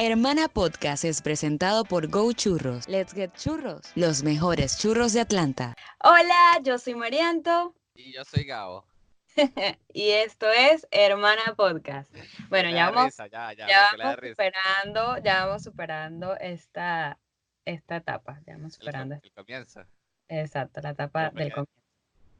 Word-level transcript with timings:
Hermana 0.00 0.48
Podcast 0.48 1.04
es 1.04 1.22
presentado 1.22 1.84
por 1.84 2.08
Go 2.08 2.32
Churros. 2.32 2.88
Let's 2.88 3.14
get 3.14 3.32
churros. 3.34 3.92
Los 3.94 4.24
mejores 4.24 4.76
churros 4.76 5.12
de 5.12 5.20
Atlanta. 5.20 5.76
Hola, 6.02 6.58
yo 6.64 6.78
soy 6.78 6.96
Marianto 6.96 7.76
Y 7.94 8.12
yo 8.12 8.24
soy 8.24 8.42
Gabo. 8.42 8.84
y 9.92 10.10
esto 10.10 10.50
es 10.50 10.84
Hermana 10.90 11.54
Podcast. 11.56 12.12
Bueno, 12.48 12.70
ya 12.70 12.90
vamos, 12.90 13.04
risa, 13.04 13.28
ya, 13.28 13.52
ya, 13.52 13.68
ya 13.68 13.90
vamos 13.96 14.18
superando, 14.30 15.18
ya 15.18 15.46
vamos 15.46 15.62
superando 15.62 16.36
esta, 16.40 17.20
esta 17.64 17.96
etapa. 17.96 18.40
Ya 18.48 18.54
vamos 18.56 18.74
superando. 18.74 19.20
el 19.22 19.32
comienzo. 19.32 19.84
Exacto, 20.26 20.80
la 20.80 20.90
etapa 20.90 21.30
del 21.30 21.52
comienzo. 21.52 21.82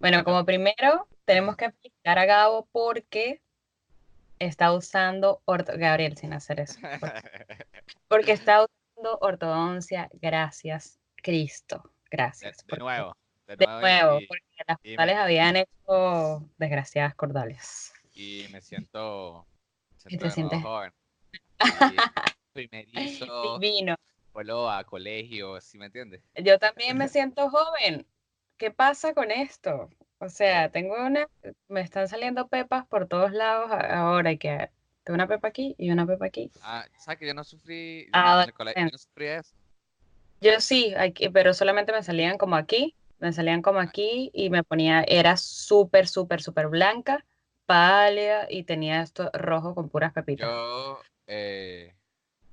Bueno, 0.01 0.25
como 0.25 0.45
primero 0.45 1.07
tenemos 1.25 1.57
que 1.57 1.67
explicar 1.67 2.19
a 2.19 2.25
Gabo 2.25 2.69
porque 2.73 3.41
está 4.45 4.73
usando 4.73 5.41
orto 5.45 5.73
Gabriel 5.77 6.17
sin 6.17 6.33
hacer 6.33 6.61
eso. 6.61 6.79
Porque 8.09 8.33
está 8.33 8.65
usando 8.65 9.19
ortodoncia. 9.21 10.09
Gracias, 10.15 10.99
Cristo. 11.17 11.91
Gracias. 12.11 12.59
de 12.59 12.65
porque- 12.69 12.83
nuevo. 12.83 13.17
De 13.47 13.57
De 13.57 13.67
nuevo. 13.67 14.21
y- 14.21 14.27
porque 14.27 14.43
las 14.67 14.79
y 14.83 14.91
me- 14.91 14.97
cordales 14.97 15.17
habían 15.17 15.57
hecho 15.57 16.49
desgraciadas 16.57 17.15
cordales. 17.15 17.93
Y, 18.15 18.47
me 18.53 18.61
siento. 18.63 19.47
¿Y 20.07 20.09
siento 20.09 20.09
te 20.09 20.17
de 20.17 20.19
nuevo 20.19 20.35
sientes? 20.51 20.63
joven. 20.63 20.93
Y 22.55 22.69
primerizo, 22.69 23.59
Divino. 23.59 23.97
vuelo 24.33 24.71
a 24.71 24.85
colegio, 24.85 25.61
¿sí 25.61 25.77
me 25.77 25.87
entiendes? 25.87 26.23
Yo 26.37 26.59
también 26.61 26.97
me 26.97 27.09
siento 27.09 27.51
joven. 27.51 28.07
¿Qué 28.57 28.71
pasa 28.71 29.13
con 29.13 29.31
esto? 29.33 29.91
O 30.19 30.29
sea, 30.29 30.71
tengo 30.71 30.95
una, 31.05 31.29
me 31.69 31.81
están 31.81 32.09
saliendo 32.09 32.49
pepas 32.49 32.87
por 32.87 33.07
todos 33.09 33.33
lados 33.33 33.71
a- 33.71 34.01
ahora 34.01 34.33
y 34.33 34.39
que 34.39 34.71
tengo 35.05 35.15
una 35.17 35.29
pepa 35.29 35.49
aquí 35.49 35.75
y 35.79 35.91
una 35.91 36.07
pepa 36.07 36.27
aquí. 36.27 36.51
Ah, 36.63 36.87
¿sabes 36.99 37.19
que 37.19 37.27
yo 37.27 37.35
no 37.35 37.45
sufrí. 37.45 38.07
Ah, 38.13 38.43
en 38.43 38.49
el 38.49 38.55
colegio, 38.55 38.83
yo 38.87 38.91
no 38.93 38.99
sufrí 38.99 39.27
eso? 39.27 39.55
Yo 40.41 40.61
sí, 40.61 40.95
aquí, 40.97 41.29
pero 41.31 41.55
solamente 41.55 41.93
me 41.93 42.03
salían 42.03 42.37
como 42.39 42.57
aquí, 42.57 42.95
me 43.19 43.33
salían 43.33 43.63
como 43.63 43.81
aquí 43.81 44.31
y 44.35 44.51
me 44.51 44.63
ponía, 44.63 45.03
era 45.05 45.37
súper, 45.37 46.07
súper, 46.07 46.43
súper 46.43 46.69
blanca, 46.69 47.25
pálida 47.67 48.47
y 48.51 48.65
tenía 48.65 49.01
esto 49.03 49.31
rojo 49.33 49.75
con 49.75 49.89
puras 49.89 50.13
pepitas. 50.13 50.47
Yo. 50.47 51.01
eh, 51.27 51.95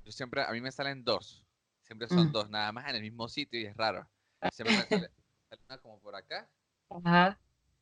yo 0.05 0.11
siempre. 0.11 0.43
A 0.43 0.51
mí 0.51 0.61
me 0.61 0.71
salen 0.71 1.03
dos. 1.03 1.45
Siempre 1.83 2.09
son 2.09 2.27
Mm. 2.27 2.31
dos, 2.31 2.49
nada 2.49 2.71
más 2.71 2.89
en 2.89 2.95
el 2.97 3.01
mismo 3.01 3.29
sitio 3.29 3.59
y 3.59 3.65
es 3.65 3.75
raro. 3.77 4.07
Siempre 4.49 4.75
me 4.75 4.87
sale, 4.87 5.09
sale 5.49 5.61
una 5.69 5.77
como 5.79 5.99
por 6.01 6.15
acá. 6.15 6.49
Ajá, 6.89 7.39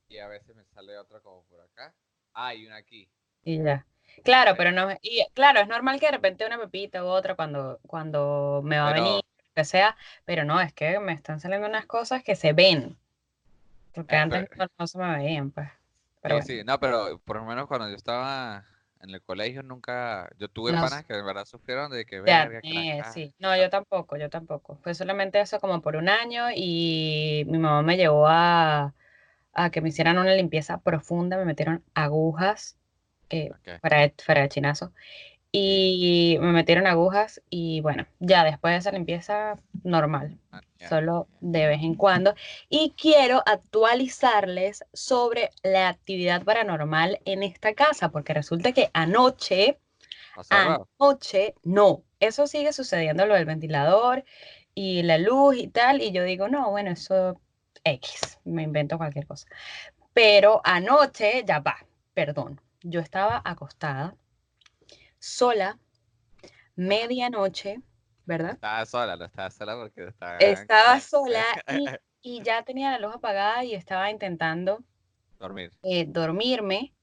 Y 0.09 0.17
a 0.17 0.27
veces 0.27 0.55
me 0.55 0.63
sale 0.65 0.97
otra 0.97 1.19
como 1.19 1.43
por 1.43 1.61
acá. 1.61 1.93
Ah, 2.33 2.53
y 2.53 2.65
una 2.65 2.77
aquí. 2.77 3.07
y 3.43 3.63
ya. 3.63 3.85
Claro, 4.23 4.55
pero 4.57 4.71
no, 4.71 4.91
y 5.01 5.23
claro, 5.33 5.61
es 5.61 5.67
normal 5.67 5.99
que 5.99 6.07
de 6.07 6.11
repente 6.13 6.45
una 6.45 6.57
pepita 6.59 7.03
u 7.03 7.07
otra 7.07 7.35
cuando, 7.35 7.79
cuando 7.87 8.61
me 8.63 8.77
va 8.79 8.89
a 8.89 8.93
Pero- 8.93 9.03
venir, 9.05 9.21
lo 9.23 9.53
que 9.55 9.63
sea, 9.65 9.95
pero 10.25 10.43
no, 10.43 10.59
es 10.59 10.73
que 10.73 10.99
me 10.99 11.13
están 11.13 11.39
saliendo 11.39 11.67
unas 11.67 11.85
cosas 11.85 12.23
que 12.23 12.35
se 12.35 12.51
ven, 12.53 12.97
porque 13.93 14.15
Eh, 14.15 14.19
antes 14.19 14.47
pero- 14.49 14.65
no, 14.65 14.71
no 14.79 14.87
se 14.87 14.97
me 14.97 15.17
veían, 15.17 15.51
pues. 15.51 15.69
Pero 16.21 16.41
Sí, 16.41 16.47
bueno, 16.47 16.61
sí, 16.61 16.65
no, 16.65 16.79
pero 16.79 17.19
por 17.19 17.37
lo 17.37 17.45
menos 17.45 17.67
cuando 17.67 17.87
yo 17.87 17.95
estaba 17.95 18.65
en 19.01 19.11
el 19.11 19.21
colegio 19.21 19.63
nunca, 19.63 20.29
yo 20.37 20.49
tuve 20.49 20.73
No 20.73 20.81
panas 20.81 21.05
que 21.05 21.13
de 21.13 21.21
verdad 21.23 21.45
sufrieron 21.45 21.89
de 21.91 22.05
que 22.05 22.17
de 22.17 22.21
verga, 22.23 22.61
que 22.61 22.67
acné, 22.67 22.97
cara- 22.99 23.13
sí. 23.13 23.33
No, 23.39 23.55
yo 23.55 23.69
tampoco, 23.69 24.17
yo 24.17 24.29
tampoco. 24.29 24.75
Fue 24.83 24.93
solamente 24.95 25.39
eso 25.39 25.59
como 25.61 25.81
por 25.81 25.95
un 25.95 26.09
año 26.09 26.47
y 26.53 27.45
mi 27.47 27.57
mamá 27.57 27.81
me 27.83 27.95
llevó 27.95 28.27
a, 28.27 28.93
a 29.63 29.71
que 29.71 29.81
me 29.81 29.89
hicieran 29.89 30.17
una 30.17 30.33
limpieza 30.33 30.79
profunda, 30.79 31.37
me 31.37 31.45
metieron 31.45 31.83
agujas, 31.93 32.77
eh, 33.29 33.51
fuera 33.81 33.99
de, 34.01 34.13
fuera 34.23 34.41
de 34.41 34.49
chinazo, 34.49 34.93
y 35.51 36.37
me 36.41 36.51
metieron 36.51 36.85
agujas 36.87 37.41
y 37.49 37.81
bueno, 37.81 38.05
ya 38.19 38.43
después 38.43 38.73
de 38.73 38.77
esa 38.77 38.91
limpieza 38.91 39.55
normal, 39.83 40.37
Ah, 40.51 40.61
solo 40.87 41.27
de 41.41 41.67
vez 41.67 41.81
en 41.83 41.95
cuando. 41.95 42.35
Y 42.69 42.93
quiero 42.97 43.41
actualizarles 43.45 44.83
sobre 44.93 45.51
la 45.63 45.89
actividad 45.89 46.43
paranormal 46.43 47.19
en 47.25 47.43
esta 47.43 47.73
casa, 47.73 48.09
porque 48.09 48.33
resulta 48.33 48.71
que 48.71 48.89
anoche... 48.93 49.79
Anoche, 50.49 51.53
no, 51.63 52.03
eso 52.21 52.47
sigue 52.47 52.71
sucediendo, 52.71 53.25
lo 53.25 53.33
del 53.35 53.43
ventilador 53.45 54.23
y 54.73 55.03
la 55.03 55.17
luz 55.17 55.57
y 55.57 55.67
tal, 55.67 56.01
y 56.01 56.13
yo 56.13 56.23
digo, 56.23 56.47
no, 56.47 56.71
bueno, 56.71 56.91
eso 56.91 57.41
X, 57.83 58.39
me 58.45 58.63
invento 58.63 58.97
cualquier 58.97 59.25
cosa. 59.27 59.47
Pero 60.13 60.61
anoche, 60.63 61.43
ya 61.45 61.59
va, 61.59 61.77
perdón, 62.13 62.59
yo 62.81 62.99
estaba 62.99 63.41
acostada, 63.45 64.15
sola, 65.19 65.77
medianoche, 66.75 67.81
¿verdad? 68.25 68.51
Estaba 68.53 68.85
sola, 68.85 69.15
no 69.17 69.25
estaba 69.25 69.49
sola 69.51 69.75
porque 69.75 70.07
estaba... 70.07 70.39
Estaba 70.39 70.99
sola 70.99 71.43
y, 72.21 72.37
y 72.37 72.43
ya 72.43 72.63
tenía 72.63 72.91
la 72.91 72.99
luz 72.99 73.15
apagada 73.15 73.63
y 73.63 73.73
estaba 73.75 74.09
intentando 74.09 74.83
Dormir. 75.39 75.71
eh, 75.83 76.05
dormirme 76.07 76.93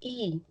y 0.00 0.42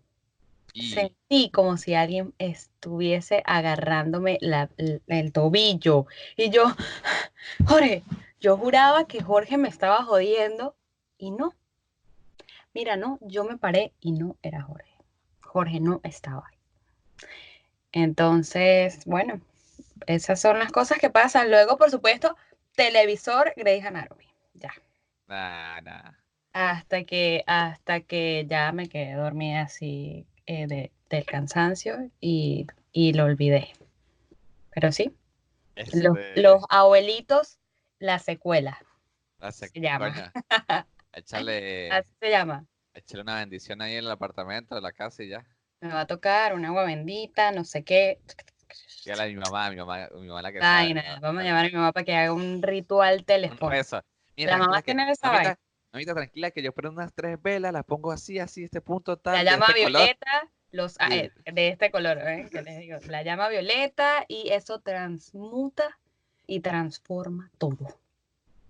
Y 0.73 0.83
Sentí 0.89 1.49
como 1.49 1.77
si 1.77 1.95
alguien 1.95 2.33
estuviese 2.37 3.41
agarrándome 3.45 4.37
la- 4.41 4.69
el 5.07 5.31
tobillo. 5.31 6.05
Y 6.35 6.49
yo, 6.51 6.65
Jorge, 7.67 8.03
yo 8.39 8.57
juraba 8.57 9.05
que 9.07 9.21
Jorge 9.21 9.57
me 9.57 9.69
estaba 9.69 10.03
jodiendo 10.03 10.75
y 11.17 11.31
no. 11.31 11.53
Mira, 12.73 12.95
no, 12.95 13.17
yo 13.21 13.43
me 13.43 13.57
paré 13.57 13.93
y 13.99 14.11
no 14.11 14.37
era 14.43 14.61
Jorge. 14.61 14.91
Jorge 15.41 15.79
no 15.79 15.99
estaba 16.03 16.43
ahí. 16.47 16.57
Entonces, 17.91 19.05
bueno, 19.05 19.41
esas 20.05 20.39
son 20.39 20.59
las 20.59 20.71
cosas 20.71 20.99
que 20.99 21.09
pasan. 21.09 21.49
Luego, 21.49 21.77
por 21.77 21.89
supuesto, 21.89 22.35
televisor 22.75 23.53
Grey's 23.55 23.85
Anatomy. 23.85 24.25
Ya. 24.53 24.73
Nah, 25.27 25.81
nah. 25.81 26.11
Hasta 26.53 27.03
que, 27.03 27.43
hasta 27.47 28.01
que 28.01 28.45
ya 28.47 28.71
me 28.71 28.87
quedé 28.87 29.13
dormida 29.13 29.61
así 29.61 30.25
eh, 30.45 30.67
de, 30.67 30.91
del 31.09 31.25
cansancio 31.25 32.09
y, 32.19 32.67
y 32.91 33.13
lo 33.13 33.25
olvidé. 33.25 33.69
Pero 34.71 34.91
sí, 34.91 35.13
los, 35.93 36.17
los 36.35 36.63
abuelitos, 36.69 37.59
la 37.99 38.19
secuela, 38.19 38.77
la 39.39 39.49
sec- 39.49 39.71
se 39.73 39.79
llama. 39.81 40.33
Échale, 41.13 41.91
así 41.91 42.09
se 42.19 42.29
llama. 42.29 42.65
échale 42.93 43.21
una 43.23 43.35
bendición 43.37 43.81
ahí 43.81 43.93
en 43.93 43.99
el 44.05 44.11
apartamento, 44.11 44.77
en 44.77 44.83
la 44.83 44.91
casa 44.91 45.23
y 45.23 45.29
ya. 45.29 45.45
Me 45.81 45.89
va 45.89 46.01
a 46.01 46.07
tocar 46.07 46.53
un 46.53 46.65
agua 46.65 46.83
bendita, 46.85 47.51
no 47.51 47.63
sé 47.63 47.83
qué. 47.83 48.19
Dígale 49.03 49.23
a 49.23 49.27
mi 49.27 49.35
mamá, 49.35 49.69
mi 49.69 49.77
mamá, 49.77 50.09
mi 50.15 50.27
mamá 50.27 50.41
la 50.41 50.51
que 50.51 50.59
Ay, 50.61 50.89
sabe, 50.89 50.93
nada, 50.95 51.19
vamos 51.19 51.41
a 51.41 51.45
llamar 51.45 51.65
a 51.65 51.67
mi 51.69 51.73
mamá 51.73 51.91
para 51.93 52.03
que 52.03 52.15
haga 52.15 52.33
un 52.33 52.61
ritual 52.61 53.23
telefónico. 53.25 53.69
rezo. 53.69 54.01
Mira, 54.35 54.55
tranquila 54.57 54.77
que- 54.81 54.85
tienen 54.85 55.09
esa 55.09 55.29
vaina. 55.31 55.59
mamita, 55.93 56.13
tranquila 56.13 56.51
que 56.51 56.61
yo 56.61 56.73
prendo 56.73 56.99
unas 56.99 57.13
tres 57.13 57.41
velas, 57.41 57.71
las 57.73 57.83
pongo 57.85 58.11
así, 58.11 58.37
así, 58.39 58.63
este 58.65 58.81
punto 58.81 59.17
tal, 59.17 59.33
La 59.35 59.43
llama 59.43 59.67
este 59.69 59.83
color. 59.85 60.01
violeta, 60.01 60.51
los, 60.71 60.97
ah, 60.99 61.07
Sí. 61.09 61.31
eh, 61.45 61.51
de 61.53 61.67
este 61.69 61.89
color, 61.91 62.17
¿eh? 62.19 62.47
les 62.51 62.77
digo, 62.79 62.99
la 63.07 63.23
llama 63.23 63.47
violeta 63.49 64.25
y 64.27 64.49
eso 64.49 64.79
transmuta 64.81 65.97
y 66.47 66.59
transforma 66.61 67.51
todo. 67.57 67.77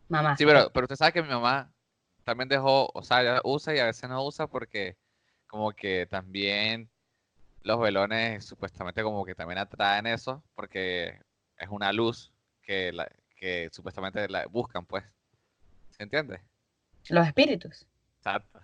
Mamá. 0.10 0.36
Sí, 0.38 0.46
pero, 0.46 0.70
pero 0.72 0.86
usted 0.86 0.96
sabe 0.96 1.14
que 1.14 1.22
mi 1.22 1.30
mamá 1.30 1.72
también 2.24 2.50
dejó, 2.50 2.90
o 2.94 3.04
sea, 3.04 3.22
ella 3.22 3.42
usa 3.44 3.76
y 3.76 3.80
a 3.80 3.86
veces 3.86 4.10
no 4.10 4.26
usa 4.26 4.48
porque 4.48 4.98
como 5.48 5.72
que 5.72 6.06
también 6.08 6.90
los 7.62 7.80
velones 7.80 8.46
supuestamente 8.46 9.04
como 9.04 9.24
que 9.26 9.36
también 9.36 9.60
atraen 9.60 10.08
eso 10.08 10.44
porque 10.56 11.20
es 11.58 11.70
una 11.70 11.92
luz 11.94 12.32
que, 12.62 12.92
la, 12.92 13.10
que 13.36 13.70
supuestamente 13.72 14.28
la 14.28 14.46
buscan, 14.48 14.86
pues. 14.86 15.04
¿Se 15.92 16.04
entiende? 16.04 16.42
Los 17.10 17.26
espíritus. 17.26 17.88
Exacto. 18.18 18.60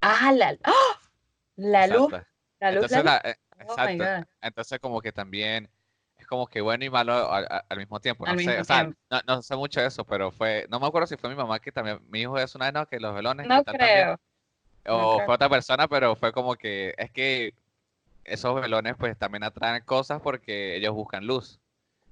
Ah, 0.00 0.32
la, 0.32 0.56
¡ah! 0.64 1.00
la 1.56 1.86
luz, 1.86 2.10
la 2.10 2.72
luz, 2.72 2.84
Entonces, 2.84 3.04
la 3.04 3.20
la- 3.22 3.30
eh, 3.30 3.36
luz. 3.96 4.20
Oh. 4.24 4.26
Entonces 4.40 4.80
como 4.80 5.00
que 5.00 5.12
también 5.12 5.70
como 6.32 6.46
que 6.48 6.60
bueno 6.62 6.84
y 6.84 6.90
malo 6.90 7.12
al, 7.32 7.46
al- 7.50 7.64
al 7.68 7.78
mismo 7.78 8.00
tiempo. 8.00 8.24
Al 8.24 8.34
No 8.34 8.38
sé, 8.38 8.50
mismo 8.50 8.62
o 8.62 8.64
sea, 8.64 8.84
tiempo. 8.84 8.98
no, 9.10 9.20
no 9.26 9.42
sé 9.42 9.56
mucho 9.56 9.80
de 9.80 9.86
eso, 9.88 10.04
pero 10.06 10.30
fue, 10.32 10.66
no 10.70 10.80
me 10.80 10.86
acuerdo 10.86 11.06
si 11.06 11.16
fue 11.16 11.30
mi 11.30 11.36
mamá 11.36 11.60
que 11.60 11.72
también, 11.72 12.00
mi 12.10 12.22
hijo 12.22 12.38
es 12.38 12.54
una 12.54 12.66
vez, 12.66 12.74
no, 12.74 12.86
que 12.86 13.00
los 13.00 13.14
velones 13.14 13.48
No 13.48 13.62
también, 13.64 13.90
creo. 13.96 14.16
no 14.94 15.08
o 15.08 15.14
creo. 15.16 15.26
fue 15.26 15.34
otra 15.34 15.48
persona, 15.50 15.88
pero 15.88 16.16
fue 16.16 16.32
como 16.32 16.56
que 16.56 16.94
es 16.98 17.10
que 17.12 17.54
esos 18.24 18.60
velones 18.60 18.96
pues 18.98 19.18
también 19.18 19.44
atraen 19.44 19.84
cosas 19.84 20.20
porque 20.22 20.76
ellos 20.76 20.94
buscan 20.94 21.26
luz. 21.26 21.60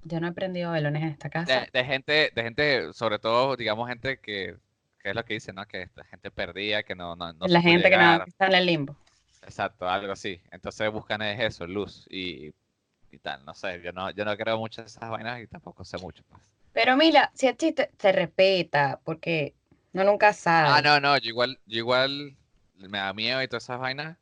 Yo 0.05 0.21
no 0.21 0.29
he 0.29 0.33
prendido 0.33 0.73
velones 0.73 1.03
en 1.03 1.09
esta 1.09 1.31
casa. 1.31 1.67
De, 1.71 1.71
de 1.73 1.85
gente, 1.85 2.31
de 2.35 2.43
gente, 2.43 2.93
sobre 2.93 3.19
todo, 3.19 3.57
digamos, 3.57 3.89
gente 3.89 4.19
que, 4.19 4.57
que 4.99 5.11
es 5.11 5.15
lo 5.17 5.25
que 5.25 5.35
dice, 5.35 5.53
¿no? 5.53 5.67
Que 5.67 5.83
esta 5.83 6.05
gente 6.05 6.31
perdida, 6.31 6.83
que 6.83 6.95
no, 6.95 7.17
no, 7.17 7.33
no 7.33 7.47
la 7.49 7.61
gente 7.61 7.91
que, 7.91 7.97
no, 7.97 8.25
que 8.25 8.31
está 8.31 8.47
en 8.47 8.55
el 8.55 8.67
limbo. 8.67 8.97
Exacto, 9.43 9.89
algo 9.89 10.13
así. 10.13 10.41
Entonces 10.51 10.91
buscan 10.93 11.23
es 11.23 11.41
eso, 11.41 11.67
luz 11.67 12.07
y, 12.11 12.53
y 13.13 13.19
tal. 13.19 13.45
No 13.45 13.55
sé, 13.55 13.81
yo 13.83 13.93
no, 13.93 14.11
yo 14.11 14.25
no 14.25 14.37
creo 14.37 14.59
mucho 14.59 14.81
en 14.83 14.87
esas 14.87 15.11
vainas 15.11 15.41
y 15.43 15.47
tampoco 15.47 15.85
sé 15.85 15.99
mucho. 15.99 16.23
Pues. 16.29 16.43
Pero 16.73 16.97
mira, 16.97 17.31
si 17.35 17.47
a 17.49 17.55
ti 17.57 17.73
te, 17.73 17.87
te 17.97 18.13
respeta, 18.13 19.01
porque 19.05 19.55
no 19.93 20.05
nunca 20.05 20.33
sabe. 20.33 20.77
Ah, 20.77 20.81
no, 20.83 20.99
no, 21.01 21.19
yo 21.19 21.29
igual, 21.31 21.59
yo 21.67 21.79
igual 21.79 22.37
me 22.77 22.99
da 22.99 23.13
miedo 23.13 23.43
y 23.43 23.49
todas 23.49 23.65
esas 23.65 23.79
vainas, 23.79 24.17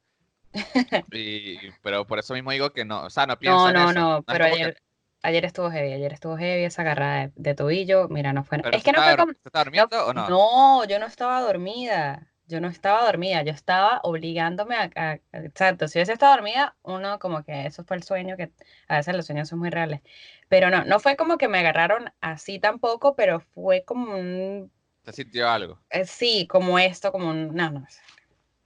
Y, 1.10 1.70
pero 1.82 2.06
por 2.06 2.18
eso 2.18 2.34
mismo 2.34 2.50
digo 2.50 2.72
que 2.72 2.84
no, 2.84 3.04
o 3.04 3.10
sea, 3.10 3.26
no 3.26 3.38
pienso 3.38 3.68
No, 3.68 3.70
en 3.70 3.76
no, 3.76 3.92
eso. 3.92 3.92
no, 3.92 4.24
es 4.26 4.26
pero 4.28 4.44
como 4.44 4.58
que- 4.58 4.68
ayer, 4.68 4.82
ayer 5.22 5.44
estuvo 5.44 5.70
heavy, 5.70 5.92
ayer 5.92 6.12
estuvo 6.12 6.36
heavy 6.36 6.64
esa 6.64 6.82
agarrada 6.82 7.28
de, 7.28 7.32
de 7.36 7.54
tobillo, 7.54 8.08
mira, 8.08 8.32
no 8.32 8.44
fue, 8.44 8.58
pero 8.60 8.78
es 8.78 8.82
que 8.82 8.92
no 8.92 9.00
¿se 9.02 9.02
fue 9.02 9.14
como, 9.16 9.26
dur- 9.26 9.38
¿se 9.42 9.48
estaba 9.48 9.64
no, 9.72 9.88
durmiendo 9.88 10.06
o 10.06 10.14
no? 10.14 10.36
no, 10.36 10.84
yo 10.84 10.98
no 10.98 11.06
estaba 11.06 11.40
dormida, 11.42 12.32
yo 12.48 12.60
no 12.60 12.68
estaba 12.68 13.04
dormida, 13.04 13.42
yo 13.42 13.52
estaba 13.52 14.00
obligándome 14.02 14.74
a, 14.74 14.90
a- 14.96 15.10
a- 15.32 15.38
exacto, 15.44 15.86
si 15.86 15.98
hubiese 15.98 16.12
estado 16.14 16.32
dormida, 16.32 16.74
uno 16.82 17.18
como 17.18 17.44
que 17.44 17.66
eso 17.66 17.84
fue 17.84 17.96
el 17.98 18.02
sueño, 18.02 18.36
que 18.36 18.50
a 18.88 18.96
veces 18.96 19.14
los 19.14 19.26
sueños 19.26 19.48
son 19.48 19.58
muy 19.58 19.70
reales, 19.70 20.00
pero 20.48 20.70
no, 20.70 20.84
no 20.84 20.98
fue 20.98 21.16
como 21.16 21.38
que 21.38 21.46
me 21.48 21.58
agarraron 21.58 22.10
así 22.20 22.58
tampoco, 22.58 23.14
pero 23.14 23.40
fue 23.40 23.84
como 23.84 24.16
un, 24.18 24.72
¿Se 25.04 25.12
sintió 25.12 25.48
algo? 25.48 25.78
eh, 25.90 26.04
sí, 26.06 26.46
como 26.48 26.78
esto, 26.78 27.12
como 27.12 27.28
un, 27.30 27.54
no, 27.54 27.70
no, 27.70 27.86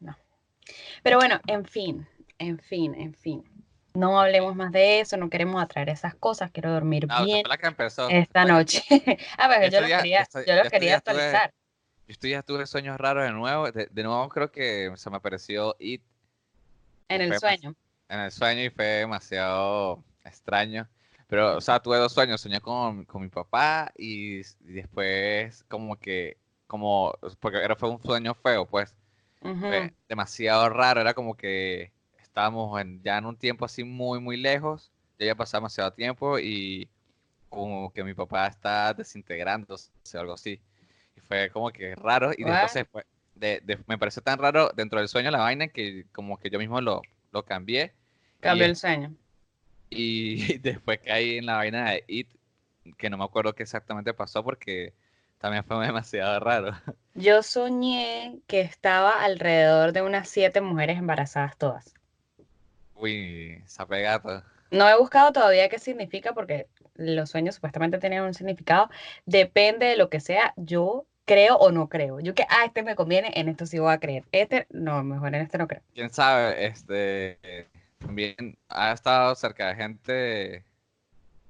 no. 0.01 0.17
Pero 1.03 1.19
bueno, 1.19 1.41
en 1.47 1.65
fin, 1.65 2.07
en 2.39 2.59
fin, 2.59 2.95
en 2.95 3.15
fin. 3.15 3.45
No 3.95 4.19
hablemos 4.21 4.57
más 4.57 4.73
de 4.73 5.01
eso, 5.01 5.17
no 5.19 5.29
queremos 5.29 5.63
atraer 5.63 5.91
esas 5.91 6.15
cosas, 6.15 6.51
quiero 6.51 6.73
dormir 6.73 7.07
No, 7.09 7.25
bien 7.25 7.43
esta 8.09 8.45
noche. 8.45 8.83
A 9.39 9.49
ver, 9.49 9.71
yo 9.71 9.81
los 9.81 9.89
días- 9.89 10.03
quería, 10.03 10.29
yo 10.47 10.55
los 10.55 10.67
estos 10.67 10.71
quería 10.71 10.97
actualizar. 10.97 11.53
Yo 12.07 12.13
estos 12.13 12.29
días 12.29 12.45
tuve 12.45 12.67
sueños 12.67 12.99
raros 12.99 13.25
de 13.25 13.33
nuevo. 13.33 13.71
De, 13.71 13.87
de 13.87 14.03
nuevo 14.03 14.29
creo 14.29 14.51
que 14.51 14.93
se 14.97 15.11
me 15.11 15.17
apareció 15.17 15.77
It 15.79 16.03
En 17.09 17.21
el 17.21 17.39
sueño. 17.39 17.75
en 18.09 18.21
el 18.21 18.33
sueño 18.33 18.63
y 18.63 18.71
fue 18.71 18.85
demasiado 18.85 20.03
extraño. 20.25 20.89
Pero, 21.29 21.57
o 21.57 21.61
sea, 21.61 21.81
tuve 21.81 21.97
dos 21.97 22.13
sueños. 22.13 22.41
Soñé 22.41 22.61
con, 22.61 23.05
con 23.07 23.23
mi 23.23 23.29
papá 23.29 23.91
y, 23.97 24.43
después 24.61 25.65
como 25.69 25.97
que, 25.97 26.37
como, 26.67 27.15
porque 27.41 27.59
era, 27.59 27.75
fue 27.77 27.89
un 27.89 28.03
sueño 28.03 28.35
feo, 28.35 28.67
pues. 28.67 28.95
Fue 29.41 29.93
demasiado 30.09 30.69
raro. 30.69 31.01
Era 31.01 31.15
como 31.15 31.37
que 31.37 31.91
estábamos 32.23 32.81
en, 32.81 33.03
ya 33.03 33.19
en 33.19 33.27
un 33.27 33.37
tiempo 33.37 33.65
así 33.65 33.83
muy, 33.83 34.21
muy 34.21 34.37
lejos. 34.37 34.91
Ya 35.19 35.25
había 35.25 35.35
pasado 35.35 35.63
demasiado 35.63 35.93
tiempo 35.93 36.39
y 36.39 36.89
como 37.49 37.93
que 37.93 38.05
mi 38.05 38.15
papá 38.15 38.47
está 38.47 38.93
desintegrándose 38.95 39.91
o 40.15 40.21
algo 40.21 40.35
así. 40.35 40.61
Y 41.17 41.21
fue 41.21 41.51
como 41.51 41.71
que 41.71 41.95
raro. 41.97 42.33
Y 42.37 42.45
después 42.45 42.63
What? 42.63 42.69
se 42.73 42.85
fue- 42.85 43.07
de- 43.35 43.61
de- 43.65 43.79
me 43.87 43.99
pareció 43.99 44.23
tan 44.23 44.39
raro 44.39 44.71
dentro 44.75 44.99
del 44.99 45.09
sueño 45.09 45.31
la 45.31 45.39
vaina 45.41 45.69
que 45.69 46.07
como 46.13 46.39
que 46.39 46.51
yo 46.51 46.59
mismo 46.59 46.81
lo, 46.81 47.03
lo 47.33 47.45
cambié. 47.45 47.93
Cambió 48.41 48.67
y- 48.67 48.71
el 48.71 48.77
sueño. 48.77 49.15
y 49.91 50.59
después 50.59 51.01
caí 51.01 51.39
en 51.39 51.47
la 51.47 51.57
vaina 51.57 51.91
de 51.91 52.05
It, 52.09 52.29
que 52.99 53.11
no 53.11 53.19
me 53.19 53.25
acuerdo 53.25 53.55
qué 53.55 53.63
exactamente 53.65 54.15
pasó 54.15 54.43
porque 54.45 54.95
también 55.39 55.65
fue 55.65 55.77
demasiado 55.87 56.41
raro. 56.41 56.73
Yo 57.15 57.43
soñé 57.43 58.41
que 58.47 58.61
estaba 58.61 59.23
alrededor 59.25 59.93
de 59.93 60.03
unas 60.03 60.29
siete 60.29 60.61
mujeres 60.61 60.99
embarazadas 60.99 61.57
todas. 61.57 61.95
Uy, 62.95 63.63
sape 63.67 64.03
gato. 64.03 64.43
No 64.71 64.89
he 64.89 64.99
buscado 64.99 65.33
todavía 65.33 65.69
qué 65.69 65.79
significa 65.79 66.33
porque 66.33 66.67
los 67.03 67.31
sueños 67.31 67.55
supuestamente 67.57 67.99
tenían 67.99 68.25
un 68.25 68.35
significado. 68.35 68.89
Depende 69.27 69.87
de 69.87 69.97
lo 69.97 70.09
que 70.09 70.21
sea. 70.21 70.55
Yo 70.57 71.07
creo 71.25 71.57
o 71.57 71.71
no 71.71 71.89
creo. 71.89 72.21
Yo 72.21 72.35
que, 72.35 72.45
ah, 72.49 72.65
este 72.67 72.83
me 72.83 72.97
conviene, 72.97 73.31
en 73.35 73.49
esto 73.49 73.67
sí 73.67 73.79
voy 73.79 73.93
a 73.93 73.99
creer. 73.99 74.25
Este, 74.33 74.67
no, 74.71 75.03
mejor 75.05 75.35
en 75.35 75.43
este 75.43 75.59
no 75.59 75.69
creo. 75.69 75.83
Quién 75.95 76.11
sabe, 76.11 76.67
este 76.67 77.39
también 77.99 78.59
ha 78.69 78.93
estado 78.93 79.35
cerca 79.35 79.69
de 79.69 79.75
gente 79.77 80.65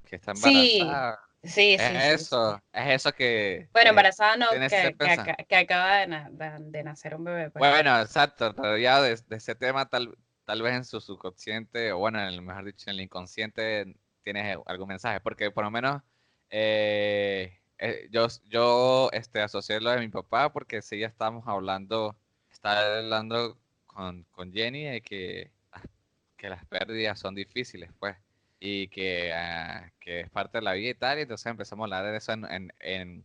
que 0.04 0.16
está 0.16 0.34
Sí, 0.34 0.78
embarazada. 0.78 1.20
Sí, 1.44 1.50
sí, 1.50 1.74
es 1.74 1.80
sí, 1.80 1.88
sí. 1.88 2.14
eso, 2.14 2.62
es 2.72 2.88
eso 2.88 3.12
que. 3.12 3.68
Bueno, 3.72 3.90
embarazada 3.90 4.36
no, 4.36 4.50
que, 4.50 4.94
que, 4.98 5.46
que 5.48 5.56
acaba 5.56 5.96
de, 5.96 6.06
na- 6.06 6.30
de- 6.30 6.70
de 6.70 6.84
nacer 6.84 7.16
un 7.16 7.24
bebé. 7.24 7.50
pues. 7.50 7.58
Bueno, 7.68 8.00
exacto, 8.00 8.54
pero 8.54 8.76
ya 8.78 9.00
de, 9.02 9.16
de 9.16 9.36
ese 9.36 9.54
tema 9.56 9.86
tal, 9.88 10.16
tal 10.44 10.62
vez 10.62 10.74
en 10.74 10.84
su 10.84 11.00
subconsciente, 11.00 11.90
o 11.92 11.98
bueno, 11.98 12.20
en 12.20 12.26
el, 12.26 12.42
mejor 12.42 12.64
dicho, 12.66 12.90
en 12.90 12.96
el 12.96 13.00
inconsciente 13.02 13.96
tienes 14.22 14.58
algún 14.66 14.88
mensaje, 14.88 15.20
porque 15.20 15.50
por 15.50 15.64
lo 15.64 15.70
menos 15.70 16.02
eh, 16.50 17.58
eh, 17.78 18.08
yo, 18.10 18.26
yo 18.48 19.10
este, 19.12 19.40
asocié 19.42 19.80
lo 19.80 19.90
de 19.90 20.00
mi 20.00 20.08
papá 20.08 20.52
porque 20.52 20.82
sí 20.82 20.98
ya 21.00 21.06
estábamos 21.08 21.46
hablando, 21.48 22.16
estaba 22.50 22.98
hablando 22.98 23.58
con, 23.86 24.24
con 24.32 24.52
Jenny 24.52 24.84
de 24.84 25.00
que, 25.02 25.50
que 26.36 26.48
las 26.48 26.64
pérdidas 26.66 27.18
son 27.20 27.34
difíciles, 27.34 27.90
pues, 27.98 28.16
y 28.60 28.88
que, 28.88 29.32
ah, 29.34 29.90
que 30.00 30.20
es 30.20 30.30
parte 30.30 30.58
de 30.58 30.62
la 30.64 30.72
vida 30.74 30.90
y 30.90 30.94
tal, 30.94 31.18
y 31.18 31.22
entonces 31.22 31.46
empezamos 31.46 31.84
a 31.84 31.96
hablar 31.96 32.12
de 32.12 32.18
eso 32.18 32.32
en, 32.32 32.44
en, 32.50 32.72
en 32.80 33.24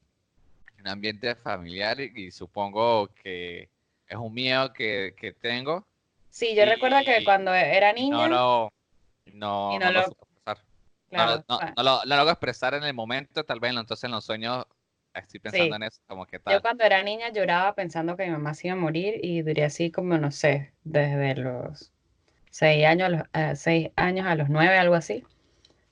un 0.79 0.87
ambiente 0.87 1.35
familiar 1.35 1.99
y, 1.99 2.11
y 2.27 2.31
supongo 2.31 3.09
que 3.15 3.69
es 4.07 4.17
un 4.17 4.33
miedo 4.33 4.73
que, 4.73 5.13
que 5.17 5.33
tengo. 5.33 5.85
Sí, 6.29 6.55
yo 6.55 6.63
recuerdo 6.65 7.03
que 7.03 7.21
y- 7.21 7.25
cuando 7.25 7.53
era 7.53 7.91
y 7.95 8.01
niña, 8.01 8.09
No 8.09 8.29
no, 8.29 8.69
y 9.67 9.77
no 9.77 9.79
no 9.79 9.91
lo 9.91 10.01
lo- 10.01 10.17
No, 11.15 11.25
lo- 11.25 11.37
no, 11.37 11.43
o 11.47 11.47
sea, 11.51 11.77
no 11.77 11.83
lo, 11.83 11.99
no 11.99 12.05
lo 12.05 12.15
logro 12.17 12.31
expresar 12.31 12.73
en 12.73 12.83
el 12.83 12.93
momento, 12.93 13.43
tal 13.43 13.59
vez 13.59 13.71
entonces 13.75 14.03
en 14.05 14.11
los 14.11 14.25
sueños 14.25 14.65
estoy 15.13 15.39
pensando 15.39 15.75
Sí. 15.75 15.75
en 15.75 15.83
eso, 15.83 16.01
como 16.07 16.25
que 16.25 16.39
yo 16.45 16.61
tal. 16.61 16.63
cuando 16.63 16.83
era 16.85 17.03
niña 17.03 17.31
lloraba 17.31 17.75
pensando 17.75 18.17
que 18.17 18.25
mi 18.25 18.31
mamá 18.31 18.53
se 18.53 18.67
iba 18.67 18.75
a 18.77 18.79
morir 18.79 19.19
y 19.23 19.41
duré 19.43 19.65
así 19.65 19.91
como, 19.91 20.17
no 20.17 20.31
sé, 20.31 20.73
desde 20.83 21.35
los 21.35 21.91
seis 22.51 22.85
años 22.85 23.07
a 23.07 23.09
los, 23.09 23.23
a 23.33 23.55
seis 23.55 23.91
años 23.97 24.27
a 24.27 24.35
los 24.35 24.49
nueve, 24.49 24.77
algo 24.77 24.95
así, 24.95 25.25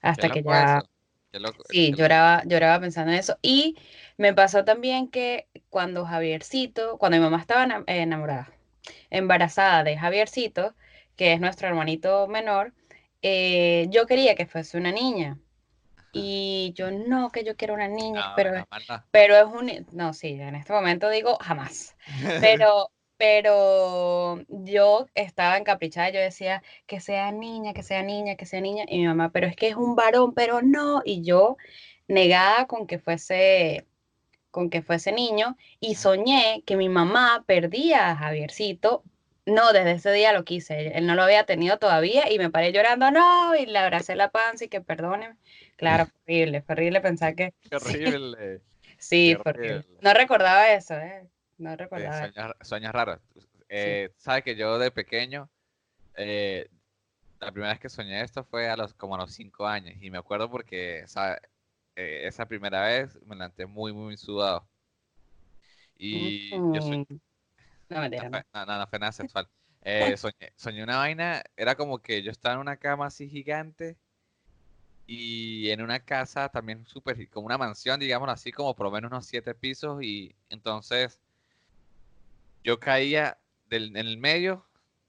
hasta 0.02 0.32
que 0.32 0.44
ya... 0.44 0.64
eso, 0.64 0.90
qué 1.32 1.40
loco, 1.40 1.64
Sí, 1.70 1.94
lloraba, 1.96 2.44
lloraba 2.46 2.82
pensando 2.82 3.12
en 3.14 3.20
eso. 3.20 3.40
Y 3.42 3.78
me 4.18 4.34
pasó 4.34 4.66
también 4.66 5.10
que 5.10 5.48
cuando 5.70 6.06
Javiercito, 6.06 6.98
cuando 7.00 7.18
mi 7.18 7.24
mamá 7.24 7.40
estaba 7.40 7.64
ena- 7.66 7.84
eh, 7.88 8.02
enamorada, 8.04 8.54
embarazada 9.10 9.84
de 9.84 9.98
Javiercito, 9.98 10.76
que 11.16 11.34
es 11.34 11.40
nuestro 11.42 11.68
hermanito 11.68 12.28
menor, 12.28 12.74
eh, 13.28 13.88
yo 13.90 14.06
quería 14.06 14.36
que 14.36 14.46
fuese 14.46 14.78
una 14.78 14.92
niña. 14.92 15.40
Y 16.12 16.74
yo 16.76 16.92
no, 16.92 17.32
que 17.32 17.44
yo 17.44 17.56
quiero 17.58 17.74
una 17.74 17.88
niña, 17.88 18.22
No, 18.30 18.34
pero, 18.36 18.52
no. 18.54 18.66
pero 19.12 19.36
es 19.36 19.46
un... 19.46 19.88
No, 19.92 20.14
sí, 20.14 20.30
en 20.40 20.54
este 20.56 20.74
momento 20.74 21.10
digo 21.10 21.38
jamás. 21.42 21.98
Pero, 22.40 22.92
pero 23.18 24.42
yo 24.50 25.08
estaba 25.16 25.58
encaprichada, 25.58 26.10
yo 26.12 26.20
decía 26.20 26.62
que 26.86 27.00
sea 27.00 27.32
niña, 27.32 27.74
que 27.74 27.82
sea 27.84 28.04
niña, 28.04 28.36
que 28.36 28.46
sea 28.46 28.62
niña, 28.62 28.86
y 28.88 29.00
mi 29.00 29.08
mamá, 29.08 29.32
pero 29.32 29.48
es 29.48 29.56
que 29.56 29.70
es 29.70 29.76
un 29.76 29.96
varón, 29.96 30.34
pero 30.34 30.62
no, 30.62 31.02
y 31.06 31.24
yo 31.24 31.58
negada 32.08 32.68
con 32.68 32.86
que 32.88 33.00
fuese, 33.00 33.88
con 34.52 34.70
que 34.70 34.82
fuese 34.82 35.12
niño, 35.14 35.58
y 35.80 35.96
soñé 35.96 36.62
que 36.66 36.76
mi 36.78 36.90
mamá 36.90 37.44
perdía 37.48 38.12
a 38.12 38.16
Javiercito. 38.18 39.04
No, 39.46 39.74
desde 39.74 39.92
ese 39.92 40.12
día 40.12 40.34
lo 40.34 40.44
quise, 40.44 40.98
él 40.98 41.06
no 41.06 41.14
lo 41.16 41.22
había 41.24 41.46
tenido 41.46 41.78
todavía, 41.78 42.32
y 42.32 42.40
me 42.40 42.50
paré 42.50 42.72
llorando, 42.72 43.12
no, 43.12 43.56
y 43.56 43.66
le 43.68 43.78
abracé 43.78 44.16
la 44.16 44.32
panza 44.32 44.66
y 44.66 44.70
que 44.70 44.82
perdóneme. 44.82 45.38
Claro, 45.78 46.08
fue 46.08 46.16
horrible, 46.26 46.62
fue 46.64 46.74
horrible 46.74 47.02
pensar 47.02 47.36
que 47.36 47.54
Qué 47.70 47.76
horrible. 47.76 48.62
sí, 48.98 49.36
Qué 49.36 49.36
horrible. 49.36 49.84
horrible. 49.84 50.00
No 50.02 50.14
recordaba 50.14 50.72
eso, 50.74 50.96
¿eh? 50.96 51.30
No 51.58 51.76
recordaba. 51.76 52.26
eso. 52.26 52.34
sueños, 52.34 52.56
sueños 52.62 52.94
raros. 52.94 53.20
Eh, 53.70 54.12
Sabes 54.18 54.44
que 54.44 54.56
yo 54.56 54.78
de 54.80 54.92
pequeño, 54.92 55.50
eh, 56.16 56.70
la 57.40 57.52
primera 57.52 57.74
vez 57.74 57.82
que 57.82 57.90
soñé 57.90 58.22
esto 58.24 58.44
fue 58.46 58.70
a 58.70 58.78
los 58.78 58.94
como 58.96 59.16
a 59.16 59.20
los 59.20 59.34
cinco 59.34 59.68
años 59.68 59.96
y 60.02 60.12
me 60.12 60.18
acuerdo 60.20 60.50
porque 60.52 61.04
¿sabe? 61.08 61.40
Eh, 61.96 62.28
esa 62.28 62.48
primera 62.48 62.84
vez 62.84 63.16
me 63.26 63.36
levanté 63.36 63.66
muy 63.68 63.94
muy 63.94 64.18
sudado 64.18 64.68
y 65.98 66.64
yo 66.72 66.82
soñ- 66.82 67.02
Mm. 67.02 67.20
No, 67.90 68.02
mentira, 68.02 68.30
no, 68.32 68.40
no. 68.40 68.44
no, 68.54 68.66
no, 68.66 68.88
fue 68.88 69.00
nada 69.00 69.12
sexual. 69.12 69.50
Eh, 69.82 70.16
soñé, 70.18 70.52
soñé 70.56 70.84
una 70.84 70.98
vaina, 70.98 71.44
era 71.56 71.76
como 71.76 72.00
que 72.02 72.24
yo 72.24 72.32
estaba 72.32 72.56
en 72.56 72.62
una 72.62 72.78
cama 72.78 73.06
así 73.08 73.30
gigante 73.30 73.98
y 75.08 75.70
en 75.70 75.82
una 75.82 76.00
casa 76.04 76.50
también 76.50 76.86
súper, 76.88 77.30
como 77.30 77.46
una 77.48 77.58
mansión, 77.58 78.00
digamos 78.00 78.30
así, 78.30 78.52
como 78.52 78.76
por 78.76 78.86
lo 78.88 78.92
menos 78.92 79.12
unos 79.12 79.26
siete 79.28 79.54
pisos 79.56 80.02
y 80.04 80.36
entonces 80.50 81.20
yo 82.64 82.80
caía 82.80 83.38
del, 83.68 83.96
en 83.96 84.08
el 84.08 84.18
medio 84.18 84.66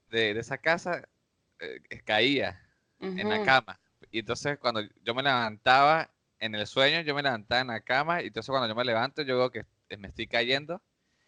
de, 0.09 0.33
de 0.33 0.39
esa 0.39 0.57
casa, 0.59 1.07
eh, 1.59 1.81
caía 2.05 2.61
en 3.15 3.29
la 3.29 3.39
cama. 3.39 3.79
Y 4.11 4.19
entonces 4.19 4.57
cuando 4.59 4.81
yo 5.03 5.15
me 5.15 5.23
levantaba 5.23 6.11
en 6.39 6.55
el 6.55 6.67
sueño, 6.67 7.01
yo 7.01 7.15
me 7.15 7.23
levantaba 7.23 7.61
en 7.61 7.67
la 7.67 7.81
cama 7.81 8.21
y 8.21 8.27
entonces 8.27 8.49
cuando 8.49 8.67
yo 8.67 8.75
me 8.75 8.85
levanto 8.85 9.21
yo 9.23 9.37
veo 9.37 9.51
que 9.51 9.65
me 9.97 10.09
estoy 10.09 10.27
cayendo 10.27 10.81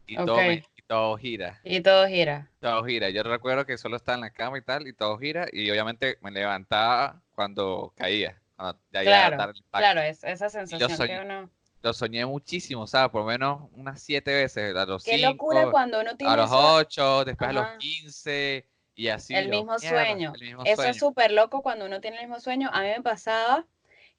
y, 0.05 0.19
todo, 0.19 0.43
me- 0.43 0.55
Ok. 0.55 0.69
y 0.75 0.78
todo 0.89 1.17
gira. 1.17 1.61
Y 1.63 1.81
todo 1.81 2.07
gira. 2.07 2.49
Todo 2.59 2.83
gira. 2.83 3.09
Yo 3.11 3.21
recuerdo 3.21 3.63
que 3.65 3.77
solo 3.77 3.95
estaba 3.97 4.15
en 4.15 4.21
la 4.21 4.31
cama 4.31 4.57
y 4.57 4.63
tal, 4.63 4.87
y 4.87 4.93
todo 4.93 5.19
gira, 5.19 5.45
y 5.53 5.69
obviamente 5.69 6.17
me 6.21 6.31
levantaba 6.31 7.21
cuando 7.35 7.93
caía, 7.95 8.41
cuando 8.57 8.81
ya 8.91 9.03
iba 9.03 9.11
a 9.25 9.27
Claro, 9.29 9.51
el. 9.51 9.63
Claro, 9.71 10.01
es 10.01 10.23
esa 10.23 10.49
sensación 10.49 10.89
que 10.89 10.95
soñé- 10.95 11.21
uno. 11.21 11.49
Lo 11.83 11.93
soñé 11.93 12.25
muchísimo, 12.25 12.87
¿sabes? 12.87 13.11
Por 13.11 13.21
lo 13.21 13.27
menos 13.27 13.69
unas 13.73 14.01
siete 14.01 14.33
veces, 14.33 14.75
a 14.75 14.85
los 14.87 15.03
Qué 15.03 15.19
locura 15.19 15.59
cinco, 15.59 15.71
cuando 15.71 16.01
uno 16.01 16.17
tiene 16.17 16.33
a 16.33 16.37
los 16.37 16.49
ocho, 16.51 17.23
después 17.23 17.51
a 17.51 17.53
los. 17.53 17.67
15, 17.77 18.67
y 18.95 19.09
así. 19.09 19.35
el 19.35 19.45
yo, 19.45 19.51
mismo 19.51 19.77
sueño. 19.77 20.33
el 20.35 20.41
mismo 20.41 20.63
Eso 20.65 20.75
sueño. 20.77 20.91
es 20.91 20.97
súper 20.97 21.31
loco 21.31 21.61
cuando 21.61 21.85
uno 21.85 22.01
tiene 22.01 22.17
el 22.17 22.23
mismo 22.23 22.39
sueño. 22.39 22.69
A 22.73 22.81
mí 22.81 22.87
me 22.89 23.01
pasaba 23.03 23.65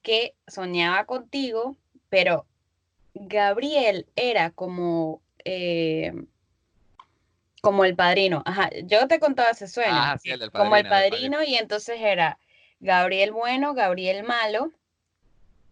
que 0.03 0.37
soñaba 0.47 1.05
contigo, 1.05 1.77
pero 2.09 2.47
Gabriel 3.12 4.07
era 4.17 4.53
como, 4.53 5.21
eh, 5.45 6.12
Como 7.61 7.85
el 7.85 7.95
padrino. 7.97 8.43
Ajá, 8.47 8.71
yo 8.85 9.07
te 9.09 9.21
contaba 9.21 9.50
ese 9.50 9.69
sueño. 9.69 9.90
Ah, 9.93 10.17
sí, 10.19 10.31
el 10.31 10.38
del 10.40 10.50
como 10.50 10.76
el 10.76 10.87
padrino, 10.87 10.97
el 10.97 11.11
padrino. 11.11 11.37
padrino, 11.38 11.43
y 11.43 11.57
entonces 11.57 11.99
era 12.00 12.38
Gabriel 12.81 13.33
bueno, 13.33 13.75
Gabriel 13.75 14.25
malo. 14.25 14.73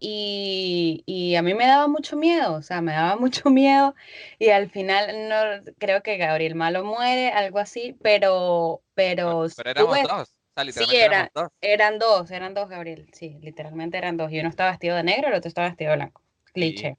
Y, 0.01 1.03
y 1.05 1.35
a 1.35 1.41
mí 1.41 1.53
me 1.53 1.67
daba 1.67 1.87
mucho 1.87 2.15
miedo, 2.15 2.53
o 2.53 2.61
sea, 2.61 2.81
me 2.81 2.93
daba 2.93 3.15
mucho 3.19 3.49
miedo. 3.49 3.95
Y 4.39 4.49
al 4.49 4.69
final, 4.69 5.27
no 5.29 5.73
creo 5.77 6.01
que 6.03 6.17
Gabriel 6.17 6.55
malo 6.55 6.83
muere, 6.85 7.29
algo 7.31 7.59
así, 7.59 7.97
pero, 8.01 8.81
pero, 8.93 9.47
Pero 9.55 9.69
éramos 9.71 10.03
dos. 10.03 10.35
O 10.55 10.71
sea, 10.71 10.85
Sí, 10.85 10.95
era, 10.97 11.05
éramos 11.05 11.31
dos. 11.33 11.49
eran 11.61 11.99
dos, 11.99 12.31
eran 12.31 12.53
dos, 12.53 12.69
Gabriel. 12.69 13.09
Sí, 13.13 13.37
literalmente 13.41 13.97
eran 13.97 14.17
dos. 14.17 14.31
Y 14.31 14.39
uno 14.39 14.49
estaba 14.49 14.71
vestido 14.71 14.95
de 14.95 15.03
negro, 15.03 15.27
el 15.29 15.33
otro 15.35 15.47
estaba 15.47 15.67
vestido 15.69 15.91
de 15.91 15.97
blanco. 15.97 16.21
Cliché. 16.53 16.97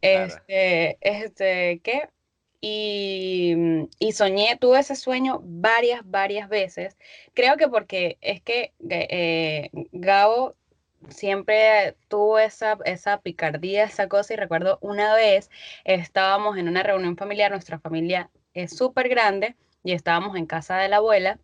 claro. 0.00 0.26
Este, 0.26 0.98
este, 1.00 1.80
¿qué? 1.82 2.08
Y, 2.66 3.54
mm, 3.56 3.88
y 3.98 4.12
soñé, 4.12 4.56
tuve 4.58 4.78
ese 4.80 4.96
sueño 4.96 5.40
varias, 5.44 6.00
varias 6.10 6.48
veces. 6.48 6.96
Creo 7.34 7.58
que 7.58 7.68
porque 7.68 8.16
es 8.22 8.40
que 8.40 8.72
eh, 8.88 9.68
Gabo 9.92 10.54
siempre 11.10 11.94
tuvo 12.08 12.38
esa, 12.38 12.78
esa 12.86 13.20
picardía, 13.20 13.84
esa 13.84 14.08
cosa. 14.08 14.32
Y 14.32 14.36
recuerdo 14.36 14.78
una 14.80 15.14
vez 15.14 15.50
estábamos 15.84 16.56
en 16.56 16.68
una 16.68 16.82
reunión 16.82 17.18
familiar, 17.18 17.50
nuestra 17.50 17.78
familia 17.78 18.30
es 18.54 18.74
súper 18.74 19.10
grande, 19.10 19.56
y 19.82 19.92
estábamos 19.92 20.34
en 20.36 20.46
casa 20.46 20.78
de 20.78 20.88
la 20.88 20.96
abuela. 20.96 21.38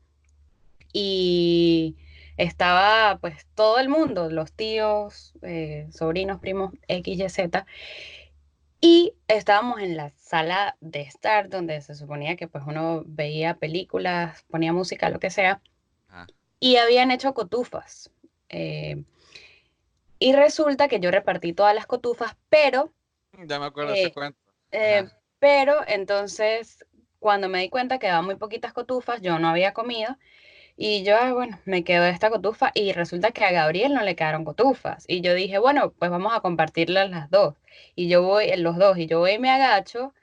Y 0.91 1.97
estaba 2.39 3.19
pues 3.21 3.47
todo 3.55 3.79
el 3.79 3.91
mundo, 3.91 4.31
los 4.31 4.53
tíos, 4.53 5.35
eh, 5.43 5.87
sobrinos, 5.93 6.41
primos, 6.41 6.73
X, 6.89 7.19
Y, 7.19 7.29
Z. 7.29 7.67
Y 8.81 9.15
estábamos 9.29 9.81
en 9.81 9.97
la 9.97 10.11
sala 10.11 10.77
de 10.81 11.03
estar, 11.03 11.49
donde 11.51 11.81
se 11.83 11.95
suponía 11.95 12.37
que 12.37 12.49
pues 12.49 12.65
uno 12.67 13.03
veía 13.07 13.57
películas, 13.59 14.45
ponía 14.51 14.73
música, 14.73 15.11
lo 15.11 15.21
que 15.21 15.31
sea. 15.31 15.61
Ajá. 16.09 16.27
Y 16.61 16.77
habían 16.77 17.11
hecho 17.11 17.35
cotufas. 17.35 18.11
eh, 18.49 19.05
y 20.19 20.33
resulta 20.35 20.89
que 20.89 21.01
yo 21.01 21.11
repartí 21.11 21.53
todas 21.53 21.75
las 21.75 21.87
cotufas, 21.87 22.37
pero 22.49 22.93
Ya 23.47 23.59
me 23.59 23.67
acuerdo 23.67 23.93
ese 23.93 24.07
Eh, 24.09 24.13
cuento. 24.13 24.39
eh, 24.73 25.09
pero 25.39 25.77
entonces, 25.87 26.85
cuando 27.19 27.49
me 27.49 27.61
di 27.61 27.71
cuenta 27.71 27.99
que 27.99 28.09
daban 28.09 28.27
muy 28.27 28.37
poquitas 28.37 28.73
cotufas, 28.73 29.21
yo 29.23 29.39
no 29.39 29.49
había 29.49 29.73
comido. 29.73 30.17
Y 30.83 31.05
yo, 31.05 31.15
ah, 31.21 31.35
bueno, 31.35 31.59
me 31.67 31.85
quedó 31.85 32.07
esta 32.07 32.31
cotufa 32.31 32.71
y 32.75 32.93
resulta 32.93 33.33
que 33.33 33.45
a 33.45 33.53
Gabriel 33.53 33.93
no 33.93 34.01
le 34.01 34.17
quedaron 34.17 34.47
cotufas. 34.47 35.05
Y 35.09 35.21
yo 35.21 35.35
dije, 35.35 35.59
bueno, 35.59 35.93
pues 35.93 36.11
vamos 36.11 36.33
a 36.35 36.41
compartirlas 36.41 37.11
las 37.11 37.29
dos. 37.29 37.55
Y 37.95 38.09
yo 38.09 38.23
voy, 38.23 38.51
los 38.57 38.79
dos, 38.79 38.97
y 38.97 39.07
yo 39.07 39.19
voy 39.19 39.33
y 39.33 39.39
me 39.39 39.51
agacho 39.51 40.15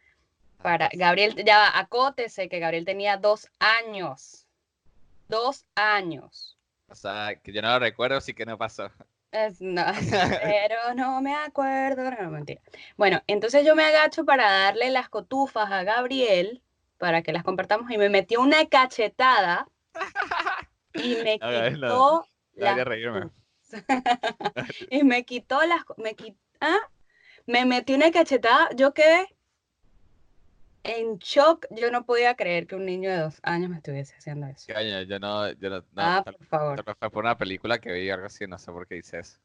para... 0.64 0.90
Gabriel, 0.94 1.36
ya 1.46 1.78
acótese 1.78 2.50
que 2.50 2.58
Gabriel 2.58 2.86
tenía 2.86 3.18
dos 3.18 3.52
años. 3.60 4.48
Dos 5.30 5.68
años. 5.76 6.58
O 6.90 6.96
sea, 6.96 7.36
que 7.36 7.54
yo 7.54 7.62
no 7.62 7.70
lo 7.70 7.78
recuerdo, 7.78 8.20
sí 8.20 8.34
que 8.34 8.48
no 8.48 8.58
pasó. 8.58 8.90
Es- 9.32 9.62
no, 9.62 9.86
pero 10.42 10.96
no 10.96 11.22
me 11.22 11.36
acuerdo, 11.36 12.10
no, 12.10 12.32
mentira. 12.32 12.62
Bueno, 12.96 13.22
entonces 13.28 13.64
yo 13.64 13.76
me 13.76 13.86
agacho 13.86 14.26
para 14.26 14.50
darle 14.52 14.90
las 14.90 15.08
cotufas 15.08 15.72
a 15.72 15.84
Gabriel 15.84 16.64
para 16.98 17.22
que 17.22 17.32
las 17.32 17.44
compartamos 17.44 17.92
y 17.92 18.00
me 18.00 18.10
metió 18.10 18.42
una 18.42 18.66
cachetada 18.66 19.68
y 20.98 21.16
me 21.18 21.39
no, 21.42 21.48
quitó 21.50 22.25
y 24.89 25.04
me 25.04 25.25
quitó 25.25 25.66
las 25.66 25.82
me 25.98 26.16
qui- 26.16 26.38
¿ah? 26.62 26.77
me 27.48 27.66
metió 27.66 27.96
una 27.96 28.12
cachetada, 28.12 28.70
yo 28.75 28.94
quedé 28.94 29.27
en 30.84 31.20
shock, 31.20 31.68
yo 31.72 31.92
no 31.92 32.04
podía 32.06 32.36
creer 32.36 32.66
que 32.66 32.75
un 32.75 32.86
niño 32.86 33.10
de 33.12 33.18
dos 33.20 33.39
años 33.44 33.70
me 33.70 33.77
estuviese 33.77 34.16
haciendo 34.16 34.48
eso. 34.48 34.68
Yo 35.08 35.20
no, 35.20 35.51
yo 35.54 35.70
no, 35.70 35.86
no, 35.92 36.13
Ah, 36.18 36.24
tal, 36.24 36.38
por 36.38 36.48
favor. 36.48 36.84
tal 36.86 36.96
fue 37.00 37.10
por 37.12 37.24
una 37.24 37.38
película 37.38 37.80
que 37.80 37.92
vi 37.92 38.10
algo 38.10 38.25
así, 38.27 38.46
no 38.48 38.58
sé 38.58 38.72
por 38.72 38.88
qué 38.88 38.98
hice 38.98 39.20
eso. 39.20 39.39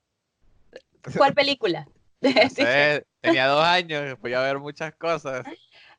¿Cuál 1.17 1.35
película? 1.35 1.87
No 2.23 2.49
sé, 2.49 3.07
tenía 3.21 3.47
dos 3.49 3.65
años, 3.65 4.19
podía 4.19 4.41
ver 4.41 4.59
muchas 4.59 4.95
cosas. 4.95 5.47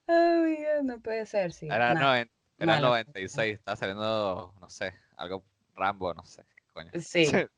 Ay, 0.08 0.58
Dios, 0.58 0.84
no 0.84 1.00
puede 1.02 1.26
ser, 1.26 1.52
sí. 1.54 1.68
Era, 1.68 1.94
no. 1.94 2.00
noven- 2.00 2.32
era 2.58 2.78
malo. 2.78 2.88
96, 2.88 3.56
estaba 3.56 3.76
saliendo, 3.76 4.54
no 4.60 4.70
sé, 4.70 4.94
algo 5.24 5.44
Rambo, 5.76 6.14
no 6.14 6.24
sé, 6.26 6.44
qué 6.56 6.64
coño. 6.74 6.94
Sí. 7.02 7.26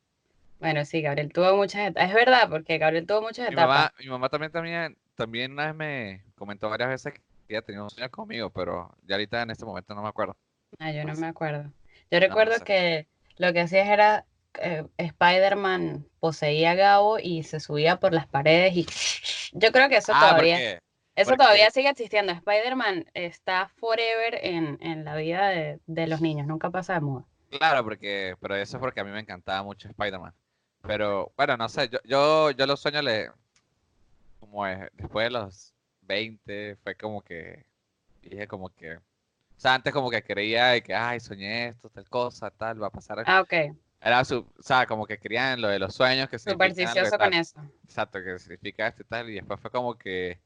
Bueno, 0.60 0.86
sí, 0.86 1.02
Gabriel 1.02 1.32
tuvo 1.34 1.56
muchas 1.58 1.90
etapas. 1.90 2.10
Es 2.10 2.16
verdad, 2.16 2.50
porque 2.50 2.78
Gabriel 2.78 3.06
tuvo 3.06 3.22
muchas 3.22 3.50
Mi 3.50 3.54
etapas. 3.54 3.68
mamá, 3.68 3.94
mi 4.00 4.08
mamá 4.08 4.30
también, 4.30 4.52
también, 4.52 4.98
también 5.16 5.52
una 5.52 5.68
vez 5.68 5.76
me 5.76 6.24
comentó 6.36 6.70
varias 6.70 6.90
veces 6.90 7.14
que 7.14 7.22
ella 7.50 7.62
tenía 7.62 7.84
un 7.84 7.90
sueño 7.90 8.10
conmigo, 8.10 8.50
pero 8.52 8.96
ya 9.04 9.16
ahorita 9.16 9.42
en 9.44 9.52
este 9.52 9.66
momento 9.66 9.94
no 9.94 10.02
me 10.02 10.10
acuerdo. 10.10 10.36
Ah, 10.80 10.92
yo 10.92 11.04
no 11.06 11.14
no 11.14 11.16
me 11.16 11.28
acuerdo. 11.28 11.72
Yo 12.12 12.20
recuerdo 12.20 12.54
sé. 12.54 12.64
que 12.64 13.08
lo 13.38 13.54
que 13.54 13.62
hacías 13.62 13.88
era 13.88 14.26
eh, 14.60 14.86
Spider-Man 14.98 16.08
poseía 16.20 16.72
a 16.72 16.76
Gabo 16.76 17.20
y 17.20 17.44
se 17.44 17.60
subía 17.60 17.98
por 18.00 18.14
las 18.14 18.28
paredes 18.28 18.74
y 18.76 18.86
yo 19.54 19.72
creo 19.72 19.90
que 19.90 19.98
eso 19.98 20.14
Ah, 20.16 20.20
todavía, 20.20 20.82
eso 21.16 21.36
todavía 21.38 21.70
sigue 21.72 21.90
existiendo. 21.90 22.32
Spider-Man 22.34 23.06
está 23.14 23.70
forever 23.78 24.40
en, 24.44 24.78
en 24.82 25.06
la 25.06 25.16
vida 25.16 25.50
de, 25.50 25.80
de 25.86 26.08
los 26.08 26.22
niños, 26.22 26.48
nunca 26.48 26.70
pasa 26.72 26.94
de 26.96 27.02
moda. 27.02 27.26
Claro, 27.50 27.84
porque, 27.84 28.36
pero 28.40 28.56
eso 28.56 28.78
es 28.78 28.82
porque 28.82 29.00
a 29.00 29.04
mí 29.04 29.12
me 29.12 29.20
encantaba 29.20 29.64
mucho 29.64 29.88
Spider-Man. 29.88 30.34
Pero, 30.82 31.32
bueno, 31.36 31.58
no 31.58 31.68
sé, 31.70 31.90
yo, 31.90 32.00
yo, 32.04 32.52
yo 32.52 32.66
los 32.66 32.80
sueños 32.80 33.04
le, 33.04 33.32
como 34.40 34.68
es, 34.68 34.90
después 34.94 35.26
de 35.26 35.32
los 35.32 35.74
20, 36.02 36.78
fue 36.84 36.96
como 36.96 37.22
que, 37.22 37.66
dije 38.22 38.48
como 38.48 38.70
que, 38.70 38.98
o 38.98 39.02
sea, 39.58 39.74
antes 39.74 39.94
como 39.94 40.10
que 40.10 40.22
creía 40.24 40.68
de 40.68 40.84
que, 40.84 40.94
ay, 40.94 41.20
soñé 41.20 41.70
esto, 41.70 41.90
tal 41.90 42.08
cosa, 42.10 42.52
tal, 42.52 42.82
va 42.82 42.88
a 42.88 42.92
pasar. 42.92 43.24
Ah, 43.26 43.42
ok. 43.42 43.76
Era, 44.02 44.24
su, 44.24 44.40
o 44.40 44.62
sea, 44.62 44.86
como 44.86 45.08
que 45.08 45.18
creían 45.18 45.62
lo 45.62 45.68
de 45.68 45.80
los 45.80 45.96
sueños 45.96 46.30
que 46.30 46.38
Supersticioso 46.38 47.18
con 47.18 47.34
eso. 47.34 47.60
Exacto, 47.86 48.22
que 48.24 48.38
significa 48.38 48.88
esto 48.88 49.02
y 49.02 49.06
tal, 49.06 49.30
y 49.30 49.36
después 49.36 49.60
fue 49.60 49.72
como 49.72 49.96
que 49.96 50.38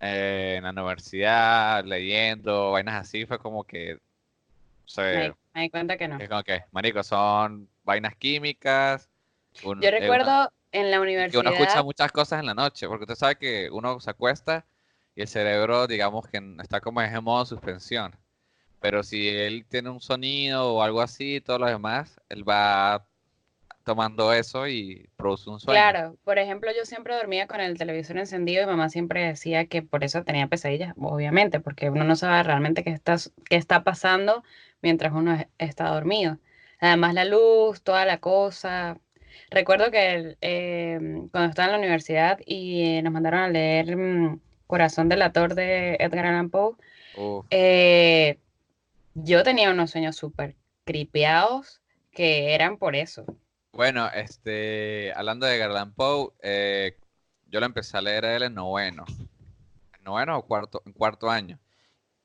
eh, 0.00 0.54
en 0.56 0.64
la 0.64 0.70
universidad, 0.70 1.84
leyendo, 1.84 2.72
vainas 2.72 3.02
así, 3.02 3.26
fue 3.26 3.38
como 3.38 3.64
que, 3.64 4.00
se, 4.90 5.02
Me, 5.16 5.34
me 5.54 5.62
di 5.62 5.70
cuenta 5.70 5.96
que 5.96 6.08
no. 6.08 6.18
es 6.18 6.28
como 6.28 6.42
que, 6.44 6.64
marico, 6.72 7.02
son 7.02 7.68
vainas 7.84 8.16
químicas. 8.16 9.10
un- 9.64 9.82
Yo 9.82 9.88
eh, 9.90 9.90
una- 9.90 9.98
recuerdo 10.00 10.52
en 10.72 10.90
la 10.90 10.98
que 11.30 11.38
uno 11.38 11.50
escucha 11.50 11.82
universidad, 11.82 11.84
muchas 11.84 12.12
cosas 12.12 12.40
en 12.40 12.46
la 12.46 12.54
noche, 12.54 12.88
porque 12.88 13.04
usted 13.04 13.14
sabe 13.16 13.36
que 13.36 13.70
uno 13.70 14.00
se 14.00 14.10
acuesta 14.10 14.66
y 15.14 15.22
el 15.22 15.28
cerebro, 15.28 15.86
digamos 15.86 16.26
que 16.28 16.38
está 16.62 16.80
como 16.80 17.00
en 17.02 17.08
ese 17.10 17.20
modo 17.20 17.44
suspensión. 17.46 18.16
Pero 18.80 19.02
si 19.02 19.28
él 19.28 19.66
tiene 19.68 19.90
un 19.90 20.00
sonido 20.00 20.74
o 20.74 20.82
algo 20.82 21.00
así, 21.02 21.40
todo 21.40 21.58
lo 21.60 21.66
demás, 21.66 22.20
él 22.30 22.48
va 22.48 23.06
tomando 23.90 24.32
eso 24.32 24.68
y 24.68 25.08
produce 25.16 25.50
un 25.50 25.58
sueño. 25.58 25.80
Claro, 25.80 26.16
por 26.22 26.38
ejemplo, 26.38 26.70
yo 26.76 26.84
siempre 26.84 27.16
dormía 27.16 27.48
con 27.48 27.60
el 27.60 27.76
televisor 27.76 28.18
encendido 28.18 28.62
y 28.62 28.66
mamá 28.66 28.88
siempre 28.88 29.26
decía 29.26 29.66
que 29.66 29.82
por 29.82 30.04
eso 30.04 30.22
tenía 30.22 30.46
pesadillas, 30.46 30.94
obviamente, 30.96 31.58
porque 31.58 31.90
uno 31.90 32.04
no 32.04 32.14
sabe 32.14 32.44
realmente 32.44 32.84
qué 32.84 32.90
está, 32.90 33.16
qué 33.48 33.56
está 33.56 33.82
pasando 33.82 34.44
mientras 34.80 35.12
uno 35.12 35.34
es- 35.34 35.48
está 35.58 35.88
dormido. 35.88 36.38
Además, 36.78 37.14
la 37.14 37.24
luz, 37.24 37.82
toda 37.82 38.04
la 38.04 38.18
cosa. 38.18 38.96
Recuerdo 39.50 39.90
que 39.90 40.12
el, 40.14 40.38
em, 40.40 41.28
cuando 41.30 41.50
estaba 41.50 41.66
en 41.66 41.72
la 41.72 41.78
universidad 41.78 42.38
y 42.46 43.02
nos 43.02 43.12
mandaron 43.12 43.40
a 43.40 43.48
leer 43.48 43.96
mm, 43.96 44.40
Corazón 44.68 45.08
delator 45.08 45.56
de 45.56 45.96
Edgar 45.98 46.26
Allan 46.26 46.48
Poe, 46.50 46.76
eh, 47.50 48.38
yo 49.14 49.42
tenía 49.42 49.70
unos 49.72 49.90
sueños 49.90 50.14
súper 50.16 50.54
cripeados 50.84 51.80
que 52.12 52.54
eran 52.54 52.76
por 52.78 52.94
eso. 52.94 53.24
Bueno, 53.72 54.08
este, 54.12 55.12
hablando 55.14 55.46
de 55.46 55.58
Garland 55.58 55.94
Poe, 55.94 56.32
eh, 56.42 56.96
yo 57.46 57.60
lo 57.60 57.66
empecé 57.66 57.96
a 57.96 58.02
leer 58.02 58.24
a 58.26 58.36
él 58.36 58.42
en 58.44 58.54
noveno, 58.54 59.04
en 59.98 60.04
noveno 60.04 60.38
o 60.38 60.42
cuarto, 60.46 60.82
en 60.84 60.92
cuarto 60.92 61.30
año. 61.30 61.58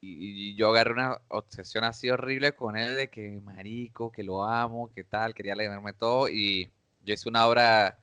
Y, 0.02 0.52
y 0.52 0.56
yo 0.56 0.70
agarré 0.70 0.94
una 0.94 1.22
obsesión 1.30 1.84
así 1.84 2.10
horrible 2.10 2.54
con 2.54 2.78
él 2.78 2.96
de 2.96 3.10
que 3.10 3.40
marico, 3.44 4.12
que 4.12 4.24
lo 4.24 4.44
amo, 4.44 4.92
que 4.94 5.04
tal, 5.04 5.34
quería 5.34 5.56
leerme 5.56 5.94
todo. 5.94 6.30
Y 6.30 6.72
yo 7.04 7.14
hice 7.14 7.30
una 7.30 7.48
obra 7.48 8.00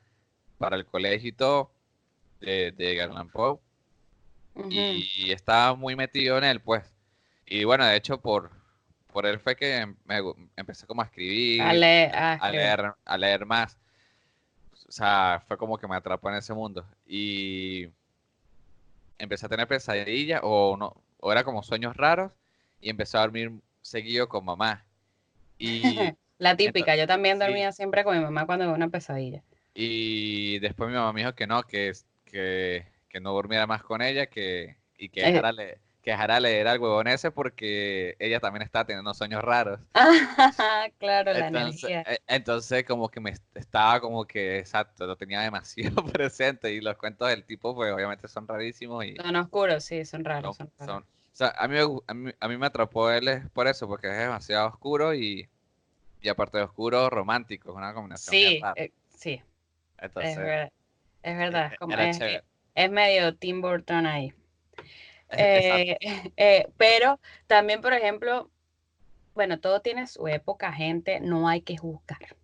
para 0.57 0.75
el 0.77 0.85
colegio 0.85 1.29
y 1.29 1.33
todo 1.33 1.71
de, 2.41 2.71
de 2.71 2.95
Garland 2.95 3.31
Poe. 3.31 3.59
Ujú. 4.55 4.69
Y 4.69 5.31
estaba 5.31 5.75
muy 5.75 5.95
metido 5.95 6.37
en 6.37 6.45
él, 6.45 6.61
pues. 6.61 6.83
Y 7.45 7.63
bueno, 7.65 7.85
de 7.85 7.95
hecho, 7.97 8.19
por, 8.21 8.51
por 9.13 9.25
él 9.27 9.39
fue 9.39 9.55
que 9.55 9.85
me 10.05 10.19
empecé 10.57 10.87
como 10.87 11.01
a 11.03 11.05
escribir 11.05 11.85
A 12.39 12.51
leer, 12.51 12.93
a 13.05 13.17
leer 13.17 13.45
más. 13.45 13.77
O 14.87 14.91
sea, 14.91 15.43
fue 15.47 15.57
como 15.57 15.77
que 15.77 15.87
me 15.87 15.95
atrapó 15.95 16.29
en 16.29 16.35
ese 16.35 16.53
mundo. 16.53 16.85
Y 17.07 17.87
empecé 19.17 19.45
a 19.45 19.49
tener 19.49 19.67
pesadillas 19.67 20.41
o, 20.43 20.77
no, 20.77 20.95
o 21.19 21.31
era 21.31 21.43
como 21.43 21.63
sueños 21.63 21.95
raros 21.97 22.31
y 22.81 22.89
empecé 22.89 23.17
a 23.17 23.21
dormir 23.21 23.51
seguido 23.81 24.27
con 24.29 24.45
mamá. 24.45 24.85
Y, 25.59 26.15
La 26.39 26.55
típica, 26.57 26.95
yo 26.95 27.07
también 27.07 27.39
sí. 27.39 27.39
dormía 27.39 27.71
siempre 27.71 28.03
con 28.03 28.17
mi 28.17 28.23
mamá 28.23 28.45
cuando 28.45 28.65
veo 28.65 28.75
una 28.75 28.89
pesadilla. 28.89 29.43
y 29.73 30.59
después 30.59 30.89
mi 30.89 30.95
mamá 30.95 31.13
me 31.13 31.21
dijo 31.21 31.35
que 31.35 31.47
no, 31.47 31.63
que, 31.63 31.93
que, 32.25 32.85
que 33.09 33.19
no 33.19 33.31
durmiera 33.33 33.67
más 33.67 33.83
con 33.83 34.01
ella 34.01 34.27
que, 34.27 34.77
y 34.97 35.09
que 35.09 35.21
dejara, 35.21 35.51
le- 35.51 35.79
que 36.03 36.11
dejara 36.11 36.39
leer 36.39 36.67
al 36.67 36.79
huevón 36.79 37.07
ese 37.07 37.31
porque 37.31 38.15
ella 38.19 38.39
también 38.39 38.61
estaba 38.63 38.85
teniendo 38.85 39.13
sueños 39.13 39.43
raros. 39.43 39.79
Ah, 40.59 40.87
claro, 40.99 41.33
la 41.33 41.47
Entonces, 41.47 41.83
energía. 41.83 42.01
eh, 42.01 42.19
entonces 42.27 42.83
como 42.85 43.09
que 43.09 43.19
me 43.19 43.31
est- 43.31 43.43
estaba 43.55 43.99
como 44.01 44.25
que, 44.25 44.59
exacto, 44.59 45.07
lo 45.07 45.15
tenía 45.15 45.41
demasiado 45.41 46.03
presente 46.13 46.73
y 46.73 46.81
los 46.81 46.97
cuentos 46.97 47.29
del 47.29 47.43
tipo 47.45 47.73
pues 47.73 47.93
obviamente 47.93 48.27
son 48.27 48.47
rarísimos 48.47 49.05
y 49.05 49.15
Son 49.15 49.35
oscuros, 49.35 49.83
sí, 49.83 50.05
son 50.05 50.23
raros, 50.25 50.57
son 50.57 50.71
raros. 50.77 50.95
son- 50.95 51.03
o 51.03 51.35
sea, 51.35 51.53
a 51.57 51.67
mí, 51.67 51.75
me 51.75 51.81
a 52.07 52.13
mí, 52.13 52.31
a 52.39 52.47
mí 52.47 52.57
me 52.57 52.65
atrapó 52.67 53.09
él 53.09 53.41
por 53.53 53.67
eso, 53.67 53.87
porque 53.87 54.07
es 54.07 54.17
demasiado 54.17 54.67
oscuro 54.67 55.15
y, 55.15 55.49
y 56.21 56.29
aparte 56.29 56.57
de 56.59 56.63
oscuro, 56.65 57.09
romántico, 57.09 57.71
es 57.71 57.75
una 57.77 57.93
combinación 57.93 58.35
Sí, 58.35 58.61
eh, 58.75 58.91
sí, 59.17 59.41
Entonces, 59.99 60.31
es 60.31 60.37
verdad. 60.37 60.71
Es 61.23 61.37
verdad, 61.37 61.71
es 61.73 61.79
como- 61.79 61.95
es, 61.97 62.19
es 62.75 62.91
medio 62.91 63.35
Tim 63.35 63.61
Burton 63.61 64.05
ahí. 64.05 64.33
Eh, 65.37 65.97
eh, 66.37 66.67
pero 66.77 67.19
también, 67.47 67.81
por 67.81 67.93
ejemplo, 67.93 68.49
bueno, 69.33 69.59
todo 69.59 69.81
tiene 69.81 70.07
su 70.07 70.27
época, 70.27 70.71
gente, 70.73 71.19
no 71.19 71.47
hay 71.47 71.61
que 71.61 71.77
juzgar. 71.77 72.35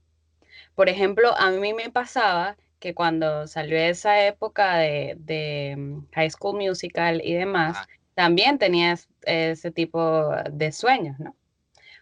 Por 0.76 0.90
ejemplo, 0.90 1.36
a 1.38 1.52
mí 1.52 1.74
me 1.74 1.90
pasaba 1.92 2.58
que 2.80 2.94
cuando 2.94 3.48
salió 3.48 3.78
esa 3.78 4.26
época 4.26 4.78
de, 4.78 5.16
de, 5.20 5.76
mm, 5.78 6.08
High 6.14 6.32
School 6.32 6.58
Musical 6.58 7.22
y 7.24 7.34
demás, 7.34 7.78
también 8.16 8.58
tenía 8.58 8.94
es- 8.94 9.10
ese 9.24 9.72
tipo 9.72 10.32
de 10.52 10.72
sueños, 10.72 11.20
¿no? 11.20 11.36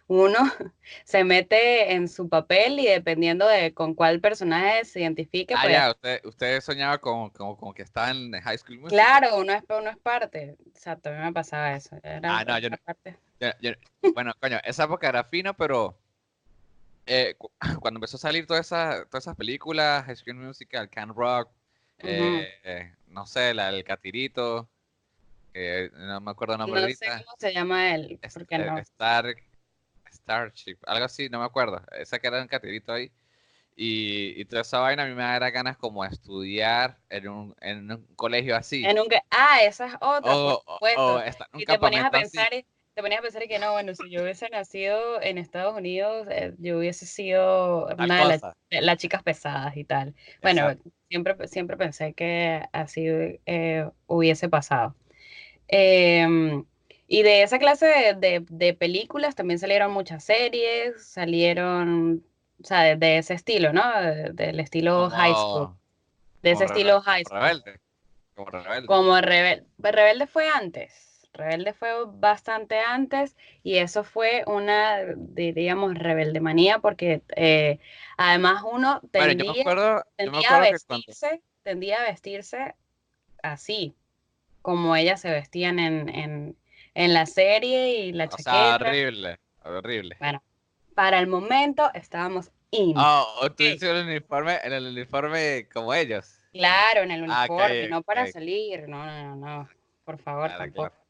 Uno 0.08 0.38
se 1.04 1.22
mete 1.22 1.92
en 1.92 2.08
su 2.08 2.28
papel 2.28 2.80
y 2.80 2.86
dependiendo 2.86 3.46
de 3.46 3.72
con 3.74 3.94
cuál 3.94 4.20
personaje 4.20 4.84
se 4.84 5.00
identifique, 5.00 5.54
Ah, 5.54 5.60
pues 5.62 5.74
ya, 5.74 5.90
usted, 5.90 6.20
usted 6.24 6.60
soñaba 6.60 6.98
con, 6.98 7.30
con, 7.30 7.56
con 7.56 7.72
que 7.74 7.82
estaba 7.82 8.10
en 8.10 8.32
High 8.32 8.58
School 8.58 8.78
Musical. 8.78 9.04
Claro, 9.04 9.36
uno 9.38 9.52
es, 9.52 9.62
uno 9.68 9.90
es 9.90 9.98
parte. 9.98 10.56
Exacto, 10.66 11.10
a 11.10 11.12
mí 11.12 11.18
me 11.18 11.32
pasaba 11.32 11.74
eso. 11.74 11.96
Era 12.02 12.38
Ah, 12.38 12.44
no, 12.44 12.58
yo 12.58 12.70
no- 12.70 12.76
parte. 12.78 13.16
Yo- 13.40 13.50
yo- 13.60 13.72
bueno, 14.14 14.32
coño, 14.40 14.58
esa 14.64 14.84
época 14.84 15.08
era 15.08 15.22
fino, 15.24 15.54
pero 15.54 15.96
eh, 17.06 17.34
cu- 17.38 17.50
cuando 17.82 17.98
empezó 17.98 18.16
a 18.16 18.20
salir 18.20 18.46
todas 18.46 18.66
esas, 18.66 19.08
todas 19.08 19.24
esas 19.24 19.36
películas, 19.36 20.04
High 20.04 20.16
School 20.16 20.36
Musical, 20.36 20.88
Can 20.90 21.14
Rock, 21.14 21.50
eh, 21.98 22.48
eh, 22.64 22.92
no 23.08 23.26
sé, 23.26 23.54
la 23.54 23.70
del 23.70 23.84
Catirito, 23.84 24.68
no 25.94 26.20
me 26.20 26.30
acuerdo 26.30 26.54
el 26.54 26.60
nombre 26.60 26.80
No 26.82 26.88
sé 26.88 27.06
ahorita, 27.06 27.24
cómo 27.24 27.36
se 27.38 27.52
llama 27.52 27.94
él, 27.94 28.18
porque 28.32 28.54
eh, 28.56 28.58
no. 28.58 28.76
Starship, 30.28 30.78
algo 30.86 31.04
así, 31.06 31.28
no 31.30 31.38
me 31.40 31.44
acuerdo, 31.46 31.82
esa 31.98 32.18
que 32.18 32.26
era 32.28 32.42
un 32.42 32.48
Catirito 32.48 32.92
ahí. 32.92 33.12
Y, 33.76 34.40
y 34.40 34.44
toda 34.46 34.62
esa 34.62 34.80
vaina 34.80 35.04
a 35.04 35.06
mí 35.06 35.14
me 35.14 35.22
da 35.24 35.50
ganas 35.50 35.76
como 35.78 36.04
estudiar 36.04 37.00
en 37.10 37.28
un, 37.28 37.56
en 37.60 37.90
un 37.92 38.06
colegio 38.16 38.56
así. 38.56 38.90
En 38.90 38.98
un 38.98 39.08
ah, 39.30 39.58
esa 39.64 39.86
es 39.88 39.94
otra, 40.00 40.36
o, 40.36 40.38
por 40.40 40.54
supuesto. 40.54 41.12
o 41.12 41.20
y 41.56 41.66
te 41.66 41.78
ponías 41.78 42.04
a 42.06 42.10
así. 42.12 42.38
pensar, 42.38 42.52
y- 42.54 42.66
te 42.94 43.02
ponías 43.02 43.20
a 43.20 43.22
pensar 43.22 43.46
que 43.48 43.58
no, 43.58 43.72
bueno, 43.72 43.94
si 43.94 44.10
yo 44.10 44.22
hubiese 44.22 44.48
nacido 44.50 45.20
en 45.22 45.38
Estados 45.38 45.76
Unidos, 45.76 46.26
eh, 46.30 46.54
yo 46.58 46.78
hubiese 46.78 47.06
sido 47.06 47.86
tal 47.96 47.98
una 47.98 48.20
de 48.28 48.42
de 48.70 48.80
las 48.82 48.98
chicas 48.98 49.22
pesadas 49.22 49.76
y 49.76 49.84
tal. 49.84 50.14
Bueno, 50.42 50.72
Exacto. 50.72 50.90
siempre, 51.08 51.48
siempre 51.48 51.76
pensé 51.76 52.14
que 52.14 52.62
así 52.72 53.04
eh, 53.46 53.90
hubiese 54.06 54.48
pasado. 54.48 54.94
Em, 55.68 56.64
y 57.08 57.22
de 57.22 57.42
esa 57.42 57.58
clase 57.58 57.86
de, 57.86 58.14
de- 58.14 58.46
de 58.50 58.74
películas 58.74 59.34
también 59.34 59.58
salieron 59.58 59.92
muchas 59.92 60.24
series, 60.24 61.04
salieron, 61.06 62.24
o 62.62 62.66
sea, 62.66 62.82
de, 62.82 62.96
de 62.96 63.18
ese 63.18 63.34
estilo, 63.34 63.72
¿no? 63.72 63.82
De- 64.02 64.32
del 64.32 64.60
estilo 64.60 65.10
high 65.10 65.34
school, 65.34 65.70
de 66.42 66.50
ese 66.52 66.64
estilo 66.66 67.00
high 67.02 67.24
school. 67.24 67.40
rebelde. 67.40 67.80
Como 68.34 68.50
rebelde. 68.50 68.86
Como 68.86 69.20
Rebelde. 69.20 69.66
Rebelde 69.78 70.26
fue 70.26 70.48
antes. 70.48 71.04
Rebelde 71.32 71.72
fue 71.72 71.90
bastante 72.06 72.80
antes 72.80 73.36
y 73.62 73.76
eso 73.78 74.02
fue 74.04 74.42
una, 74.46 74.98
diríamos, 75.16 75.94
rebelde 75.94 76.40
manía 76.40 76.78
porque 76.80 77.22
eh, 77.36 77.78
además 78.16 78.62
uno 78.70 79.00
Bueno, 79.12 79.32
yo 79.32 79.44
me 79.44 79.50
tendía, 79.50 79.62
acuerdo, 79.62 80.04
yo 80.18 80.32
me 80.32 80.38
tendía 80.40 80.48
a 80.56 80.60
que 80.64 80.72
vestirse, 80.72 81.42
tendía 81.62 82.00
a 82.02 82.10
vestirse 82.10 82.74
así, 83.42 83.94
como 84.62 84.96
ellas 84.96 85.20
se 85.20 85.30
vestían 85.30 85.78
en, 85.78 86.08
en, 86.08 86.56
en 86.98 87.14
la 87.14 87.26
serie 87.26 87.96
y 88.06 88.12
la 88.12 88.24
o 88.24 88.30
sea, 88.30 88.38
chaqueta. 88.38 88.74
horrible, 88.90 89.38
horrible. 89.64 90.16
Bueno, 90.18 90.42
para 90.94 91.18
el 91.20 91.26
momento 91.28 91.90
estábamos 91.94 92.50
in. 92.70 92.94
Oh, 92.98 93.24
tú 93.40 93.46
Ok. 93.46 93.60
hiciste 93.60 93.90
el 93.90 94.04
uniforme, 94.06 94.58
en 94.64 94.72
el 94.72 94.86
uniforme 94.86 95.68
como 95.72 95.94
ellos. 95.94 96.34
Claro, 96.52 97.02
en 97.02 97.10
el 97.12 97.24
Ah, 97.30 97.44
ok, 97.44 97.50
uniforme, 97.50 97.88
no 97.88 98.02
para 98.02 98.24
ok. 98.24 98.30
salir, 98.30 98.88
no, 98.88 99.04
no, 99.06 99.36
no, 99.36 99.36
no, 99.36 99.68
por 100.04 100.18
favor, 100.18 100.46
Claro, 100.48 100.64
tampoco. 100.64 100.88
claro. 100.88 101.04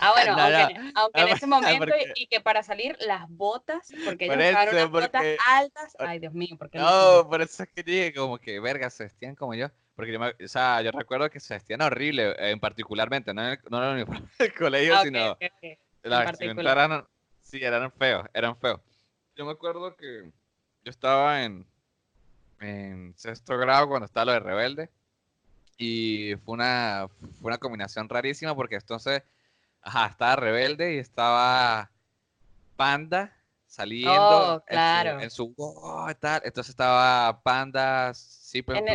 Ah, 0.00 0.12
bueno, 0.12 0.36
No, 0.36 0.42
aunque, 0.42 0.74
no, 0.74 0.90
aunque 0.94 1.20
en 1.20 1.28
no, 1.28 1.34
ese 1.34 1.46
momento 1.46 1.84
y- 1.84 1.88
porque- 1.88 2.12
y, 2.14 2.26
que 2.28 2.40
para 2.40 2.62
salir 2.62 2.96
las 3.00 3.28
botas, 3.28 3.88
porque 4.04 4.26
ellos 4.26 4.36
Por 4.36 4.44
usaban 4.44 4.68
eso, 4.68 4.76
unas 4.76 4.90
botas 4.90 5.10
porque- 5.10 5.36
altas, 5.48 5.94
por- 5.98 6.06
ay 6.06 6.18
Dios 6.20 6.32
mío, 6.32 6.54
porque 6.58 6.78
No, 6.78 7.26
por 7.28 7.42
eso 7.42 7.64
es 7.64 7.68
que 7.70 7.82
dije 7.82 8.14
como 8.14 8.38
que, 8.38 8.60
verga, 8.60 8.88
se 8.88 9.02
vestían 9.04 9.34
como 9.34 9.54
yo. 9.54 9.68
Porque 9.94 10.12
yo, 10.12 10.18
me- 10.18 10.34
o 10.44 10.48
sea, 10.48 10.82
yo 10.82 10.90
recuerdo 10.90 11.30
que 11.30 11.38
se 11.40 11.54
vestían 11.54 11.82
horrible, 11.82 12.34
en 12.50 12.58
particularmente, 12.60 13.32
no 13.32 13.42
en 13.42 13.52
el, 13.52 13.58
no 13.70 13.78
en 13.78 13.84
el 13.84 13.94
uniforme 13.94 14.26
del 14.38 14.54
colegio, 14.54 14.94
Ah, 14.96 15.02
sino 15.02 15.30
ok, 15.32 15.38
ok. 15.42 15.78
la 16.02 16.18
en 16.20 16.24
vestimenta 16.26 16.62
particular. 16.62 16.78
eran, 16.78 17.06
sí, 17.42 17.64
eran 17.64 17.92
feos, 17.92 18.26
eran 18.34 18.56
feos. 18.56 18.80
Yo 19.36 19.44
me 19.46 19.52
acuerdo 19.52 19.94
que 19.96 20.32
yo 20.84 20.90
estaba 20.90 21.42
en, 21.44 21.66
en 22.60 23.14
sexto 23.16 23.56
grado 23.56 23.88
cuando 23.88 24.06
estaba 24.06 24.26
lo 24.26 24.32
de 24.32 24.40
Rebelde 24.40 24.90
y 25.76 26.34
fue 26.44 26.54
una, 26.54 27.08
fue 27.40 27.48
una 27.50 27.58
combinación 27.58 28.08
rarísima 28.08 28.54
porque 28.54 28.76
entonces, 28.76 29.22
ajá, 29.82 30.06
estaba 30.06 30.36
Rebelde 30.36 30.94
y 30.94 30.98
estaba 30.98 31.90
Panda 32.76 33.36
saliendo 33.66 34.54
Oh, 34.54 34.54
en 34.54 34.60
su- 34.60 34.68
claro. 34.72 35.20
en 35.20 35.30
su, 35.30 35.54
oh, 35.56 36.08
tal. 36.20 36.42
Entonces 36.44 36.70
estaba 36.70 37.40
Panda, 37.42 38.12
Super 38.14 38.76
En 38.78 38.88
el- 38.88 38.94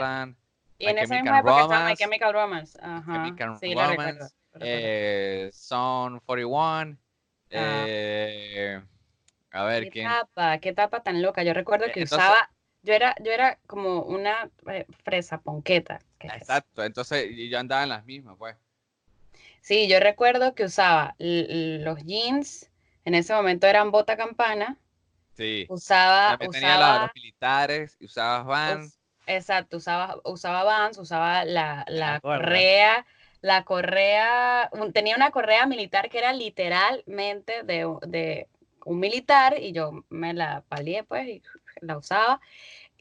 Y 0.79 0.87
en 0.87 0.97
esa 0.97 1.15
misma 1.15 1.39
época 1.39 1.61
estaba 1.61 1.67
My 1.67 1.75
Romance, 1.81 2.03
Chemical 2.03 2.33
Romance. 2.33 2.79
Ajá. 2.81 3.13
Chemical 3.13 3.57
Sí. 3.59 3.73
Romance, 3.73 3.95
lo 3.95 4.03
recuerdo. 4.05 4.29
eh, 4.61 5.49
Son 5.53 6.19
41. 6.21 6.97
Ah. 7.51 7.83
eh, 7.87 8.81
a 9.51 9.63
ver, 9.65 9.83
¿Qué 9.85 9.89
¿quién? 9.91 10.07
etapa? 10.07 10.57
¿Qué 10.59 10.69
etapa 10.69 11.03
tan 11.03 11.21
loca? 11.21 11.43
Yo 11.43 11.53
recuerdo 11.53 11.85
Eh, 11.85 11.91
que 11.91 12.01
entonces- 12.01 12.25
usaba, 12.27 12.49
yo 12.83 12.93
era, 12.93 13.15
yo 13.23 13.31
era 13.31 13.57
como 13.67 14.03
una 14.03 14.49
eh, 14.71 14.85
fresa 15.03 15.39
ponqueta. 15.41 15.99
¿qué 16.17 16.27
es 16.27 16.33
eso? 16.33 16.43
Exacto, 16.43 16.83
entonces 16.83 17.29
yo 17.49 17.59
andaba 17.59 17.83
en 17.83 17.89
las 17.89 18.05
mismas, 18.05 18.35
pues. 18.37 18.55
Sí, 19.61 19.87
yo 19.89 19.99
recuerdo 19.99 20.55
que 20.55 20.63
usaba 20.65 21.15
los 21.19 22.03
jeans, 22.05 22.69
en 23.05 23.15
ese 23.15 23.33
momento 23.33 23.67
eran 23.67 23.91
bota 23.91 24.15
campana, 24.15 24.77
Sí. 25.33 25.65
usaba, 25.69 26.31
También 26.31 26.51
tenía 26.51 26.69
la- 26.69 26.75
usaba, 26.77 27.01
los 27.03 27.11
militares, 27.15 27.97
y 27.99 28.05
usabas 28.05 28.45
Vans. 28.45 28.98
Exacto, 29.29 29.77
usaba, 29.77 30.19
usaba 30.25 30.63
Vans, 30.63 30.97
usaba 30.97 31.45
la, 31.45 31.85
la 31.89 32.21
correa, 32.21 33.05
la 33.41 33.63
correa, 33.65 34.69
un- 34.73 34.93
tenía 34.93 35.15
una 35.15 35.31
correa 35.31 35.65
militar 35.67 36.09
que 36.09 36.19
era 36.19 36.33
literalmente 36.33 37.63
de, 37.63 37.87
de 38.07 38.49
un 38.85 38.99
militar 38.99 39.57
y 39.59 39.71
yo 39.73 40.05
me 40.09 40.33
la 40.33 40.63
palié 40.69 41.03
pues 41.03 41.27
y 41.27 41.41
la 41.81 41.97
usaba. 41.97 42.41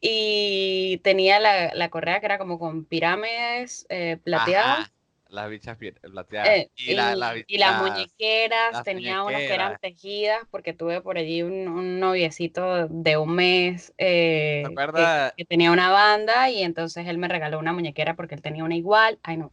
Y 0.01 0.99
tenía 1.05 1.41
la, 1.41 1.75
la 1.75 1.91
correa 1.91 2.21
que 2.21 2.27
era 2.27 2.39
como 2.39 2.59
con 2.59 2.85
pirámides 2.87 3.87
eh, 3.91 4.19
plateadas. 4.23 4.79
Ajá, 4.85 4.93
las 5.29 5.51
bichas 5.51 5.77
pi- 5.77 5.93
plateadas. 5.93 6.49
Eh, 6.49 6.71
y, 6.77 6.95
la- 6.95 7.15
la- 7.15 7.37
y- 7.37 7.45
y 7.49 7.59
las 7.59 7.79
muñequeras, 7.83 8.73
las 8.73 8.85
tenía 8.85 9.23
unas 9.23 9.41
que 9.41 9.55
eran 9.55 9.79
tejidas 9.79 10.41
porque 10.51 10.73
tuve 10.73 11.01
por 11.01 11.19
allí 11.19 11.43
un, 11.43 11.69
un 11.69 12.01
noviecito 12.01 12.89
de 12.89 13.17
un 13.17 13.35
mes 13.35 13.93
eh, 13.99 14.65
¿Te 14.67 15.35
que- 15.37 15.45
tenía 15.45 15.73
una 15.73 15.91
banda 15.91 16.51
y 16.51 16.63
entonces 16.63 17.07
él 17.07 17.19
me 17.19 17.29
regaló 17.29 17.59
una 17.59 17.73
muñequera 17.73 18.15
porque 18.15 18.35
él 18.35 18.43
tenía 18.43 18.65
una 18.65 18.77
igual. 18.77 19.19
Ay, 19.23 19.37
no, 19.37 19.53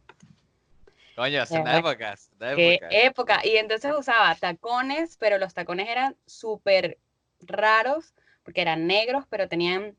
Coño, 1.14 1.46
son 1.46 1.64
verdad, 1.64 1.78
épocas, 1.78 2.30
de 2.38 2.56
qué 2.56 3.06
época. 3.06 3.40
Y 3.44 3.56
entonces 3.56 3.92
usaba 3.98 4.34
tacones, 4.34 5.16
pero 5.18 5.38
los 5.38 5.54
tacones 5.54 5.88
eran 5.88 6.16
súper 6.26 6.98
raros 7.40 8.14
porque 8.44 8.60
eran 8.60 8.86
negros, 8.86 9.24
pero 9.28 9.48
tenían, 9.48 9.96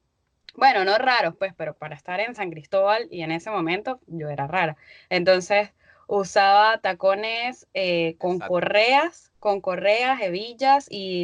bueno, 0.55 0.85
no 0.85 0.97
raros, 0.97 1.35
pues, 1.37 1.53
pero 1.55 1.75
para 1.75 1.95
estar 1.95 2.19
en 2.19 2.35
San 2.35 2.49
Cristóbal 2.51 3.07
y 3.11 3.21
en 3.21 3.31
ese 3.31 3.49
momento 3.51 3.99
yo 4.07 4.29
era 4.29 4.47
rara. 4.47 4.75
Entonces 5.09 5.71
usaba 6.07 6.79
tacones 6.79 7.67
eh, 7.73 8.15
con 8.17 8.33
Exacto. 8.33 8.53
correas, 8.53 9.31
con 9.39 9.61
correas, 9.61 10.21
hebillas 10.21 10.87
y, 10.89 11.23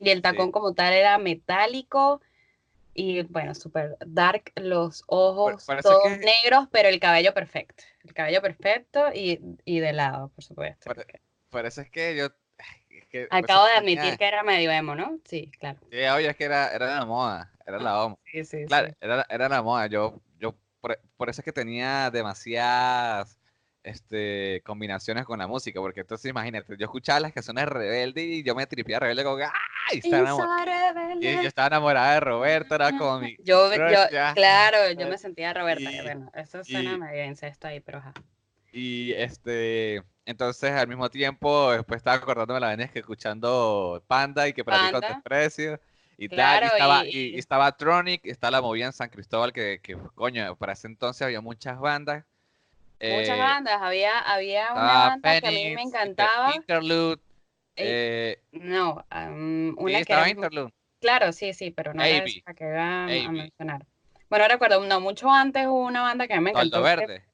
y- 0.00 0.10
el 0.10 0.22
tacón 0.22 0.46
sí. 0.46 0.52
como 0.52 0.74
tal 0.74 0.92
era 0.92 1.18
metálico. 1.18 2.20
Y 2.96 3.22
bueno, 3.22 3.54
súper 3.56 3.96
dark, 4.06 4.52
los 4.54 5.02
ojos 5.08 5.66
todos 5.82 6.02
que- 6.18 6.18
negros, 6.18 6.68
pero 6.70 6.88
el 6.88 7.00
cabello 7.00 7.34
perfecto. 7.34 7.82
El 8.04 8.14
cabello 8.14 8.40
perfecto 8.40 9.06
y, 9.12 9.40
y 9.64 9.80
de 9.80 9.92
lado, 9.92 10.28
por 10.28 10.44
supuesto. 10.44 10.92
Eso 11.52 11.80
es 11.80 11.90
que 11.90 12.14
yo... 12.16 12.28
es 12.98 13.06
que, 13.06 13.26
pues, 13.26 13.42
Acabo 13.44 13.64
de 13.66 13.74
tenía- 13.80 14.00
admitir 14.02 14.18
que 14.18 14.26
era 14.26 14.42
medio 14.42 14.70
emo, 14.70 14.94
¿no? 14.94 15.18
Sí, 15.24 15.50
claro. 15.58 15.78
Sí, 15.90 15.98
oye, 16.06 16.28
es 16.28 16.36
que 16.36 16.44
era, 16.44 16.68
era 16.74 16.86
la 16.98 17.04
moda, 17.06 17.52
era 17.66 17.78
la 17.78 17.92
moda. 17.94 18.16
Sí, 18.24 18.44
sí, 18.44 18.64
Claro, 18.66 18.88
sí. 18.88 18.94
era, 19.00 19.26
era 19.28 19.48
la 19.48 19.62
moda. 19.62 19.86
Yo, 19.86 20.20
yo 20.38 20.54
por, 20.80 20.98
por 21.16 21.28
eso 21.30 21.40
es 21.40 21.44
que 21.44 21.52
tenía 21.52 22.10
demasiadas 22.10 23.38
este, 23.82 24.62
combinaciones 24.64 25.26
con 25.26 25.38
la 25.38 25.46
música, 25.46 25.78
porque 25.80 26.00
entonces 26.00 26.30
imagínate, 26.30 26.74
yo 26.78 26.84
escuchaba 26.86 27.20
las 27.20 27.32
canciones 27.34 27.66
Rebelde 27.66 28.22
y 28.22 28.42
yo 28.42 28.54
me 28.54 28.66
tripeaba 28.66 29.00
Rebelde 29.00 29.24
como 29.24 29.36
que 29.36 29.44
¡ay! 29.44 29.98
Estaba 30.02 30.22
enamor- 30.30 31.18
y 31.20 31.34
yo 31.34 31.48
estaba 31.48 31.66
enamorada 31.68 32.14
de 32.14 32.20
Roberto, 32.20 32.74
era 32.76 32.96
como 32.96 33.20
mi 33.20 33.36
Yo, 33.44 33.70
yo- 33.74 34.06
claro, 34.34 34.90
yo 34.92 35.06
me 35.08 35.18
sentía 35.18 35.52
Roberta. 35.52 35.90
Y- 35.92 36.00
bueno, 36.00 36.30
eso 36.34 36.64
suena 36.64 36.92
y- 36.94 36.98
medio 36.98 37.24
incesto 37.26 37.66
ahí, 37.68 37.80
pero 37.80 37.98
ajá. 37.98 38.14
Y 38.72 39.12
este, 39.12 40.02
entonces 40.26 40.72
al 40.72 40.88
mismo 40.88 41.08
tiempo, 41.10 41.70
después 41.72 41.98
estaba 41.98 42.16
acordándome 42.16 42.60
la 42.60 42.74
vez 42.76 42.90
que 42.90 43.00
escuchando 43.00 44.02
Panda 44.06 44.48
y 44.48 44.52
que 44.52 44.64
para 44.64 44.78
ti 44.78 44.92
con 44.92 45.00
Panda. 45.00 45.14
desprecio 45.14 45.80
y 46.16 46.28
tal. 46.28 46.36
Claro, 46.36 46.66
Y 46.66 46.68
estaba, 46.68 47.04
y- 47.04 47.08
y, 47.08 47.18
y- 47.18 47.34
y 47.34 47.38
estaba 47.38 47.72
Tronic, 47.76 48.24
está 48.26 48.50
la 48.50 48.60
movida 48.62 48.86
en 48.86 48.92
San 48.92 49.08
Cristóbal, 49.10 49.52
que, 49.52 49.80
que 49.82 49.96
coño, 50.14 50.56
para 50.56 50.72
ese 50.72 50.86
entonces 50.86 51.22
había 51.22 51.40
muchas 51.40 51.78
bandas. 51.78 52.24
Muchas 53.00 53.36
eh, 53.36 53.38
bandas. 53.38 53.82
Había, 53.82 54.18
había 54.20 54.72
una 54.72 54.82
banda 54.82 55.40
que 55.40 55.46
a 55.46 55.50
mí 55.50 55.74
me 55.74 55.82
encantaba. 55.82 56.54
Interlude. 56.54 57.20
eh, 57.76 58.38
no, 58.52 59.04
sí, 59.10 59.74
una 59.76 59.90
que 59.92 59.98
estaba 59.98 60.22
era. 60.22 60.30
Interlude. 60.30 60.72
Claro, 61.00 61.32
sí, 61.32 61.52
sí, 61.52 61.70
pero 61.70 61.92
no 61.92 62.02
era 62.02 62.24
esa 62.24 62.54
que 62.54 62.64
iba 62.64 63.04
a, 63.04 63.30
mencionar. 63.30 63.84
Bueno, 64.30 64.48
recuerdo, 64.48 64.84
no, 64.86 65.00
mucho 65.00 65.30
antes 65.30 65.66
hubo 65.66 65.84
una 65.84 66.00
banda 66.00 66.26
que 66.26 66.32
a 66.32 66.38
mí 66.38 66.44
me 66.44 66.50
encantó. 66.52 66.78
Que- 66.78 66.82
Verde. 66.82 67.24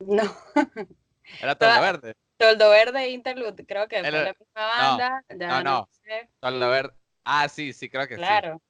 No, 0.00 0.22
Era 1.40 1.54
Toldo 1.54 1.80
Verde. 1.80 2.14
Toldo 2.36 2.70
Verde 2.70 3.08
Interlude, 3.10 3.64
creo 3.66 3.88
que 3.88 3.98
fue 4.00 4.08
Era- 4.08 4.22
la 4.24 4.34
misma 4.38 4.66
banda. 4.66 5.24
ya 5.38 5.62
no, 5.62 5.62
no. 5.62 5.88
sé. 6.04 6.28
Toldo 6.40 6.68
Verde. 6.70 6.94
Ah, 7.24 7.48
sí, 7.48 7.72
sí, 7.72 7.88
creo 7.88 8.06
que 8.06 8.14
sí. 8.14 8.20
Claro, 8.20 8.60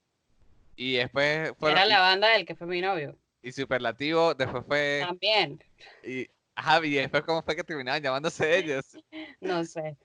Y 0.76 0.94
después 0.96 1.52
fueron. 1.58 1.78
era 1.78 1.86
la 1.86 2.00
banda 2.00 2.28
del 2.28 2.46
que 2.46 2.54
fue 2.54 2.66
mi 2.66 2.80
novio. 2.80 3.18
y, 3.42 3.52
Superlativo, 3.52 4.34
después 4.34 4.64
fue. 4.66 5.02
También, 5.06 5.62
Y, 6.02 6.28
ajá, 6.54 6.84
y 6.84 6.90
después, 6.94 7.22
¿cómo 7.24 7.42
fue 7.42 7.54
que 7.56 7.64
terminaban 7.64 8.02
llamándose 8.02 8.56
ellos? 8.58 8.96
no 9.40 9.64
sé. 9.64 9.96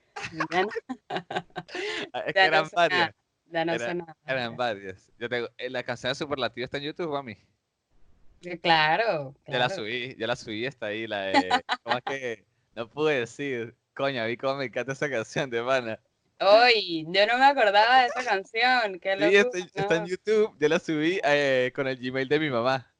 Ya 0.50 0.62
no, 0.62 0.68
Es 2.26 2.34
que 2.34 2.40
Ya 2.40 2.50
no 2.50 2.56
eran 2.58 2.68
nada. 2.74 3.14
ya 3.46 3.64
no 3.64 3.72
Era- 3.74 3.86
sé 3.86 3.94
nada. 3.94 4.16
Eran 4.26 4.56
varios. 4.56 5.08
Yo 5.18 5.28
tengo, 5.28 5.48
eh, 5.56 5.70
la 5.70 5.82
canción 5.82 6.10
de 6.10 6.14
Superlativo 6.16 6.64
está 6.64 6.76
en 6.78 6.84
YouTube, 6.84 7.10
mami. 7.12 7.36
Sí, 8.42 8.58
Claro, 8.58 9.34
Yo 9.46 9.58
la 9.58 9.68
claro. 9.68 9.74
subí, 9.74 10.16
yo 10.18 10.26
la 10.26 10.36
subí, 10.36 10.66
está 10.66 10.86
ahí, 10.86 11.06
la 11.06 11.20
de. 11.22 11.64
¿Cómo 11.82 11.96
es 11.98 12.04
que? 12.04 12.44
No 12.74 12.88
pude 12.88 13.20
decir. 13.20 13.74
Coño, 13.94 14.26
vi 14.26 14.36
cómo 14.36 14.56
me 14.56 14.64
encanta 14.66 14.92
esa 14.92 15.08
canción 15.10 15.48
de 15.50 15.62
pana. 15.62 16.00
Uy, 16.40 17.04
yo 17.08 17.26
no 17.26 17.38
me 17.38 17.44
acordaba 17.44 18.00
de 18.02 18.06
esa 18.08 18.24
canción. 18.24 18.98
Qué 18.98 19.16
Sí, 19.16 19.36
está, 19.36 19.58
locura, 19.58 19.70
está 19.74 19.96
en. 19.96 20.06
YouTube, 20.06 20.56
yo 20.58 20.68
la 20.68 20.78
subí 20.80 21.20
eh, 21.22 21.72
con 21.74 21.86
el 21.86 21.96
Gmail 21.98 22.28
de 22.28 22.40
mi 22.40 22.50
mamá. 22.50 22.92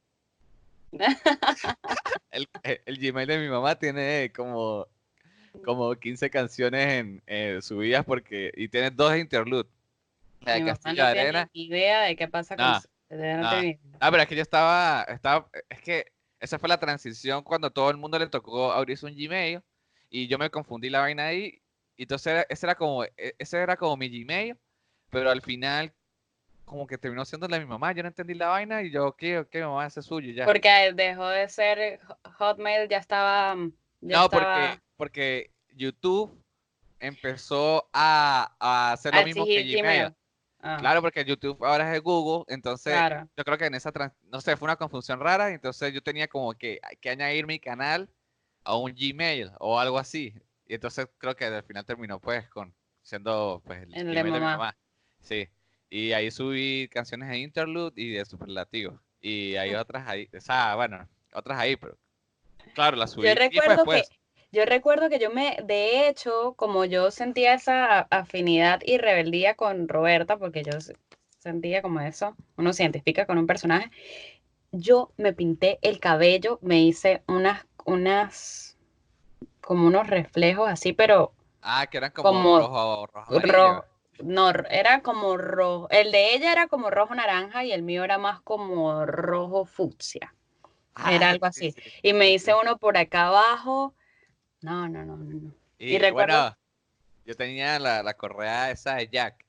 El, 2.31 2.47
eh, 2.63 2.81
el 2.85 2.97
Gmail 2.97 3.27
de 3.27 3.37
mi 3.37 3.47
mamá 3.49 3.75
tiene 3.77 4.31
como, 4.35 4.87
como 5.65 5.93
15 5.95 6.29
canciones 6.29 6.87
en, 6.87 7.23
eh, 7.27 7.59
subidas 7.61 8.05
porque 8.05 8.51
y 8.55 8.67
tiene 8.69 8.91
dos 8.91 9.15
interludes. 9.17 9.71
La 10.41 10.53
de 10.53 10.59
Mi 10.59 10.65
mamá 10.65 10.73
Castillo 10.73 11.03
no 11.03 11.09
de 11.09 11.13
tiene 11.13 11.29
Arena. 11.29 11.49
idea 11.53 12.01
de 12.03 12.15
qué 12.15 12.27
pasa 12.27 12.57
con 12.57 12.65
Nah, 12.65 12.79
su- 12.79 12.87
no. 13.15 13.49
Ah, 13.99 14.11
pero 14.11 14.23
es 14.23 14.27
que 14.29 14.35
yo 14.35 14.41
estaba, 14.41 15.03
estaba, 15.03 15.49
es 15.69 15.81
que 15.81 16.11
esa 16.39 16.59
fue 16.59 16.67
la 16.69 16.79
transición 16.79 17.43
cuando 17.43 17.71
todo 17.71 17.89
el 17.89 17.97
mundo 17.97 18.19
le 18.19 18.27
tocó 18.27 18.71
abrirse 18.71 19.05
un 19.05 19.15
Gmail 19.15 19.61
y 20.09 20.27
yo 20.27 20.37
me 20.37 20.49
confundí 20.49 20.89
la 20.89 20.99
vaina 20.99 21.27
ahí. 21.27 21.61
Y 21.95 22.03
entonces 22.03 22.27
era- 22.27 22.45
ese 22.49 22.65
era 22.65 22.75
como, 22.75 23.03
e- 23.05 23.35
ese 23.37 23.57
era 23.59 23.77
como 23.77 23.95
mi 23.97 24.09
Gmail, 24.09 24.57
pero 25.09 25.29
al 25.31 25.41
final 25.41 25.93
como 26.65 26.87
que 26.87 26.97
terminó 26.97 27.23
siendo 27.25 27.47
la 27.47 27.57
de 27.59 27.65
mi 27.65 27.69
mamá. 27.69 27.91
Yo 27.93 28.03
no 28.03 28.09
entendí 28.09 28.33
la 28.33 28.47
vaina 28.47 28.81
y 28.81 28.91
yo, 28.91 29.15
¿qué? 29.15 29.45
¿Qué? 29.49 29.59
Mi 29.59 29.65
mamá 29.65 29.85
hace 29.85 30.01
suyo 30.01 30.31
ya. 30.33 30.45
Porque 30.45 30.91
dejó 30.93 31.27
de 31.27 31.47
ser 31.49 31.99
Ho- 32.07 32.31
Hotmail, 32.39 32.89
ya 32.89 32.97
estaba. 32.97 33.55
mm, 33.55 33.73
Ya 34.01 34.17
no, 34.17 34.25
estaba 34.25 34.53
porque, 34.53 34.79
porque 34.97 35.51
YouTube 35.75 36.37
empezó 36.99 37.89
a, 37.93 38.55
a 38.59 38.93
hacer 38.93 39.13
lo 39.13 39.23
mismo 39.23 39.45
que 39.45 39.63
Gmail. 39.63 40.13
Ah, 40.63 40.77
Claro, 40.79 41.01
porque 41.01 41.25
YouTube 41.25 41.63
ahora 41.65 41.85
es 41.87 41.91
de 41.93 41.99
Google, 41.99 42.45
entonces 42.47 42.93
claro. 42.93 43.29
yo 43.37 43.43
creo 43.43 43.57
que 43.57 43.65
en 43.65 43.75
esa, 43.75 43.91
trans- 43.91 44.13
no 44.23 44.41
sé, 44.41 44.57
fue 44.57 44.65
una 44.67 44.75
confusión 44.77 45.19
rara, 45.19 45.51
entonces 45.51 45.93
yo 45.93 46.01
tenía 46.01 46.27
como 46.27 46.53
que, 46.53 46.79
que 47.01 47.09
añadir 47.09 47.45
mi 47.47 47.59
canal 47.59 48.09
a 48.63 48.77
un 48.77 48.93
Gmail 48.93 49.51
o 49.59 49.79
algo 49.79 49.99
así, 49.99 50.33
y 50.67 50.73
entonces 50.75 51.07
creo 51.17 51.35
que 51.35 51.45
al 51.45 51.63
final 51.63 51.85
terminó 51.85 52.19
pues 52.19 52.49
con 52.49 52.73
siendo 53.01 53.61
pues 53.65 53.81
el, 53.83 53.89
de 53.91 54.03
Gmail 54.03 54.33
de 54.33 54.39
mi 54.39 54.45
mamá. 54.45 54.57
mamá, 54.57 54.77
sí, 55.21 55.47
y 55.89 56.11
ahí 56.13 56.31
subí 56.31 56.87
canciones 56.89 57.29
de 57.29 57.37
Interlude 57.39 57.93
y 58.01 58.11
de 58.11 58.25
Superlativo, 58.25 58.99
y 59.21 59.55
hay 59.57 59.75
otras 59.75 60.07
ahí, 60.07 60.29
o 60.35 60.41
sea, 60.41 60.75
bueno, 60.75 61.07
otras 61.33 61.59
ahí, 61.59 61.75
pero 61.75 61.97
claro, 62.73 62.97
las 62.97 63.11
subí 63.11 63.27
Yo 63.27 63.35
tiempo 63.35 63.71
recuerdo 63.71 63.85
que, 63.87 63.97
después. 63.97 64.09
Yo 64.53 64.65
recuerdo 64.65 65.09
que 65.09 65.19
yo 65.19 65.31
me, 65.31 65.57
de 65.65 66.09
hecho, 66.09 66.55
como 66.57 66.85
yo 66.85 67.11
sentía 67.11 67.55
esa 67.55 68.01
afinidad 68.11 68.81
y 68.85 68.99
rebeldía 68.99 69.55
con 69.55 69.89
Roberta, 69.89 70.37
porque 70.39 70.63
yo 70.63 70.79
se- 70.81 70.97
sentía 71.39 71.81
como 71.83 72.01
eso, 72.01 72.37
uno 72.57 72.73
se 72.73 72.83
identifica 72.83 73.27
con 73.27 73.39
un 73.39 73.47
personaje, 73.47 73.91
yo 74.71 75.13
me 75.17 75.33
pinté 75.33 75.79
el 75.83 75.99
cabello, 75.99 76.59
me 76.63 76.81
hice 76.83 77.23
unas, 77.27 77.65
unas, 77.85 78.77
como 79.61 79.87
unos 79.87 80.07
reflejos 80.07 80.69
así, 80.69 80.93
pero 80.93 81.33
Ah, 81.61 81.87
que 81.89 81.97
eran 81.97 82.11
como, 82.11 82.43
como 82.43 82.69
rojo, 83.07 83.07
rojo, 83.07 83.85
no, 84.23 84.49
era 84.69 85.01
como 85.01 85.37
rojo, 85.37 85.87
el 85.89 86.11
de 86.11 86.35
ella 86.35 86.51
era 86.51 86.67
como 86.67 86.89
rojo 86.89 87.15
naranja 87.15 87.63
y 87.65 87.71
el 87.71 87.83
mío 87.83 88.03
era 88.03 88.17
más 88.17 88.41
como 88.41 89.05
rojo 89.05 89.65
fucsia. 89.65 90.35
era 91.05 91.29
Ah, 91.29 91.31
algo 91.31 91.45
sí, 91.51 91.63
así. 91.65 91.75
sí, 91.75 91.83
Y 92.03 92.13
me 92.13 92.31
hice 92.33 92.53
uno 92.55 92.77
por 92.77 92.97
acá 92.97 93.27
abajo. 93.27 93.95
No, 94.63 94.87
no, 94.87 95.05
no, 95.05 95.17
no. 95.17 95.25
no. 95.25 95.53
Y, 95.77 95.97
recuerdo- 95.97 96.13
bueno, 96.41 96.57
yo 97.25 97.35
tenía 97.35 97.79
la, 97.79 98.01
la 98.03 98.13
correa 98.15 98.71
esa 98.71 98.95
de 98.95 99.07
Jack. 99.07 99.45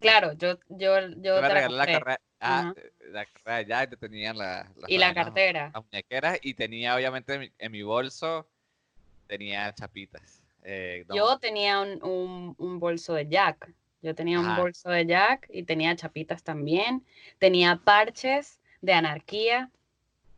Claro, 0.00 0.32
yo, 0.34 0.58
yo, 0.68 1.00
yo 1.00 1.10
Yo 1.16 1.34
me 1.36 1.48
te 1.48 1.48
la 1.48 1.54
regalé 1.54 1.76
la 1.92 1.98
correa, 1.98 2.20
ah, 2.40 2.74
eh, 2.76 2.92
la 3.10 3.24
correa 3.26 3.56
de 3.58 3.66
Jack, 3.66 3.90
yo 3.92 3.96
tenía 3.98 4.34
la, 4.34 4.68
las 4.76 4.90
Y 4.90 4.98
la 4.98 5.14
cartera. 5.14 5.70
las 5.72 5.84
muñequeras 5.84 6.38
y 6.42 6.54
tenía 6.54 6.94
obviamente 6.94 7.34
en 7.34 7.40
mi, 7.40 7.52
en 7.58 7.72
mi 7.72 7.82
bolso, 7.82 8.46
tenía 9.26 9.72
chapitas. 9.74 10.42
eh, 10.62 11.04
Yo 11.08 11.38
tenía 11.38 11.80
un, 11.80 12.02
un- 12.02 12.54
un 12.58 12.80
bolso 12.80 13.14
de 13.14 13.26
Jack. 13.28 13.72
Yo 14.02 14.14
tenía 14.14 14.38
un 14.38 14.54
bolso 14.56 14.90
de 14.90 15.06
Jack 15.06 15.46
y 15.50 15.62
tenía 15.62 15.96
chapitas 15.96 16.42
también. 16.42 17.02
Tenía 17.38 17.76
parches 17.76 18.60
de 18.82 18.92
anarquía. 18.92 19.70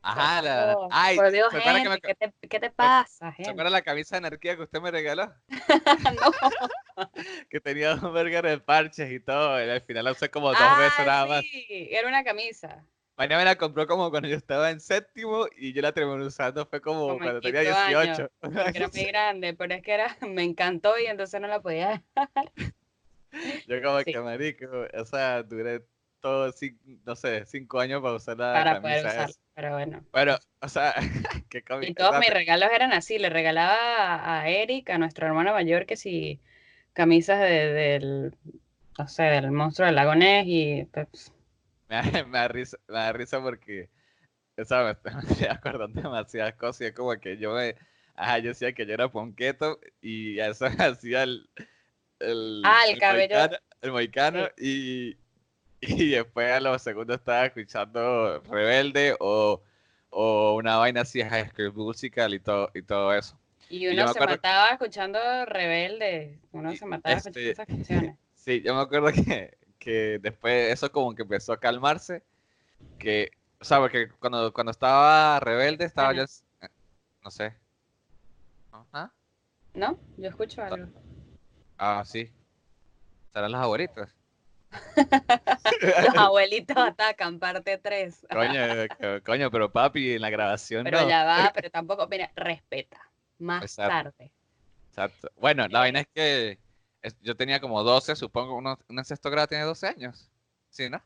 Ajá, 0.08 0.42
la, 0.42 0.76
ay, 0.90 1.16
por 1.16 1.30
Dios, 1.32 1.50
¿se 1.50 1.58
acuerda 1.58 1.80
que 1.80 1.88
me 1.88 1.94
gente, 1.94 2.00
co- 2.00 2.08
¿qué 2.08 2.14
te, 2.14 2.48
qué 2.48 2.60
te 2.60 2.70
pasa, 2.70 3.34
¿se 3.36 3.50
acuerda 3.50 3.70
la 3.70 3.82
camisa 3.82 4.14
de 4.16 4.18
anarquía 4.18 4.56
que 4.56 4.62
usted 4.62 4.80
me 4.80 4.90
regaló? 4.90 5.32
No. 6.20 6.32
Que 7.50 7.60
tenía 7.60 7.94
un 7.94 8.12
verga 8.12 8.42
de 8.42 8.58
parches 8.58 9.10
y 9.10 9.20
todo, 9.20 9.58
y 9.64 9.68
al 9.68 9.80
final 9.82 10.04
la 10.04 10.12
usé 10.12 10.30
como 10.30 10.48
dos 10.54 10.58
Ah, 10.60 10.76
veces 10.76 11.06
nada 11.06 11.26
más. 11.26 11.42
sí, 11.42 11.88
era 11.90 12.08
una 12.08 12.24
camisa. 12.24 12.84
Mañana 13.16 13.38
me 13.38 13.44
la 13.46 13.56
compró 13.56 13.86
como 13.86 14.10
cuando 14.10 14.28
yo 14.28 14.36
estaba 14.36 14.70
en 14.70 14.80
séptimo 14.80 15.46
y 15.56 15.72
yo 15.72 15.80
la 15.80 15.92
terminé 15.92 16.24
usando 16.24 16.66
fue 16.66 16.80
como 16.82 17.16
cuando 17.18 17.40
tenía 17.40 17.62
quinto 17.62 17.78
año, 17.78 18.12
18. 18.12 18.30
Porque 18.40 18.70
era 18.78 18.88
muy 18.88 19.04
grande, 19.06 19.54
pero 19.54 19.74
es 19.74 19.82
que 19.82 19.92
era, 19.94 20.16
me 20.28 20.42
encantó 20.42 20.98
y 20.98 21.06
entonces 21.06 21.40
no 21.40 21.48
la 21.48 21.60
podía. 21.60 22.02
Yo 23.66 23.82
como 23.82 24.02
Sí. 24.04 24.12
que 24.12 24.20
marico, 24.20 24.66
o 24.94 25.04
sea, 25.04 25.42
duré 25.42 25.84
cin- 26.52 26.78
no 27.04 27.16
sé, 27.16 27.44
cinco 27.46 27.80
años 27.80 28.02
para 28.02 28.14
usar 28.16 28.36
la 28.38 28.52
para 28.54 28.80
poder 28.80 29.04
camisa 29.04 29.08
usar. 29.10 29.30
esa. 29.30 29.40
Pero 29.54 29.72
bueno. 29.72 30.04
Bueno, 30.12 30.38
o 30.60 30.68
sea, 30.68 30.94
qué 31.50 31.62
Y 31.80 31.94
todos 31.94 32.18
mis 32.18 32.30
regalos 32.30 32.70
eran 32.74 32.92
así. 32.92 33.18
Le 33.18 33.30
regalaba 33.30 33.74
a, 33.76 34.40
a 34.42 34.48
Eric, 34.48 34.90
a 34.90 34.98
nuestro 34.98 35.26
hermano 35.26 35.52
mayor, 35.52 35.86
que 35.86 35.96
si 35.96 36.40
camisas 36.92 37.40
de- 37.40 37.72
del, 37.72 38.34
no 38.98 39.08
sé, 39.08 39.24
del 39.24 39.50
monstruo 39.52 39.86
del 39.86 39.96
lago 39.96 40.14
Ness 40.14 40.44
y 40.46 40.84
pues, 40.86 41.32
me, 41.88 41.96
da, 41.96 42.24
me 42.24 42.38
da 42.38 42.48
risa, 42.48 42.76
me 42.88 42.94
da 42.98 43.12
risa 43.12 43.40
porque, 43.42 43.90
o 44.58 44.64
sea, 44.64 44.84
me 45.04 45.10
estoy, 45.20 45.46
acordando 45.48 46.00
demasiadas 46.02 46.54
cosas 46.56 46.82
y 46.82 46.84
es 46.86 46.94
como 46.94 47.18
que 47.20 47.38
yo 47.38 47.54
me, 47.54 47.76
ajá, 48.16 48.38
yo 48.40 48.50
decía 48.50 48.72
que 48.74 48.86
yo 48.86 48.94
era 48.94 49.10
ponqueto 49.10 49.80
y 50.00 50.38
eso 50.40 50.66
hacía 50.78 51.24
el, 51.24 51.48
el, 52.20 52.62
Ah, 52.64 52.82
el 52.88 52.98
cabello. 53.00 53.34
mohicano, 53.36 53.56
el 53.82 53.92
mohicano 53.92 54.48
y, 54.58 55.18
y 56.06 56.10
después 56.10 56.50
a 56.52 56.60
los 56.60 56.82
segundos 56.82 57.16
estaba 57.18 57.46
escuchando 57.46 58.40
Rebelde 58.50 59.16
o, 59.20 59.62
o 60.10 60.54
una 60.56 60.76
vaina 60.76 61.02
así, 61.02 61.22
High 61.22 61.50
School 61.50 61.72
Musical 61.74 62.34
y 62.34 62.40
todo, 62.40 62.70
y 62.74 62.82
todo 62.82 63.12
eso. 63.14 63.38
y 63.68 63.86
uno 63.88 64.08
se 64.12 64.20
mataba 64.20 64.70
escuchando 64.70 65.18
Rebelde. 65.46 66.38
Uno 66.52 66.74
se 66.74 66.86
mataba 66.86 67.16
escuchando 67.16 67.38
este- 67.40 67.50
esas 67.52 67.66
canciones. 67.66 68.16
Sí, 68.46 68.62
yo 68.64 68.76
me 68.76 68.80
acuerdo 68.80 69.08
que, 69.10 69.58
que 69.76 70.20
después 70.22 70.72
eso 70.72 70.92
como 70.92 71.12
que 71.16 71.22
empezó 71.22 71.52
a 71.52 71.58
calmarse, 71.58 72.22
que, 72.96 73.32
o 73.60 73.64
sea, 73.64 73.80
porque 73.80 74.08
cuando, 74.20 74.52
cuando 74.52 74.70
estaba 74.70 75.40
rebelde 75.40 75.84
estaba 75.84 76.12
yo, 76.12 76.22
eh, 76.22 76.68
no 77.24 77.30
sé. 77.32 77.54
Ajá. 78.70 79.12
¿No? 79.74 79.98
Yo 80.16 80.28
escucho 80.28 80.62
algo. 80.62 80.86
Ah, 81.76 82.04
sí. 82.06 82.30
¿Serán 83.32 83.50
los 83.50 83.60
favoritos? 83.60 84.15
Los 86.06 86.16
abuelitos 86.16 86.76
atacan, 86.76 87.38
parte 87.38 87.78
3. 87.78 88.26
Coño, 88.30 88.60
co- 88.98 89.22
coño, 89.24 89.50
pero 89.50 89.70
papi, 89.70 90.14
en 90.14 90.22
la 90.22 90.30
grabación 90.30 90.84
Pero 90.84 91.02
no. 91.02 91.08
ya 91.08 91.24
va, 91.24 91.52
pero 91.54 91.70
tampoco, 91.70 92.06
mira, 92.08 92.30
respeta. 92.34 93.00
Más 93.38 93.62
Exacto. 93.62 94.10
tarde. 94.12 94.32
Exacto. 94.90 95.30
Bueno, 95.36 95.66
la 95.68 95.80
vaina 95.80 96.00
es 96.00 96.08
que 96.14 96.58
es- 97.02 97.16
yo 97.22 97.36
tenía 97.36 97.60
como 97.60 97.82
12, 97.82 98.16
supongo, 98.16 98.56
uno, 98.56 98.78
un 98.88 99.04
sexto 99.04 99.30
grado 99.30 99.46
tiene 99.48 99.64
12 99.64 99.86
años. 99.86 100.30
Sí, 100.70 100.88
¿no? 100.90 101.02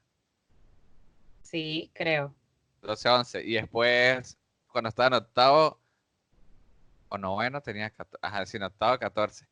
Sí, 1.42 1.90
creo. 1.94 2.34
12, 2.82 3.08
11. 3.08 3.42
Y 3.44 3.54
después, 3.54 4.38
cuando 4.68 4.88
estaba 4.88 5.08
en 5.08 5.14
octavo, 5.22 5.78
o 7.08 7.18
noveno, 7.18 7.60
tenía 7.60 7.90
14. 7.90 8.18
Ajá, 8.22 8.46
sí, 8.46 8.56
en 8.56 8.62
octavo, 8.64 8.98
14. 8.98 9.46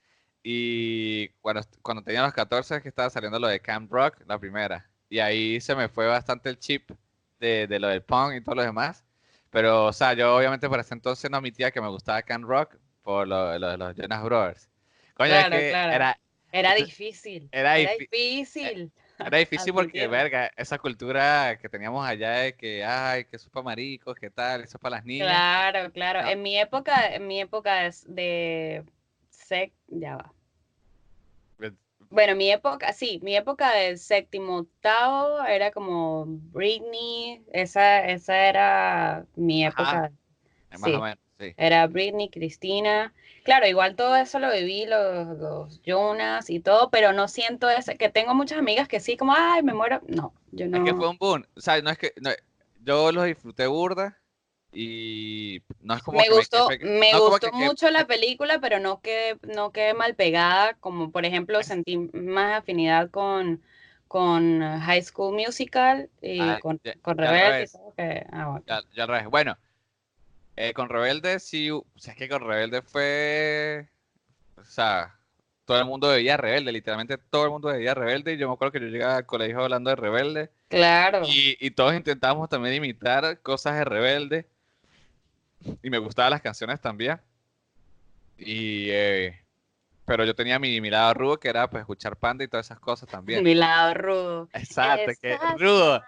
Y 0.50 1.28
cuando, 1.42 1.60
cuando 1.82 2.02
tenía 2.02 2.22
los 2.22 2.32
14 2.32 2.76
es 2.76 2.82
que 2.82 2.88
estaba 2.88 3.10
saliendo 3.10 3.38
lo 3.38 3.48
de 3.48 3.60
Camp 3.60 3.92
Rock, 3.92 4.22
la 4.26 4.38
primera. 4.38 4.88
Y 5.10 5.18
ahí 5.18 5.60
se 5.60 5.74
me 5.76 5.90
fue 5.90 6.06
bastante 6.06 6.48
el 6.48 6.58
chip 6.58 6.90
de, 7.38 7.66
de 7.66 7.78
lo 7.78 7.88
del 7.88 8.00
punk 8.02 8.32
y 8.36 8.40
todo 8.40 8.54
lo 8.54 8.62
demás. 8.62 9.04
Pero, 9.50 9.84
o 9.84 9.92
sea, 9.92 10.14
yo 10.14 10.34
obviamente 10.34 10.66
para 10.66 10.80
ese 10.80 10.94
entonces 10.94 11.30
no 11.30 11.36
admitía 11.36 11.70
que 11.70 11.82
me 11.82 11.88
gustaba 11.88 12.22
Camp 12.22 12.46
Rock 12.46 12.76
por 13.02 13.28
lo, 13.28 13.58
lo 13.58 13.68
de 13.68 13.76
los 13.76 13.94
Jonas 13.94 14.22
Brothers. 14.22 14.70
Coño, 15.12 15.34
es 15.34 15.38
Claro, 15.40 15.56
que 15.58 15.68
claro. 15.68 15.92
era, 15.92 16.20
Era 16.50 16.74
difícil. 16.74 17.48
era 17.52 17.78
Era 17.78 17.92
difí- 17.92 18.08
difícil. 18.10 18.92
era 19.18 19.36
difícil 19.38 19.74
porque, 19.74 20.06
verga, 20.06 20.50
esa 20.56 20.78
cultura 20.78 21.58
que 21.60 21.68
teníamos 21.68 22.06
allá 22.08 22.30
de 22.30 22.54
que, 22.54 22.82
ay, 22.86 23.26
que 23.26 23.36
eso 23.36 23.48
es 23.48 23.52
para 23.52 23.64
maricos, 23.64 24.16
que 24.16 24.30
tal, 24.30 24.62
eso 24.62 24.78
es 24.78 24.80
para 24.80 24.96
las 24.96 25.04
niñas. 25.04 25.28
Claro, 25.28 25.92
claro. 25.92 26.22
No. 26.22 26.28
En 26.30 26.40
mi 26.40 26.58
época, 26.58 27.14
en 27.14 27.26
mi 27.26 27.38
época 27.38 27.84
es 27.84 28.06
de 28.08 28.82
sec, 29.30 29.72
ya 29.88 30.16
va. 30.16 30.32
Bueno, 32.10 32.34
mi 32.36 32.50
época, 32.50 32.92
sí, 32.92 33.20
mi 33.22 33.36
época 33.36 33.72
del 33.72 33.98
séptimo, 33.98 34.58
octavo 34.60 35.44
era 35.44 35.70
como 35.72 36.24
Britney, 36.26 37.42
esa, 37.52 38.06
esa 38.06 38.48
era 38.48 39.26
mi 39.36 39.64
Ajá. 39.64 39.92
época. 39.92 40.12
Más 40.70 40.82
Sí. 40.84 40.92
o 40.94 41.00
menos, 41.02 41.18
sí. 41.38 41.56
Era 41.56 41.86
Britney, 41.88 42.30
Cristina. 42.30 43.12
Claro, 43.44 43.66
igual 43.66 43.96
todo 43.96 44.16
eso 44.16 44.38
lo 44.38 44.52
viví, 44.52 44.86
los, 44.86 45.38
los 45.38 45.82
Jonas 45.82 46.50
y 46.50 46.60
todo, 46.60 46.90
pero 46.90 47.12
no 47.12 47.28
siento 47.28 47.68
ese, 47.70 47.96
que 47.98 48.08
tengo 48.10 48.34
muchas 48.34 48.58
amigas 48.58 48.88
que 48.88 49.00
sí, 49.00 49.16
como, 49.16 49.34
ay, 49.36 49.62
me 49.62 49.74
muero. 49.74 50.00
No, 50.08 50.32
yo 50.52 50.66
Es 50.72 50.82
que 50.82 50.94
fue 50.94 51.06
no. 51.06 51.10
un 51.10 51.18
boom. 51.18 51.44
O 51.56 51.60
sea, 51.60 51.80
no 51.82 51.90
es 51.90 51.98
que. 51.98 52.12
no, 52.20 52.30
yo 52.84 53.12
los 53.12 53.24
disfruté 53.26 53.66
burda 53.66 54.17
y 54.72 55.62
no 55.80 55.94
es 55.94 56.02
como 56.02 56.18
Me 56.18 56.24
que 56.24 56.34
gustó, 56.34 56.68
me 56.80 57.12
no 57.12 57.20
gustó 57.20 57.50
que 57.50 57.56
mucho 57.56 57.90
la 57.90 58.06
película, 58.06 58.60
pero 58.60 58.78
no 58.80 59.00
quedé, 59.00 59.38
no 59.54 59.72
quedé 59.72 59.94
mal 59.94 60.14
pegada, 60.14 60.74
como 60.74 61.10
por 61.10 61.24
ejemplo 61.24 61.62
sentí 61.62 61.96
más 62.12 62.58
afinidad 62.60 63.10
con, 63.10 63.62
con 64.08 64.60
High 64.60 65.02
School 65.02 65.34
Musical 65.34 66.10
y 66.22 66.40
Ah, 66.40 66.58
con, 66.60 66.80
ya- 66.84 66.94
con 67.02 67.18
Rebelde 67.18 67.68
que, 67.96 68.26
ah, 68.32 68.48
bueno. 68.50 68.64
Ya, 68.66 68.80
ya 68.94 69.02
al 69.04 69.08
revés. 69.08 69.26
Bueno, 69.30 69.58
eh, 70.56 70.72
con 70.74 70.88
Rebelde 70.88 71.38
sí. 71.40 71.70
O 71.70 71.84
sea, 71.96 72.12
es 72.14 72.18
que 72.18 72.28
con 72.28 72.42
Rebelde 72.42 72.82
fue. 72.82 73.88
O 74.56 74.64
sea, 74.64 75.18
todo 75.66 75.78
el 75.80 75.86
mundo 75.86 76.08
veía 76.10 76.36
Rebelde. 76.36 76.72
Literalmente 76.72 77.18
todo 77.18 77.44
el 77.46 77.50
mundo 77.50 77.68
veía 77.68 77.94
Rebelde. 77.94 78.34
Y 78.34 78.38
yo 78.38 78.48
me 78.48 78.54
acuerdo 78.54 78.72
que 78.72 78.80
yo 78.80 78.86
llegaba 78.88 79.16
al 79.18 79.26
colegio 79.26 79.60
hablando 79.62 79.90
de 79.90 79.96
Rebelde. 79.96 80.50
Claro, 80.68 81.26
Y, 81.26 81.56
y 81.66 81.70
todos 81.72 81.94
intentábamos 81.94 82.48
también 82.48 82.74
imitar 82.76 83.40
cosas 83.42 83.76
de 83.78 83.84
Rebelde. 83.86 84.48
Y 85.82 85.90
me 85.90 85.98
gustaban 85.98 86.30
las 86.30 86.40
canciones 86.40 86.80
también. 86.80 87.20
Y, 88.38 88.88
eh, 88.90 89.40
pero 90.04 90.24
yo 90.24 90.34
tenía 90.34 90.58
mi, 90.58 90.80
mi 90.80 90.90
lado 90.90 91.12
rudo, 91.14 91.38
que 91.40 91.48
era 91.48 91.68
pues 91.68 91.80
escuchar 91.80 92.16
Panda 92.16 92.44
y 92.44 92.48
todas 92.48 92.66
esas 92.66 92.78
cosas 92.80 93.08
también. 93.08 93.42
mi 93.42 93.54
lado 93.54 93.94
rudo. 93.94 94.48
Exacto, 94.52 95.12
que 95.20 95.36
rudo. 95.58 96.02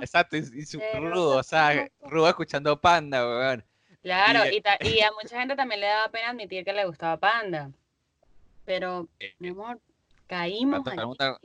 Exacto, 0.00 0.36
y, 0.36 0.40
y 0.40 0.62
su- 0.64 0.80
rudo, 0.94 1.36
o 1.38 1.42
sea, 1.42 1.88
rudo 2.02 2.28
escuchando 2.28 2.80
Panda, 2.80 3.24
weón. 3.26 3.64
Claro, 4.02 4.48
Y- 4.50 4.56
y, 4.56 4.60
ta- 4.60 4.78
y 4.80 5.00
a 5.00 5.10
mucha 5.12 5.38
gente 5.38 5.54
también 5.54 5.80
le 5.80 5.86
daba 5.86 6.08
pena 6.08 6.30
admitir 6.30 6.64
que 6.64 6.72
le 6.72 6.84
gustaba 6.86 7.16
Panda. 7.18 7.70
Pero, 8.64 9.08
Eh, 9.20 9.34
mi 9.38 9.48
amor, 9.48 9.80
caímos 10.26 10.82
todo 10.84 10.92
el 10.94 10.98
allí. 11.00 11.06
mundo- 11.08 11.38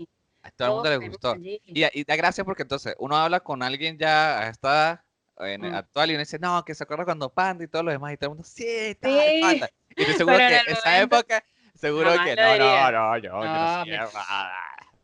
A 0.44 0.52
todo 0.52 0.68
el 0.68 0.74
mundo 0.76 0.90
le 0.90 1.08
gustó. 1.10 1.36
Y, 1.36 1.60
y 2.00 2.04
da 2.06 2.16
gracia 2.16 2.46
porque 2.46 2.62
entonces 2.62 2.96
uno 3.00 3.18
habla 3.18 3.40
con 3.42 3.62
alguien 3.62 3.98
ya 3.98 4.40
a 4.40 4.50
esta 4.50 5.04
en 5.40 5.62
Mm. 5.62 5.76
actual 5.76 6.10
y 6.12 6.14
uno 6.14 6.20
dice, 6.20 6.40
no, 6.40 6.64
que 6.66 6.76
se 6.76 6.84
acuerda 6.84 7.06
cuando 7.06 7.30
Panda 7.34 7.64
y 7.64 7.68
todo 7.68 7.84
lo 7.84 7.92
demás, 7.92 8.14
y 8.14 8.18
todo 8.18 8.32
el 8.32 8.36
mundo, 8.36 8.44
sí, 8.44 8.96
tal, 9.00 9.12
Sí, 9.32 9.40
Panda. 9.42 9.70
Y 9.90 10.02
estoy 10.02 10.14
seguro 10.18 10.38
pero 10.38 10.48
en 10.48 10.54
que 10.54 10.72
el 10.72 10.78
esa 10.78 10.90
momento 10.90 11.18
época, 11.18 11.44
seguro 11.76 12.12
que 12.24 12.36
no, 12.36 12.58
no, 12.58 12.92
no, 12.92 13.18
yo, 13.20 13.32
no 13.32 13.68
sé, 13.68 13.90
me- 13.90 13.98
ah, 14.16 14.52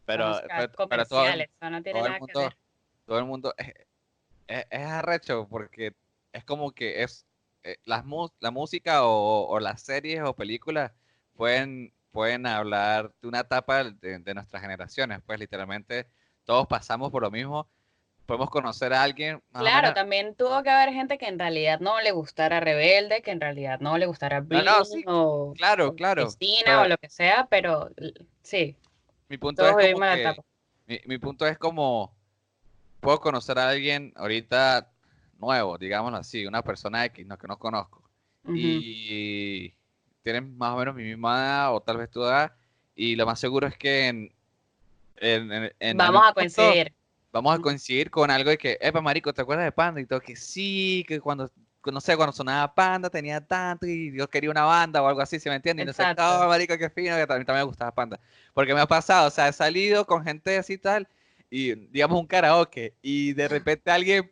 Pero, 0.05 0.41
pero, 0.55 0.87
pero 0.89 1.05
todo, 1.05 1.25
no 1.25 1.31
tiene 1.31 1.49
todo 1.91 1.99
el 1.99 2.03
nada 2.03 2.19
que 2.19 2.19
mundo, 2.19 2.39
ver. 2.41 2.57
todo 3.05 3.19
el 3.19 3.25
mundo 3.25 3.53
es, 3.57 3.73
es, 4.47 4.65
es 4.69 4.85
arrecho 4.87 5.47
porque 5.49 5.93
es 6.31 6.43
como 6.43 6.71
que 6.71 7.03
es 7.03 7.25
eh, 7.63 7.77
las 7.85 8.03
la 8.39 8.51
música 8.51 9.05
o, 9.05 9.47
o 9.47 9.59
las 9.59 9.81
series 9.81 10.21
o 10.23 10.35
películas 10.35 10.91
pueden, 11.35 11.93
pueden 12.11 12.45
hablar 12.45 13.13
de 13.21 13.27
una 13.27 13.39
etapa 13.41 13.83
de, 13.85 14.19
de 14.19 14.33
nuestras 14.33 14.61
generaciones, 14.61 15.21
pues 15.25 15.39
literalmente 15.39 16.07
todos 16.43 16.67
pasamos 16.67 17.09
por 17.11 17.21
lo 17.23 17.31
mismo, 17.31 17.69
podemos 18.25 18.49
conocer 18.49 18.93
a 18.93 19.03
alguien 19.03 19.41
Claro, 19.51 19.93
también 19.93 20.35
tuvo 20.35 20.63
que 20.63 20.69
haber 20.69 20.93
gente 20.93 21.17
que 21.17 21.27
en 21.27 21.37
realidad 21.39 21.79
no 21.79 21.99
le 22.01 22.11
gustara 22.11 22.59
Rebelde, 22.59 23.21
que 23.21 23.31
en 23.31 23.41
realidad 23.41 23.79
no 23.79 23.97
le 23.97 24.05
gustara 24.05 24.39
No, 24.39 24.45
Britney 24.47 24.65
no, 24.65 24.85
sí, 24.85 25.03
o, 25.07 25.53
claro, 25.55 25.89
o 25.89 25.95
claro, 25.95 26.23
Cristina 26.23 26.61
pero- 26.65 26.81
o 26.81 26.87
lo 26.87 26.97
que 26.97 27.09
sea, 27.09 27.47
pero 27.49 27.89
sí, 28.41 28.75
mi 29.29 29.37
punto 29.37 29.63
todos 29.63 29.81
es 29.83 29.93
como 29.93 30.05
que-. 30.05 30.35
Mi, 30.87 30.99
mi 31.05 31.17
punto 31.17 31.47
es 31.47 31.57
como, 31.57 32.13
puedo 32.99 33.19
conocer 33.19 33.57
a 33.59 33.69
alguien 33.69 34.11
ahorita 34.15 34.89
nuevo, 35.39 35.77
digámoslo 35.77 36.17
así, 36.17 36.45
una 36.45 36.61
persona 36.61 37.05
X, 37.05 37.25
no, 37.25 37.37
que 37.37 37.47
no 37.47 37.57
conozco, 37.57 38.01
y 38.55 39.73
tienen 40.23 40.57
más 40.57 40.73
o 40.73 40.77
menos 40.77 40.95
mi 40.95 41.03
misma 41.03 41.37
edad 41.39 41.75
o 41.75 41.81
tal 41.81 41.97
vez 41.97 42.09
tu 42.09 42.23
edad, 42.23 42.53
y 42.95 43.15
lo 43.15 43.25
más 43.25 43.39
seguro 43.39 43.67
es 43.67 43.77
que 43.77 44.07
en, 44.07 44.33
en- 45.17 45.51
en- 45.51 45.71
en 45.79 45.97
Vamos 45.97 46.23
a 46.25 46.33
coincidir. 46.33 46.93
Vamos 47.33 47.55
a 47.57 47.59
coincidir 47.61 48.09
con 48.11 48.31
algo 48.31 48.51
de 48.51 48.57
que, 48.57 48.77
epa, 48.79 49.01
marico, 49.01 49.33
¿te 49.33 49.41
acuerdas 49.41 49.65
de 49.65 49.71
Panda? 49.73 49.99
Y 49.99 50.05
todo, 50.05 50.21
que 50.21 50.35
sí, 50.37 51.03
que 51.07 51.19
cuando, 51.19 51.51
no 51.91 51.99
sé, 51.99 52.15
cuando 52.15 52.31
sonaba 52.31 52.73
Panda 52.73 53.09
tenía 53.09 53.41
tanto 53.45 53.85
y 53.87 54.15
yo 54.15 54.29
quería 54.29 54.51
una 54.51 54.63
banda 54.63 55.01
o 55.01 55.07
algo 55.07 55.19
así, 55.19 55.39
¿se 55.39 55.49
me 55.49 55.55
entiende? 55.57 55.83
Y 55.83 55.85
no 55.87 55.93
sé. 55.93 56.03
"Oh, 56.17 56.47
marico, 56.47 56.77
qué 56.77 56.89
fino, 56.89 57.15
que 57.15 57.21
mí 57.21 57.27
también 57.27 57.57
me 57.57 57.63
gustaba 57.63 57.91
Panda. 57.91 58.19
Porque 58.53 58.73
me 58.73 58.79
ha 58.81 58.87
pasado, 58.87 59.27
o 59.27 59.31
sea, 59.31 59.49
he 59.49 59.53
salido 59.53 60.05
con 60.05 60.23
gente 60.23 60.57
así 60.57 60.77
tal, 60.77 61.07
y 61.49 61.75
digamos 61.87 62.19
un 62.19 62.27
karaoke, 62.27 62.93
y 63.01 63.33
de 63.33 63.47
repente 63.47 63.91
alguien 63.91 64.31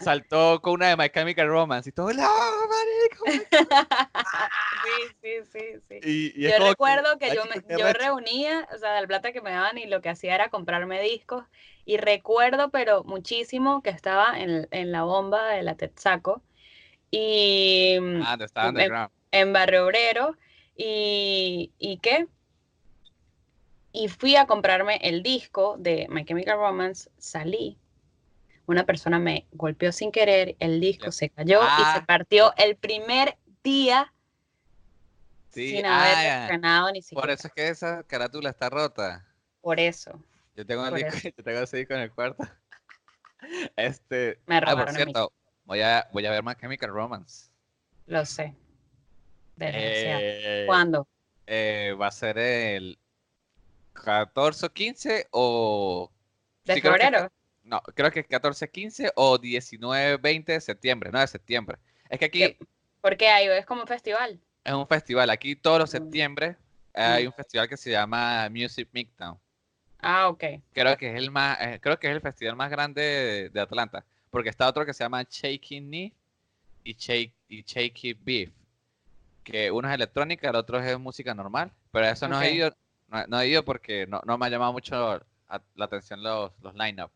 saltó 0.00 0.60
con 0.60 0.74
una 0.74 0.88
de 0.88 0.96
My 0.96 1.10
Chemical 1.10 1.48
Romance, 1.48 1.88
y 1.90 1.92
todo, 1.92 2.12
¡no, 2.12 2.22
marico! 2.22 3.24
Sí, 4.82 5.14
sí, 5.20 5.50
sí, 5.52 6.00
sí. 6.00 6.32
Y, 6.34 6.48
Yo 6.48 6.58
recuerdo 6.58 7.18
que 7.18 7.34
yo, 7.34 7.42
me, 7.44 7.76
yo 7.76 7.92
reunía, 7.92 8.66
o 8.74 8.78
sea, 8.78 8.94
del 8.94 9.06
plata 9.06 9.30
que 9.30 9.42
me 9.42 9.50
daban 9.50 9.76
y 9.76 9.86
lo 9.86 10.00
que 10.00 10.08
hacía 10.08 10.34
era 10.34 10.48
comprarme 10.48 11.02
discos. 11.02 11.44
Y 11.84 11.98
recuerdo, 11.98 12.70
pero 12.70 13.04
muchísimo, 13.04 13.82
que 13.82 13.90
estaba 13.90 14.40
en, 14.40 14.66
en 14.70 14.90
la 14.90 15.02
bomba 15.02 15.48
de 15.48 15.62
la 15.62 15.74
Texaco 15.74 16.42
y 17.10 17.98
mm, 18.00 18.22
Ah, 18.24 18.38
underground. 18.68 19.10
en 19.32 19.52
Barrio 19.52 19.84
Obrero. 19.86 20.36
Y, 20.76 21.72
¿y 21.78 21.98
qué? 21.98 22.26
Y 23.92 24.08
fui 24.08 24.36
a 24.36 24.46
comprarme 24.46 24.98
el 25.02 25.22
disco 25.22 25.76
de 25.78 26.06
My 26.08 26.24
Chemical 26.24 26.58
Romance, 26.58 27.10
salí. 27.18 27.76
Una 28.70 28.86
persona 28.86 29.18
me 29.18 29.48
golpeó 29.50 29.90
sin 29.90 30.12
querer, 30.12 30.54
el 30.60 30.80
disco 30.80 31.10
se 31.10 31.28
cayó 31.28 31.60
y 31.60 31.66
Ah. 31.68 31.94
se 31.98 32.06
partió 32.06 32.54
el 32.56 32.76
primer 32.76 33.36
día 33.64 34.14
Sí, 35.48 35.70
sin 35.70 35.86
haber 35.86 36.14
ah, 36.16 36.22
ya. 36.22 36.42
estrenado 36.44 36.92
ni 36.92 37.02
siquiera. 37.02 37.20
Por 37.20 37.30
eso 37.30 37.48
es 37.48 37.52
que 37.52 37.66
esa 37.68 38.04
carátula 38.04 38.50
está 38.50 38.70
rota. 38.70 39.26
Por 39.60 39.80
eso. 39.80 40.22
Yo 40.54 40.64
tengo, 40.64 40.86
el 40.86 40.94
disco, 40.94 41.18
yo 41.36 41.42
tengo 41.42 41.58
ese 41.58 41.78
disco 41.78 41.94
en 41.94 42.00
el 42.02 42.12
cuarto. 42.12 42.44
Este. 43.76 44.38
Me 44.46 44.58
ah, 44.58 44.76
por 44.76 44.92
cierto, 44.92 45.32
voy 45.64 45.80
a, 45.80 46.08
voy 46.12 46.26
a 46.26 46.30
ver 46.30 46.44
My 46.44 46.54
Chemical 46.54 46.90
Romance. 46.90 47.50
Lo 48.06 48.24
sé. 48.24 48.54
Eh, 49.58 50.62
¿Cuándo? 50.68 51.08
eh, 51.48 51.92
va 52.00 52.06
a 52.06 52.12
ser 52.12 52.38
el 52.38 52.96
14 53.94 54.66
o 54.66 54.68
15 54.70 55.26
o. 55.32 56.12
¿De 56.64 56.74
sí, 56.74 56.80
febrero? 56.80 57.32
No, 57.70 57.80
creo 57.94 58.10
que 58.10 58.20
es 58.20 58.26
14, 58.26 58.68
15 58.68 59.12
o 59.14 59.38
19, 59.38 60.16
20 60.16 60.52
de 60.52 60.60
septiembre. 60.60 61.10
No, 61.12 61.20
de 61.20 61.26
septiembre. 61.28 61.78
Es 62.08 62.18
que 62.18 62.24
aquí. 62.26 62.56
¿Por 63.00 63.16
qué 63.16 63.28
hay? 63.28 63.46
Es 63.48 63.64
como 63.64 63.82
un 63.82 63.86
festival. 63.86 64.38
es 64.64 64.72
un 64.74 64.86
festival. 64.86 65.30
Aquí 65.30 65.56
todos 65.56 65.78
los 65.78 65.88
Mm. 65.90 65.92
septiembre 65.92 66.56
hay 66.92 67.26
un 67.26 67.32
festival 67.32 67.68
que 67.68 67.76
se 67.76 67.90
llama 67.92 68.48
Music 68.50 68.88
Midtown. 68.92 69.38
Ah, 70.00 70.28
ok. 70.28 70.44
Creo 70.72 70.96
que 70.98 71.10
es 71.10 71.14
el 71.16 71.30
más, 71.30 71.58
eh, 71.60 71.78
creo 71.80 71.98
que 71.98 72.08
es 72.08 72.12
el 72.14 72.20
festival 72.20 72.56
más 72.56 72.70
grande 72.70 73.00
de, 73.02 73.48
de 73.50 73.60
Atlanta, 73.60 74.04
porque 74.30 74.48
está 74.50 74.68
otro 74.68 74.84
que 74.84 74.92
se 74.92 75.04
llama 75.04 75.22
Shaking 75.22 75.86
Knee 75.88 76.12
y 76.84 76.94
Shake 76.94 77.32
y 77.48 77.62
Shaky 77.62 78.14
Beef, 78.14 78.50
que 79.44 79.70
uno 79.70 79.88
es 79.88 79.94
electrónica, 79.94 80.48
el 80.50 80.56
otro 80.56 80.78
es 80.80 80.98
música 80.98 81.34
normal, 81.34 81.70
pero 81.92 82.06
eso 82.06 82.26
no 82.28 82.40
he 82.42 82.52
ido, 82.52 82.74
no, 83.08 83.26
no 83.26 83.40
he 83.40 83.48
ido 83.48 83.64
porque 83.64 84.06
no, 84.06 84.20
no 84.24 84.36
me 84.38 84.46
ha 84.46 84.48
llamado 84.50 84.72
mucho 84.72 85.20
la 85.74 85.84
atención 85.84 86.22
los, 86.22 86.50
los 86.62 86.74
line-up. 86.74 87.10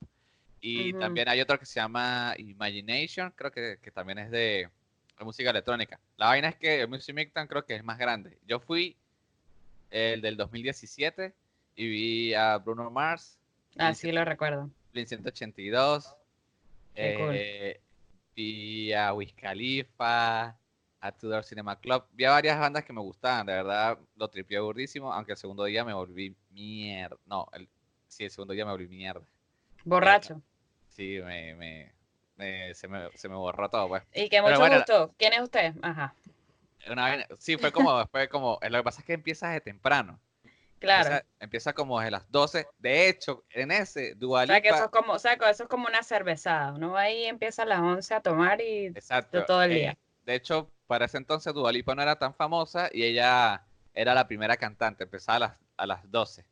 Y 0.67 0.95
también 0.95 1.29
hay 1.29 1.41
otro 1.43 1.59
que 1.59 1.67
se 1.67 1.79
llama 1.79 2.35
Imagination, 2.39 3.31
creo 3.37 3.51
que, 3.51 3.79
que 3.83 3.91
también 3.91 4.19
es 4.19 4.31
de, 4.31 4.71
de 5.19 5.25
música 5.25 5.51
electrónica. 5.51 6.01
La 6.17 6.27
vaina 6.29 6.49
es 6.49 6.57
que 6.57 6.81
el 6.81 6.89
Music 6.89 7.15
Mixtape 7.15 7.49
creo 7.49 7.67
que 7.67 7.75
es 7.77 7.85
más 7.85 7.99
grande. 7.99 8.39
Yo 8.47 8.59
fui 8.61 8.97
el 9.91 10.23
del 10.23 10.37
2017 10.39 11.35
y 11.77 11.89
vi 11.89 12.35
a 12.35 12.57
Bruno 12.59 12.91
Mars, 12.91 13.39
Así 13.77 14.11
lo 14.13 14.25
recuerdo. 14.25 14.71
Blink 14.93 15.09
182, 15.09 16.15
Qué 16.95 17.15
cool. 17.19 17.35
eh, 17.35 17.81
vi 18.35 18.93
a 18.95 19.13
Wiz 19.13 19.35
Khalifa, 19.35 20.57
a 21.01 21.13
Tudor 21.13 21.45
Cinema 21.45 21.79
Club. 21.79 22.05
Vi 22.13 22.25
a 22.25 22.31
varias 22.31 22.59
bandas 22.59 22.85
que 22.85 22.93
me 22.93 23.01
gustaban, 23.03 23.45
de 23.47 23.53
verdad 23.53 23.99
lo 24.17 24.29
tripié 24.29 24.61
gordísimo, 24.61 25.13
aunque 25.13 25.33
el 25.33 25.39
segundo 25.39 25.65
día 25.65 25.85
me 25.85 25.93
volví 25.93 26.35
mierda. 26.51 27.19
No, 27.27 27.49
el, 27.53 27.69
sí, 28.09 28.25
el 28.25 28.31
segundo 28.31 28.55
día 28.55 28.65
me 28.65 28.71
volví 28.73 28.89
mierda. 28.89 29.21
Borracho. 29.85 30.41
Sí, 30.95 31.21
me, 31.25 31.55
me, 31.55 31.93
me- 32.37 32.75
se, 32.75 32.89
me, 32.89 33.11
se 33.17 33.29
me 33.29 33.35
borró 33.35 33.69
todo, 33.69 33.89
pues. 33.89 34.03
Y 34.15 34.29
que 34.29 34.41
mucho 34.41 34.59
bueno, 34.59 34.77
gusto. 34.77 35.15
¿Quién 35.19 35.33
es 35.33 35.41
usted? 35.41 35.75
Ajá. 35.83 36.15
Una 36.91 37.27
sí, 37.39 37.57
fue 37.57 37.73
como, 37.73 38.07
fue 38.13 38.29
como, 38.29 38.59
lo 38.63 38.79
que 38.79 38.83
pasa 38.85 39.01
es 39.01 39.07
que 39.07 39.15
empieza 39.15 39.51
de 39.51 39.61
temprano. 39.61 40.21
Claro. 40.79 41.05
Empieza, 41.05 41.27
empieza 41.41 41.73
como 41.73 41.99
desde 41.99 42.11
las 42.11 42.31
12. 42.31 42.67
De 42.79 43.09
hecho, 43.09 43.45
en 43.51 43.71
ese, 43.71 44.15
Dua 44.15 44.43
O 44.43 44.47
sea, 44.47 44.61
que 44.61 44.69
eso 44.69 44.85
es 44.85 44.91
como, 44.91 45.13
o 45.15 45.19
sea, 45.19 45.37
que 45.37 45.49
eso 45.49 45.63
es 45.65 45.69
como 45.69 45.87
una 45.87 46.03
cervezada. 46.03 46.73
Uno 46.73 46.93
va 46.93 47.03
ahí 47.03 47.25
empieza 47.25 47.63
a 47.63 47.67
las 47.67 47.81
11 47.81 48.15
a 48.15 48.21
tomar 48.21 48.61
y 48.61 48.87
Exacto. 48.87 49.45
todo 49.47 49.63
el 49.63 49.73
eh, 49.73 49.77
día. 49.77 49.99
de 50.27 50.35
hecho, 50.35 50.71
para 50.87 51.07
ese 51.07 51.17
entonces 51.17 51.55
Dua 51.55 51.73
Lipa 51.73 51.95
no 51.95 52.03
era 52.03 52.17
tan 52.17 52.35
famosa 52.35 52.91
y 52.93 53.03
ella 53.05 53.65
era 53.95 54.15
la 54.15 54.29
primera 54.29 54.57
cantante. 54.57 55.05
Empezaba 55.05 55.37
a 55.37 55.41
las, 55.41 55.59
a 55.79 55.87
las 55.87 56.11
12. 56.11 56.45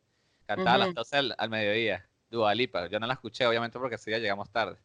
Cantaba 0.47 0.75
a 0.77 0.79
las 0.79 0.89
Ujú. 0.89 0.95
12 0.95 1.17
al, 1.17 1.35
al 1.37 1.51
mediodía. 1.51 2.07
Dua 2.33 2.55
Lipa. 2.55 2.87
Yo 2.89 2.99
no 2.99 3.07
la 3.07 3.13
escuché, 3.15 3.47
obviamente, 3.47 3.79
porque 3.79 3.95
ese 3.97 4.11
día 4.11 4.19
llegamos 4.19 4.51
tarde. 4.51 4.77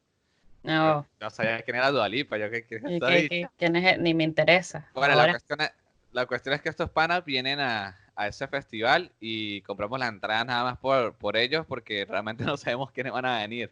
no. 0.63 1.07
No 1.19 1.29
sabía 1.29 1.61
quién 1.63 1.77
era 1.77 1.89
Dua 1.91 2.07
Lipa. 2.09 2.37
Yo, 2.37 2.51
¿qué, 2.51 2.65
qué 2.65 2.75
es 2.75 2.83
¿Y 2.83 2.93
esto 2.95 3.07
qué- 3.07 3.49
quién 3.57 3.75
es? 3.77 3.97
Ni 3.99 4.13
me 4.13 4.23
interesa. 4.25 4.87
Bueno, 4.93 5.15
la 5.15 5.29
cuestión, 5.31 5.61
es, 5.61 5.71
la 6.11 6.25
cuestión 6.25 6.53
es 6.55 6.61
que 6.61 6.69
estos 6.69 6.89
panas 6.89 7.23
vienen 7.25 7.59
a, 7.59 7.97
a 8.15 8.27
ese 8.27 8.47
festival 8.47 9.11
y 9.19 9.61
compramos 9.61 9.97
la 9.99 10.07
entrada 10.07 10.43
nada 10.43 10.63
más 10.65 10.77
por, 10.77 11.13
por 11.15 11.37
ellos 11.37 11.65
porque 11.65 12.05
realmente 12.05 12.43
no 12.45 12.57
sabemos 12.57 12.91
quiénes 12.91 13.13
van 13.13 13.25
a 13.25 13.39
venir. 13.39 13.71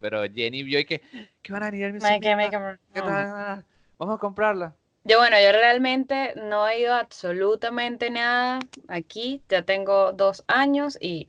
Pero 0.00 0.22
Jenny 0.24 0.62
vio 0.62 0.80
y 0.80 0.86
que, 0.86 1.02
¿qué 1.42 1.52
van 1.52 1.62
a 1.62 1.70
venir? 1.70 1.92
Music 1.92 2.08
Make- 2.10 2.34
make- 2.36 2.78
¿Qué 2.94 3.00
no. 3.02 3.62
Vamos 3.98 4.16
a 4.16 4.18
comprarla. 4.18 4.72
Yo, 5.04 5.18
bueno, 5.18 5.36
yo 5.42 5.52
realmente 5.52 6.34
no 6.36 6.66
he 6.68 6.80
ido 6.80 6.94
absolutamente 6.94 8.08
nada 8.10 8.60
aquí. 8.88 9.42
Ya 9.50 9.62
tengo 9.62 10.12
dos 10.12 10.42
años 10.46 10.96
y 11.00 11.26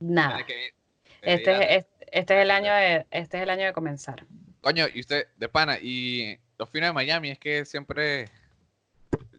nada. 0.00 0.44
Que 0.44 0.73
Este 1.26 1.50
a- 1.54 1.60
es, 1.62 1.84
este, 1.84 2.18
este 2.18 2.36
es 2.36 2.42
el 2.42 2.50
año 2.50 2.72
de, 2.72 3.06
este 3.10 3.36
es 3.38 3.42
el 3.42 3.50
año 3.50 3.66
de 3.66 3.72
comenzar. 3.72 4.26
Coño, 4.60 4.86
y 4.92 5.00
usted, 5.00 5.26
de 5.36 5.48
pana, 5.48 5.78
y 5.80 6.38
los 6.58 6.68
fines 6.70 6.88
de 6.88 6.92
Miami 6.94 7.30
es 7.30 7.38
que 7.38 7.64
siempre 7.64 8.28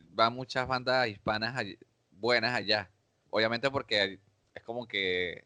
van 0.09 0.33
muchas 0.33 0.67
bandas 0.67 1.07
hispanas 1.07 1.55
buenas 2.11 2.53
allá. 2.53 2.89
Obviamente 3.29 3.69
porque 3.69 4.19
es 4.53 4.63
como 4.63 4.87
que... 4.87 5.43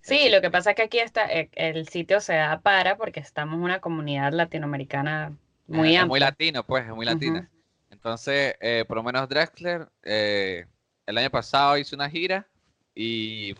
Sí, 0.00 0.28
lo 0.30 0.40
que 0.40 0.50
pasa 0.50 0.70
es 0.70 0.76
que 0.76 0.82
aquí 0.82 0.98
está, 0.98 1.30
eh, 1.30 1.50
el 1.54 1.88
sitio 1.88 2.20
se 2.20 2.34
da 2.34 2.60
para 2.60 2.96
porque 2.96 3.20
estamos 3.20 3.56
en 3.56 3.62
una 3.62 3.80
comunidad 3.80 4.32
latinoamericana 4.32 5.36
muy 5.66 5.88
es 5.88 5.94
muy 5.94 5.96
amplia. 5.96 6.26
latino, 6.26 6.64
pues, 6.64 6.86
es 6.86 6.94
muy 6.94 7.04
latina. 7.04 7.50
Entonces, 7.90 8.54
eh, 8.60 8.84
por 8.86 8.96
lo 8.96 9.02
menos 9.02 9.28
Drexler, 9.28 9.88
eh, 10.02 10.66
el 11.06 11.18
año 11.18 11.30
pasado 11.30 11.76
hizo 11.78 11.94
una 11.96 12.08
gira 12.08 12.46
y 12.94 13.54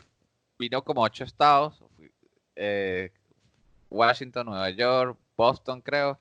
vino 0.58 0.82
como 0.82 1.02
a 1.02 1.06
ocho 1.06 1.24
estados. 1.24 1.82
Eh, 2.56 3.10
Washington, 3.90 4.46
Nueva 4.46 4.70
York, 4.70 5.18
Boston, 5.36 5.80
creo. 5.80 6.18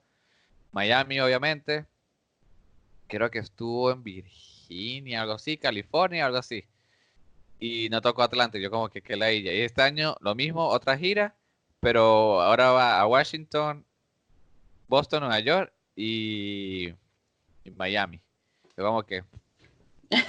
Miami, 0.72 1.20
obviamente. 1.20 1.86
Creo 3.08 3.30
que 3.30 3.40
estuvo 3.40 3.92
en 3.92 4.04
Virginia, 4.04 5.22
algo 5.22 5.34
así, 5.34 5.58
California, 5.58 6.26
algo 6.26 6.38
así. 6.38 6.66
Y 7.60 7.90
no 7.90 8.02
tocó 8.02 8.24
Atlanta, 8.24 8.58
yo 8.58 8.72
como 8.72 8.90
que 8.90 9.02
qué 9.02 9.16
la 9.16 9.32
Y 9.32 9.48
este 9.48 9.82
año 9.82 10.16
lo 10.22 10.34
mismo, 10.34 10.68
otra 10.68 10.98
gira, 10.98 11.36
pero 11.80 12.42
ahora 12.42 12.72
va 12.72 13.00
a 13.00 13.06
Washington, 13.06 13.86
Boston, 14.88 15.22
Nueva 15.22 15.40
York 15.40 15.74
y, 15.96 16.88
y 17.64 17.72
Miami. 17.76 18.22
Yo 18.78 19.06
que... 19.06 19.24
Es 20.12 20.26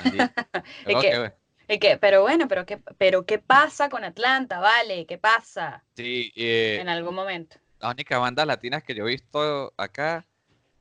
como 0.84 1.00
que- 1.00 1.10
que, 1.10 1.32
Que, 1.80 1.96
pero 1.98 2.22
bueno, 2.22 2.48
pero 2.48 2.66
qué, 2.66 2.78
pero 2.98 3.24
qué 3.24 3.38
pasa 3.38 3.88
con 3.88 4.04
Atlanta, 4.04 4.58
vale, 4.60 5.06
qué 5.06 5.16
pasa 5.18 5.82
sí, 5.96 6.32
eh, 6.36 6.78
en 6.80 6.88
algún 6.88 7.14
momento. 7.14 7.56
las 7.80 7.92
únicas 7.94 8.20
bandas 8.20 8.46
latinas 8.46 8.82
que 8.82 8.94
yo 8.94 9.06
he 9.06 9.10
visto 9.10 9.72
acá 9.76 10.26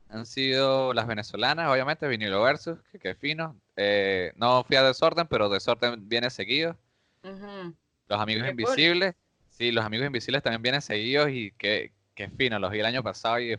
han 0.09 0.25
sido 0.25 0.93
las 0.93 1.07
venezolanas, 1.07 1.69
obviamente, 1.71 2.07
Vinilo 2.07 2.41
Versus, 2.43 2.77
que, 2.91 2.99
que 2.99 3.15
fino. 3.15 3.55
Eh, 3.77 4.33
no 4.35 4.63
fui 4.65 4.75
a 4.75 4.83
Desorden, 4.83 5.25
pero 5.27 5.47
Desorden 5.49 6.09
viene 6.09 6.29
seguido. 6.29 6.77
Los 7.23 8.19
Amigos 8.19 8.43
Qué 8.43 8.49
cool. 8.49 8.61
Invisibles, 8.61 9.15
sí, 9.49 9.71
los 9.71 9.85
Amigos 9.85 10.07
Invisibles 10.07 10.43
también 10.43 10.61
vienen 10.61 10.81
seguidos 10.81 11.29
y 11.29 11.51
que, 11.51 11.93
que 12.13 12.29
fino, 12.29 12.59
los 12.59 12.71
vi 12.71 12.79
el 12.79 12.85
año 12.85 13.01
pasado 13.03 13.39
y 13.39 13.57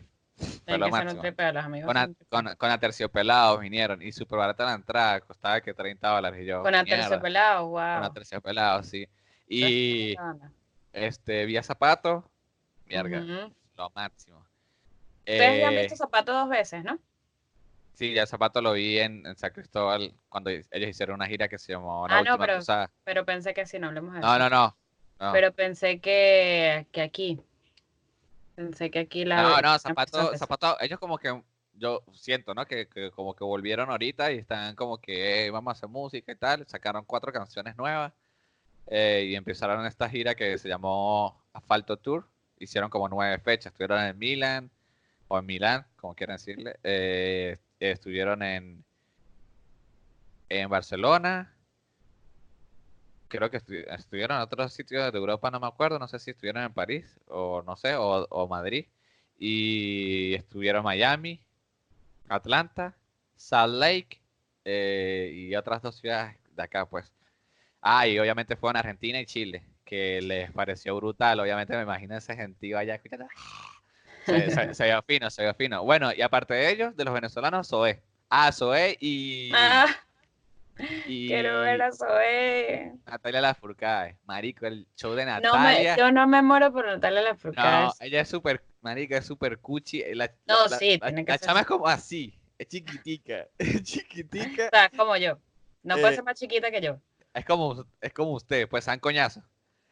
fue 0.65 0.77
lo 0.77 0.89
máximo. 0.89 1.21
amigos. 1.59 1.87
Con, 1.87 1.97
a- 1.97 2.09
con, 2.29 2.55
con 2.55 2.71
Aterciopelados 2.71 3.59
vinieron 3.59 4.01
y 4.01 4.11
súper 4.11 4.39
barata 4.39 4.65
la 4.65 4.73
entrada, 4.73 5.19
costaba 5.21 5.61
que 5.61 5.73
30 5.73 6.07
dólares 6.09 6.41
y 6.41 6.45
yo, 6.45 6.61
Con 6.63 6.75
Aterciopelados, 6.75 7.61
Con 7.63 7.71
wow. 7.71 7.79
Aterciopelados, 8.03 8.87
sí. 8.87 9.07
Y 9.47 10.11
Ustedes 10.13 10.37
este, 10.93 11.45
vi 11.45 11.57
a 11.57 11.63
Zapato, 11.63 12.29
mierda, 12.87 13.19
lo 13.77 13.89
máximo. 13.95 14.45
ya 15.25 15.33
han 15.67 15.73
Eh, 15.73 15.81
visto 15.81 15.95
zapatos 15.95 16.35
dos 16.35 16.49
veces, 16.49 16.83
¿no? 16.83 16.97
Sí, 17.93 18.13
ya 18.13 18.25
Zapato 18.25 18.59
lo 18.61 18.73
vi 18.73 18.97
en, 18.99 19.25
en 19.27 19.35
San 19.37 19.51
Cristóbal 19.51 20.13
cuando 20.27 20.49
ellos 20.49 20.89
hicieron 20.89 21.15
una 21.15 21.27
gira 21.27 21.47
que 21.47 21.59
se 21.59 21.73
llamó 21.73 22.07
La 22.07 22.15
Ah, 22.17 22.23
no, 22.23 22.31
Última 22.31 22.37
pero- 22.45 22.53
Cruzada. 22.57 22.91
Pero 23.03 23.23
pensé 23.25 23.53
que 23.53 23.65
sí, 23.67 23.77
no 23.77 23.87
hablemos 23.87 24.13
de 24.15 24.19
No, 24.19 24.29
eso. 24.35 24.39
no, 24.39 24.49
no. 24.49 24.75
no. 25.19 25.31
Pero 25.31 25.51
pensé 25.53 25.99
que, 25.99 26.87
que 26.91 27.01
aquí. 27.01 27.39
Pensé 28.55 28.91
que 28.91 28.99
aquí 28.99 29.25
la. 29.25 29.41
No, 29.41 29.49
no, 29.55 29.61
la 29.61 29.79
Zapato, 29.79 30.77
ellos 30.79 30.99
como 30.99 31.17
que, 31.17 31.41
yo 31.73 32.03
siento, 32.13 32.53
¿no? 32.53 32.65
Que, 32.65 32.87
que 32.87 33.09
como 33.11 33.35
que 33.35 33.43
volvieron 33.43 33.89
ahorita 33.89 34.31
y 34.31 34.37
están 34.37 34.75
como 34.75 34.99
que 34.99 35.45
"Eh, 35.45 35.49
vamos 35.51 35.71
a 35.71 35.77
hacer 35.77 35.89
música 35.89 36.31
y 36.31 36.35
tal. 36.35 36.65
Sacaron 36.67 37.03
cuatro 37.05 37.31
canciones 37.33 37.75
nuevas 37.77 38.13
eh, 38.87 39.25
y 39.29 39.35
empezaron 39.35 39.85
esta 39.85 40.09
gira 40.09 40.35
que 40.35 40.57
se 40.57 40.67
llamó 40.69 41.41
Asfalto 41.53 41.97
Tour. 41.97 42.27
Hicieron 42.59 42.89
como 42.89 43.09
nueve 43.09 43.39
fechas. 43.39 43.67
Estuvieron 43.71 43.99
en 44.03 44.17
Milán 44.17 44.69
o 45.27 45.39
en 45.39 45.45
Milán, 45.45 45.85
como 45.97 46.13
quieran 46.13 46.37
decirle. 46.37 46.77
eh, 46.83 47.57
estuvieron 47.79 48.43
en, 48.43 48.83
en 50.49 50.69
Barcelona. 50.69 51.52
Creo 53.33 53.49
que 53.49 53.57
estu- 53.57 53.85
estuvieron 53.97 54.37
en 54.37 54.43
otros 54.43 54.73
sitios 54.73 55.11
de 55.11 55.17
Europa, 55.17 55.49
no 55.51 55.59
me 55.59 55.67
acuerdo. 55.67 55.97
No 55.99 56.07
sé 56.07 56.19
si 56.19 56.31
estuvieron 56.31 56.63
en 56.63 56.73
París 56.73 57.19
o 57.27 57.63
no 57.63 57.75
sé, 57.75 57.95
o, 57.97 58.47
Madrid. 58.47 58.85
Y 59.39 60.35
estuvieron 60.35 60.83
Miami, 60.83 61.41
Atlanta, 62.29 62.95
Salt 63.35 63.75
Lake 63.75 64.21
eh, 64.65 65.31
y 65.33 65.55
otras 65.55 65.81
dos 65.81 65.95
ciudades 65.97 66.37
de 66.55 66.63
acá, 66.63 66.85
pues. 66.87 67.11
Ah, 67.81 68.07
y 68.07 68.19
obviamente 68.19 68.55
fueron 68.55 68.77
Argentina 68.77 69.19
y 69.21 69.25
Chile, 69.25 69.65
que 69.85 70.21
les 70.21 70.51
pareció 70.51 70.95
brutal. 70.97 71.39
Obviamente 71.39 71.75
me 71.77 71.83
imagino 71.83 72.17
ese 72.17 72.35
gentío 72.35 72.77
allá 72.77 72.95
escuchando. 72.95 73.27
Se, 74.25 74.73
se, 74.73 74.83
veía 74.83 75.01
fino, 75.01 75.29
se 75.29 75.41
veía 75.41 75.53
fino. 75.53 75.83
Bueno, 75.83 76.13
y 76.13 76.21
aparte 76.21 76.53
de 76.53 76.71
ellos, 76.71 76.95
de 76.95 77.05
los 77.05 77.13
venezolanos, 77.13 77.67
Zoé. 77.67 78.01
Ah, 78.29 78.51
Zoé 78.53 78.97
y, 79.01 79.51
Ah, 79.53 80.02
y 80.77 81.27
quiero 81.27 81.61
ver 81.61 81.81
a 81.81 81.91
Zoe. 81.91 82.93
Natalia 83.05 83.41
Lafourcade. 83.41 84.17
Marico, 84.25 84.65
el 84.65 84.87
show 84.95 85.13
de 85.13 85.25
No 85.25 85.31
me, 85.31 85.41
Natalia. 85.41 85.95
yo 85.97 86.11
no 86.11 86.27
me 86.27 86.41
muero 86.41 86.71
por 86.71 86.85
Natalia 86.85 87.21
Lafourcade. 87.21 87.85
No, 87.85 87.93
ella 87.99 88.21
es 88.21 88.29
súper, 88.29 88.63
marica, 88.81 89.17
es 89.17 89.25
súper 89.25 89.59
cuchi. 89.59 90.03
La, 90.15 90.31
No, 90.45 90.67
la- 90.67 90.77
sí, 90.77 90.97
la- 90.99 91.07
tiene 91.07 91.25
que 91.25 91.31
la 91.31 91.37
ser 91.37 91.47
chama 91.47 91.59
así. 91.59 91.61
es 91.61 91.67
como 91.67 91.87
así, 91.87 92.33
es 92.57 92.67
chiquitica, 92.67 93.47
es 93.57 93.83
chiquitica. 93.83 94.65
O 94.67 94.69
sea, 94.69 94.89
como 94.89 95.17
yo. 95.17 95.37
No 95.83 95.95
puede 95.95 96.13
Eh, 96.13 96.15
ser 96.15 96.23
más 96.23 96.39
chiquita 96.39 96.71
que 96.71 96.81
yo. 96.81 96.99
Es 97.33 97.45
como, 97.45 97.85
es 97.99 98.13
como 98.13 98.31
usted, 98.33 98.67
pues, 98.69 98.83
san 98.85 98.99
coñazo. 98.99 99.43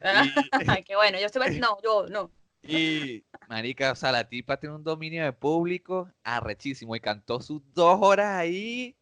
Ay, 0.68 0.82
qué 0.84 0.96
bueno. 0.96 1.18
Yo 1.18 1.26
estoy. 1.26 1.60
No, 1.60 1.78
yo 1.84 2.06
no. 2.08 2.30
Y, 2.62 3.24
marica, 3.48 3.92
o 3.92 3.94
sea, 3.96 4.12
la 4.12 4.28
tipa 4.28 4.56
tiene 4.58 4.76
un 4.76 4.84
dominio 4.84 5.24
de 5.24 5.32
público 5.32 6.08
arrechísimo 6.22 6.94
y 6.94 7.00
cantó 7.00 7.40
sus 7.40 7.60
dos 7.74 7.98
horas 8.00 8.36
ahí. 8.38 8.96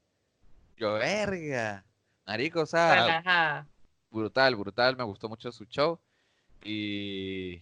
Yo, 0.80 0.94
verga. 0.94 1.84
Marico, 2.26 2.62
o 2.62 2.66
sea, 2.66 3.02
Relajada. 3.02 3.66
brutal, 4.10 4.56
brutal, 4.56 4.96
me 4.96 5.04
gustó 5.04 5.28
mucho 5.28 5.52
su 5.52 5.66
show. 5.66 5.98
Y 6.64 7.60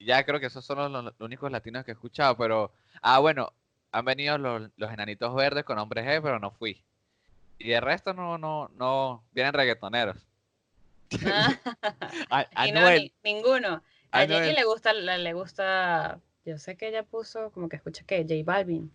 ya 0.00 0.24
creo 0.24 0.40
que 0.40 0.46
esos 0.46 0.64
son 0.64 0.92
los, 0.92 1.04
los 1.04 1.14
únicos 1.20 1.50
latinos 1.52 1.84
que 1.84 1.92
he 1.92 1.94
escuchado, 1.94 2.36
pero, 2.36 2.72
ah, 3.02 3.20
bueno, 3.20 3.52
han 3.92 4.04
venido 4.04 4.36
los, 4.36 4.68
los 4.76 4.92
enanitos 4.92 5.32
verdes 5.34 5.64
con 5.64 5.78
hombres 5.78 6.04
G, 6.04 6.20
pero 6.20 6.40
no 6.40 6.50
fui. 6.50 6.82
Y 7.58 7.70
el 7.70 7.82
resto 7.82 8.12
no, 8.12 8.36
no, 8.36 8.68
no, 8.76 9.22
vienen 9.32 9.52
reggaetoneros. 9.54 10.16
Ah, 11.24 12.46
y 12.66 12.72
no, 12.72 12.90
ni- 12.90 13.12
ninguno. 13.22 13.80
A 14.10 14.20
Jenny 14.22 14.34
Anuel. 14.34 14.54
le 14.56 14.64
gusta, 14.64 14.92
le, 14.92 15.18
le 15.18 15.32
gusta, 15.34 16.18
yo 16.44 16.58
sé 16.58 16.76
que 16.76 16.88
ella 16.88 17.04
puso 17.04 17.50
como 17.52 17.68
que 17.68 17.76
escucha 17.76 18.02
que 18.04 18.22
J 18.22 18.34
Balvin, 18.44 18.90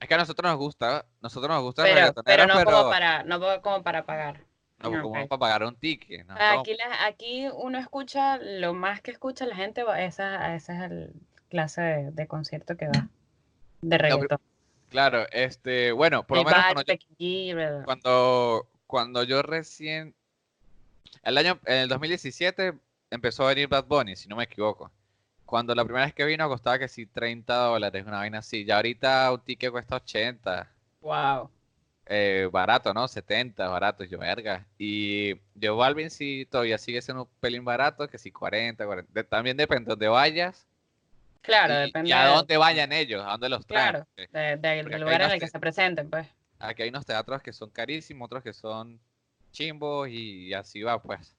Es 0.00 0.08
que 0.08 0.14
a 0.14 0.18
nosotros 0.18 0.50
nos 0.50 0.58
gusta, 0.58 1.06
nosotros 1.22 1.50
nos 1.50 1.62
gusta 1.62 1.88
el 1.88 1.94
pero, 1.94 2.22
pero 2.24 2.46
no 2.46 2.54
pero 2.58 2.70
como 2.70 2.90
para, 2.90 3.22
no 3.24 3.40
como 3.62 3.82
para 3.82 4.04
pagar. 4.04 4.40
no 4.78 4.88
Ah, 4.98 5.02
como 5.02 5.26
para 5.28 5.38
pagar 5.38 5.64
un 5.64 5.74
ticket. 5.76 6.26
¿no? 6.26 6.34
Como- 6.34 6.60
Aquí, 6.60 6.74
la- 6.76 7.06
aquí 7.06 7.46
uno 7.54 7.78
escucha, 7.78 8.36
lo 8.38 8.74
más 8.74 9.00
que 9.00 9.10
escucha 9.10 9.46
la 9.46 9.56
gente, 9.56 9.84
esa, 9.98 10.44
a 10.44 10.54
esa 10.54 10.74
es 10.84 10.90
el 10.90 11.12
clase 11.48 11.80
de, 11.80 12.10
de 12.10 12.26
concierto 12.26 12.76
que 12.76 12.88
va, 12.88 13.08
de 13.80 13.98
reggaetón. 13.98 14.38
Claro, 14.90 15.26
este, 15.32 15.92
bueno, 15.92 16.26
por 16.26 16.38
lo 16.38 16.44
menos 16.44 16.64
cuando 16.74 16.82
yo, 16.82 17.84
cuando, 17.84 18.66
cuando 18.86 19.22
yo 19.24 19.42
recién, 19.42 20.14
el 21.22 21.38
año, 21.38 21.58
en 21.64 21.78
el 21.78 21.88
2017 21.88 22.74
empezó 23.10 23.44
a 23.44 23.48
venir 23.48 23.68
Bad 23.68 23.84
Bunny, 23.86 24.14
si 24.14 24.28
no 24.28 24.36
me 24.36 24.44
equivoco. 24.44 24.90
Cuando 25.46 25.74
la 25.74 25.84
primera 25.84 26.04
vez 26.04 26.14
que 26.14 26.24
vino 26.24 26.48
costaba 26.48 26.78
que 26.78 26.88
sí 26.88 27.06
30 27.06 27.54
dólares, 27.54 28.04
una 28.06 28.18
vaina 28.18 28.38
así. 28.40 28.64
Ya 28.64 28.76
ahorita 28.76 29.32
un 29.32 29.40
ticket 29.40 29.70
cuesta 29.70 29.96
80. 29.96 30.68
Wow. 31.00 31.48
eh, 32.08 32.48
barato, 32.52 32.92
¿no? 32.94 33.08
70, 33.08 33.68
barato, 33.68 34.04
yo 34.04 34.18
verga. 34.18 34.64
Y 34.78 35.34
Joe 35.60 35.70
Balvin 35.76 36.10
sí 36.10 36.46
todavía 36.50 36.78
sigue 36.78 37.00
siendo 37.02 37.24
un 37.24 37.28
pelín 37.40 37.64
barato, 37.64 38.06
que 38.08 38.18
sí 38.18 38.30
40, 38.30 38.84
40. 38.86 39.12
De- 39.12 39.24
también 39.24 39.56
depende 39.56 39.84
de 39.86 39.90
dónde 39.90 40.08
vayas 40.08 40.66
Claro, 41.42 41.74
y, 41.74 41.86
depende 41.86 42.10
y 42.10 42.12
a 42.12 42.26
de- 42.26 42.34
dónde 42.34 42.56
vayan 42.56 42.92
ellos, 42.92 43.24
a 43.24 43.30
dónde 43.32 43.48
los 43.48 43.66
traen. 43.66 43.90
Claro. 43.90 44.06
porque 44.14 44.28
de- 44.32 44.56
de- 44.56 44.82
del 44.84 45.00
lugar 45.00 45.22
en 45.22 45.30
el 45.32 45.40
que 45.40 45.48
se 45.48 45.58
presenten, 45.60 46.08
pues. 46.10 46.26
Aquí 46.58 46.82
hay 46.82 46.88
unos 46.90 47.04
teatros 47.06 47.42
que 47.42 47.52
son 47.52 47.70
carísimos, 47.70 48.26
otros 48.26 48.42
que 48.42 48.52
son 48.52 48.98
chimbos 49.52 50.08
y 50.08 50.52
así 50.54 50.82
va, 50.82 51.00
pues. 51.02 51.34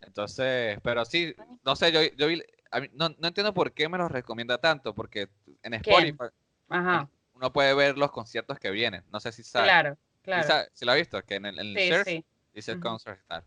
Entonces, 0.00 0.78
pero 0.82 1.04
sí, 1.04 1.34
no 1.64 1.74
sé, 1.76 1.90
yo, 1.92 2.00
yo 2.16 2.28
vi- 2.28 2.42
a 2.70 2.80
mí- 2.80 2.90
no, 2.92 3.08
no 3.10 3.28
entiendo 3.28 3.54
por 3.54 3.72
qué 3.72 3.88
me 3.88 3.98
los 3.98 4.10
recomienda 4.10 4.58
tanto, 4.58 4.94
porque 4.94 5.28
en. 5.62 5.74
Spotify 5.74 6.24
Ajá, 6.68 7.08
uno 7.34 7.52
puede 7.52 7.72
ver 7.74 7.96
los 7.96 8.10
conciertos 8.10 8.58
que 8.58 8.70
vienen. 8.70 9.04
No 9.10 9.20
sé 9.20 9.32
si 9.32 9.42
sabe. 9.42 9.66
claro, 9.66 9.94
¿Sí 9.94 10.22
claro. 10.22 10.46
sabe? 10.46 10.68
¿Sí 10.74 10.84
lo 10.84 10.92
ha 10.92 10.96
visto? 10.96 11.22
Que 11.22 11.36
en 11.36 11.46
el, 11.46 11.58
en 11.58 11.66
el 11.68 11.78
Sí, 11.78 11.88
search 11.88 12.06
sí. 12.08 12.24
dice 12.52 12.72
Ujú. 12.72 12.80
concert 12.80 13.20
y 13.24 13.26
tal. 13.28 13.44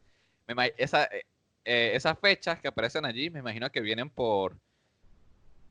Me 0.48 0.74
esa, 0.78 1.04
eh, 1.06 1.26
eh, 1.66 1.92
esas 1.94 2.18
fechas 2.18 2.60
que 2.60 2.68
aparecen 2.68 3.06
allí, 3.06 3.30
me 3.30 3.40
imagino 3.40 3.70
que 3.72 3.82
vienen 3.82 4.10
por. 4.10 4.58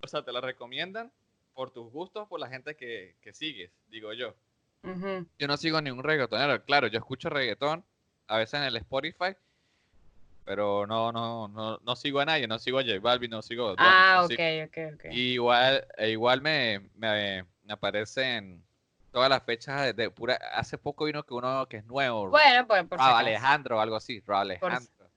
O 0.02 0.06
sea, 0.06 0.22
te 0.24 0.32
las 0.32 0.42
recomiendan 0.44 1.10
por 1.54 1.70
tus 1.72 1.90
gustos, 1.92 2.28
por 2.28 2.40
la 2.40 2.48
gente 2.48 2.76
que, 2.76 3.16
que 3.20 3.32
sigues, 3.32 3.70
digo 3.88 4.12
yo. 4.12 4.34
Ujú. 4.82 5.26
Yo 5.38 5.48
no 5.48 5.56
sigo 5.56 5.80
ningún 5.80 6.04
reggaetonero. 6.04 6.62
Claro, 6.64 6.86
yo 6.86 6.98
escucho 6.98 7.28
reggaetón, 7.28 7.84
a 8.28 8.38
veces 8.38 8.54
en 8.54 8.62
el 8.64 8.76
Spotify, 8.76 9.34
pero 10.50 10.84
no, 10.84 11.12
no, 11.12 11.46
no, 11.46 11.78
no 11.80 11.94
sigo 11.94 12.18
a 12.18 12.24
nadie, 12.24 12.48
no 12.48 12.58
sigo 12.58 12.80
a 12.80 12.82
J 12.82 12.98
Balvin, 12.98 13.30
no 13.30 13.40
sigo 13.40 13.68
a 13.68 13.74
Ah, 13.78 14.16
no 14.16 14.24
ok, 14.24 14.30
sigo- 14.30 14.64
ok, 14.64 14.94
ok. 14.94 15.04
y 15.12 15.20
igual, 15.34 15.86
e 15.96 16.10
igual 16.10 16.40
me, 16.42 16.80
me, 16.96 17.44
me 17.62 17.72
aparecen 17.72 18.60
todas 19.12 19.30
las 19.30 19.44
fechas 19.44 19.80
de, 19.84 19.92
de 19.92 20.10
pura. 20.10 20.40
Hace 20.52 20.76
poco 20.76 21.04
vino 21.04 21.22
que 21.22 21.34
uno 21.34 21.68
que 21.68 21.76
es 21.76 21.84
nuevo, 21.84 22.30
Bueno, 22.30 22.66
pues 22.66 22.82
por 22.82 22.98
si 22.98 23.06
Rob. 23.06 23.14
Alejandro 23.14 23.76
o 23.78 23.80
algo 23.80 23.94
así, 23.94 24.18
Rob 24.18 24.26
Por 24.26 24.36
si- 24.36 24.40
Alejandro. 24.40 25.10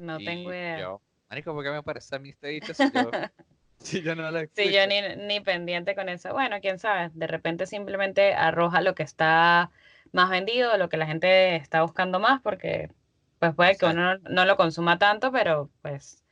No 0.00 0.18
Y 0.18 0.24
tengo 0.24 0.50
idea. 0.50 0.80
Yo, 0.80 1.00
Marico, 1.28 1.54
¿por 1.54 1.62
qué 1.62 1.70
me 1.70 1.76
aparece 1.76 2.16
a 2.16 2.18
mí 2.18 2.30
este 2.30 2.48
dicho 2.48 2.74
si 2.74 2.90
yo, 2.92 3.12
si 3.78 4.02
yo 4.02 4.16
no 4.16 4.28
lo 4.28 4.40
Sí, 4.40 4.72
yo 4.72 4.88
ni, 4.88 5.02
ni 5.28 5.38
pendiente 5.38 5.94
con 5.94 6.08
eso. 6.08 6.32
Bueno, 6.32 6.56
quién 6.60 6.80
sabe, 6.80 7.10
de 7.14 7.28
repente 7.28 7.66
simplemente 7.66 8.34
arroja 8.34 8.80
lo 8.80 8.96
que 8.96 9.04
está 9.04 9.70
más 10.10 10.30
vendido, 10.30 10.76
lo 10.78 10.88
que 10.88 10.96
la 10.96 11.06
gente 11.06 11.54
está 11.54 11.82
buscando 11.82 12.18
más, 12.18 12.42
porque 12.42 12.90
pues 13.40 13.54
puede 13.56 13.78
que 13.78 13.86
uno 13.86 14.16
no, 14.18 14.30
no 14.30 14.46
lo 14.46 14.58
consuma 14.58 14.98
tanto, 14.98 15.32
pero 15.32 15.70
pues 15.82 16.24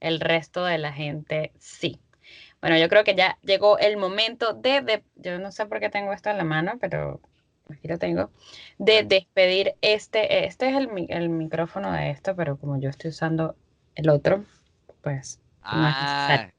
el 0.00 0.20
resto 0.20 0.64
de 0.64 0.78
la 0.78 0.92
gente 0.92 1.52
sí. 1.58 2.00
Bueno, 2.60 2.78
yo 2.78 2.88
creo 2.88 3.04
que 3.04 3.14
ya 3.14 3.38
llegó 3.42 3.78
el 3.78 3.96
momento 3.96 4.54
de, 4.54 4.82
de- 4.82 5.04
yo 5.16 5.38
no 5.38 5.52
sé 5.52 5.66
por 5.66 5.80
qué 5.80 5.90
tengo 5.90 6.12
esto 6.12 6.30
en 6.30 6.38
la 6.38 6.44
mano, 6.44 6.78
pero 6.80 7.20
aquí 7.70 7.88
lo 7.88 7.98
tengo, 7.98 8.30
de 8.78 9.04
despedir 9.04 9.74
este, 9.82 10.46
este 10.46 10.70
es 10.70 10.76
el, 10.76 10.90
el 11.10 11.28
micrófono 11.30 11.92
de 11.92 12.10
esto, 12.10 12.36
pero 12.36 12.58
como 12.58 12.78
yo 12.80 12.90
estoy 12.90 13.10
usando 13.10 13.56
el 13.96 14.10
otro, 14.10 14.44
pues 15.02 15.40
no 15.70 15.88
es 15.88 16.00
necesario. 16.00 16.46
Ah, 16.46 16.50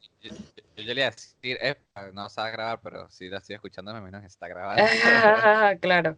yo, 0.85 0.93
le 0.93 1.01
iba 1.01 1.07
a 1.07 1.11
decir, 1.11 1.57
eh, 1.61 1.75
no 2.13 2.27
a 2.35 2.49
grabar, 2.49 2.79
pero 2.81 3.09
si 3.09 3.29
la 3.29 3.37
estoy 3.37 3.55
escuchando, 3.55 3.93
me 3.93 3.99
imagino 3.99 4.21
que 4.21 4.29
se 4.29 4.33
está 4.33 4.47
grabando. 4.47 4.83
Claro. 5.81 6.17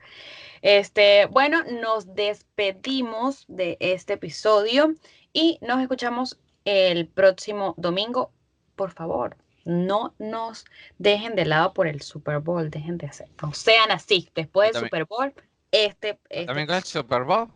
Este, 0.61 1.26
bueno, 1.28 1.64
nos 1.64 2.14
despedimos 2.16 3.45
de 3.47 3.78
este 3.80 4.14
episodio 4.14 4.95
y 5.32 5.59
nos 5.61 5.82
escuchamos 5.82 6.39
el 6.66 7.07
próximo 7.07 7.74
domingo. 7.78 8.32
Por 8.76 8.91
favor, 8.91 9.38
no 9.66 10.16
nos 10.20 10.66
dejen 10.97 11.36
de 11.36 11.45
lado 11.45 11.74
por 11.74 11.88
el 11.88 12.01
Super 12.01 12.39
Bowl, 12.39 12.70
dejen 12.70 12.97
de 12.97 13.07
hacer, 13.07 13.28
no 13.41 13.53
sean 13.53 13.91
así. 13.91 14.30
Después 14.36 14.74
del 14.74 14.84
Super 14.84 15.05
Bowl, 15.05 15.34
este, 15.72 16.20
este- 16.30 16.45
¿También 16.45 16.68
con 16.68 16.76
el 16.78 16.84
Super 16.84 17.24
Bowl? 17.24 17.49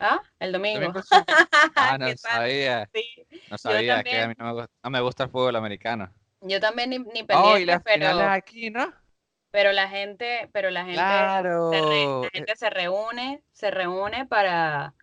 ¿ah? 0.00 0.20
El 0.38 0.52
¿También 0.52 0.80
domingo. 0.80 1.00
Ah, 1.76 1.98
no 1.98 2.08
sabía, 2.16 2.88
Sí, 2.92 3.26
no 3.50 3.58
sabía 3.58 4.02
que 4.02 4.20
a 4.20 4.28
mí 4.28 4.34
no 4.36 4.44
me 4.46 4.52
gusta, 4.52 4.70
no 4.82 4.90
me 4.90 5.00
gusta 5.00 5.24
el 5.24 5.30
fútbol 5.30 5.56
americano. 5.56 6.12
Yo 6.42 6.60
también 6.60 6.90
ni, 6.90 6.98
ni 6.98 7.22
Oh, 7.32 7.56
y 7.58 7.64
pendiente, 7.64 7.64
las 7.64 7.82
finales 7.84 8.26
pero, 8.26 8.28
aquí, 8.28 8.70
¿no? 8.70 8.92
pero 9.50 9.72
la 9.72 9.88
gente, 9.88 10.48
pero 10.52 10.70
la 10.70 10.84
gente 10.84 11.28
se 11.28 11.42
re- 11.42 11.50
Claro. 11.56 11.70
la 12.22 12.28
eh, 12.30 12.30
gente 12.32 12.56
se 12.56 12.70
reúne, 12.70 13.42
se 13.52 13.70
reúne 13.70 14.26
para, 14.26 14.94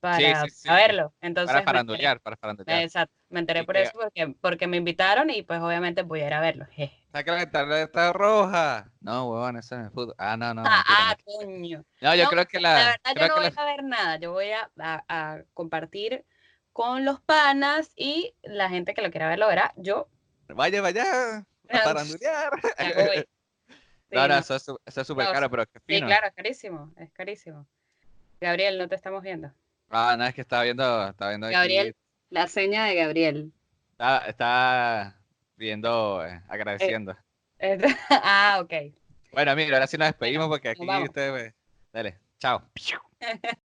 para, 0.00 0.44
sí, 0.44 0.50
sí, 0.50 0.50
sí. 0.50 0.68
verlo. 0.68 1.14
Entonces, 1.20 1.52
Para 1.52 1.62
farandulear, 1.62 2.20
para 2.20 2.36
farandulear. 2.36 2.84
exacto, 2.84 3.14
me 3.30 3.40
enteré 3.40 3.64
por 3.64 3.76
eso, 3.76 3.92
porque, 3.98 4.34
porque 4.40 4.66
me 4.66 4.76
invitaron 4.78 5.30
y 5.30 5.42
pues 5.42 5.60
obviamente 5.60 6.02
voy 6.02 6.20
a 6.22 6.26
ir 6.28 6.34
a 6.34 6.40
verlo. 6.40 6.66
Saca 7.12 7.34
la 7.34 7.50
tarjeta 7.50 8.12
roja. 8.12 8.92
No, 9.00 9.28
huevón, 9.30 9.56
eso 9.56 9.74
es 9.76 9.84
el 9.86 9.90
fútbol. 9.90 10.14
Ah, 10.18 10.36
no, 10.36 10.54
no. 10.54 10.62
Ah, 10.62 11.10
ah, 11.12 11.16
coño. 11.24 11.84
No, 12.00 12.14
yo 12.14 12.24
No, 12.24 12.28
creo 12.28 12.46
que 12.46 12.60
La 12.60 12.60
la. 12.60 12.92
verdad, 12.92 13.16
yo 13.20 13.28
no 13.28 13.34
que 13.34 13.40
voy 13.40 13.48
la- 13.50 13.52
a 13.54 13.64
ver 13.64 13.84
nada. 13.84 14.16
Yo 14.18 14.32
voy 14.32 14.50
a, 14.52 14.70
a- 14.78 15.04
a 15.08 15.44
compartir 15.54 16.24
con 16.72 17.04
los 17.04 17.20
panas 17.20 17.92
y 17.96 18.34
la 18.42 18.68
gente 18.68 18.94
que 18.94 19.02
lo 19.02 19.10
quiera 19.10 19.28
ver 19.28 19.38
lo 19.38 19.48
verá. 19.48 19.72
Yo 19.76 20.08
Vaya, 20.48 20.80
vaya. 20.80 21.38
A 21.68 21.78
farandulear. 21.78 22.50
me 22.78 22.94
voy. 23.06 23.16
Sí, 23.68 24.14
No, 24.14 24.28
no, 24.28 24.38
eso 24.38 24.54
es 24.54 24.68
es 24.96 25.06
súper 25.06 25.26
No, 25.26 25.32
caro, 25.32 25.50
pero 25.50 25.66
qué 25.66 25.78
Sí, 25.80 25.94
fino. 25.96 26.06
claro, 26.06 26.28
es 26.28 26.34
carísimo, 26.34 26.92
es 26.96 27.10
carísimo. 27.12 27.66
Gabriel, 28.40 28.78
no 28.78 28.88
te 28.88 28.94
estamos 28.94 29.22
viendo. 29.22 29.50
Ah, 29.90 30.14
no, 30.18 30.24
es 30.24 30.34
que 30.34 30.42
estaba 30.42 30.62
viendo, 30.62 31.08
estaba 31.08 31.30
viendo 31.30 31.46
aquí. 31.46 31.54
Gabriel. 31.54 31.96
La 32.30 32.46
seña 32.46 32.84
de 32.84 32.94
Gabriel. 32.94 33.52
Está, 33.92 34.18
está 34.26 35.20
viendo, 35.56 36.24
eh, 36.24 36.42
agradeciendo. 36.48 37.16
ah, 38.10 38.58
ok. 38.60 38.72
Bueno, 39.32 39.56
mira, 39.56 39.76
ahora 39.76 39.86
sí 39.86 39.96
nos 39.96 40.08
despedimos 40.08 40.48
porque 40.48 40.68
aquí 40.70 40.86
ustedes. 41.02 41.54
Dale, 41.92 42.18
chao. 42.38 42.62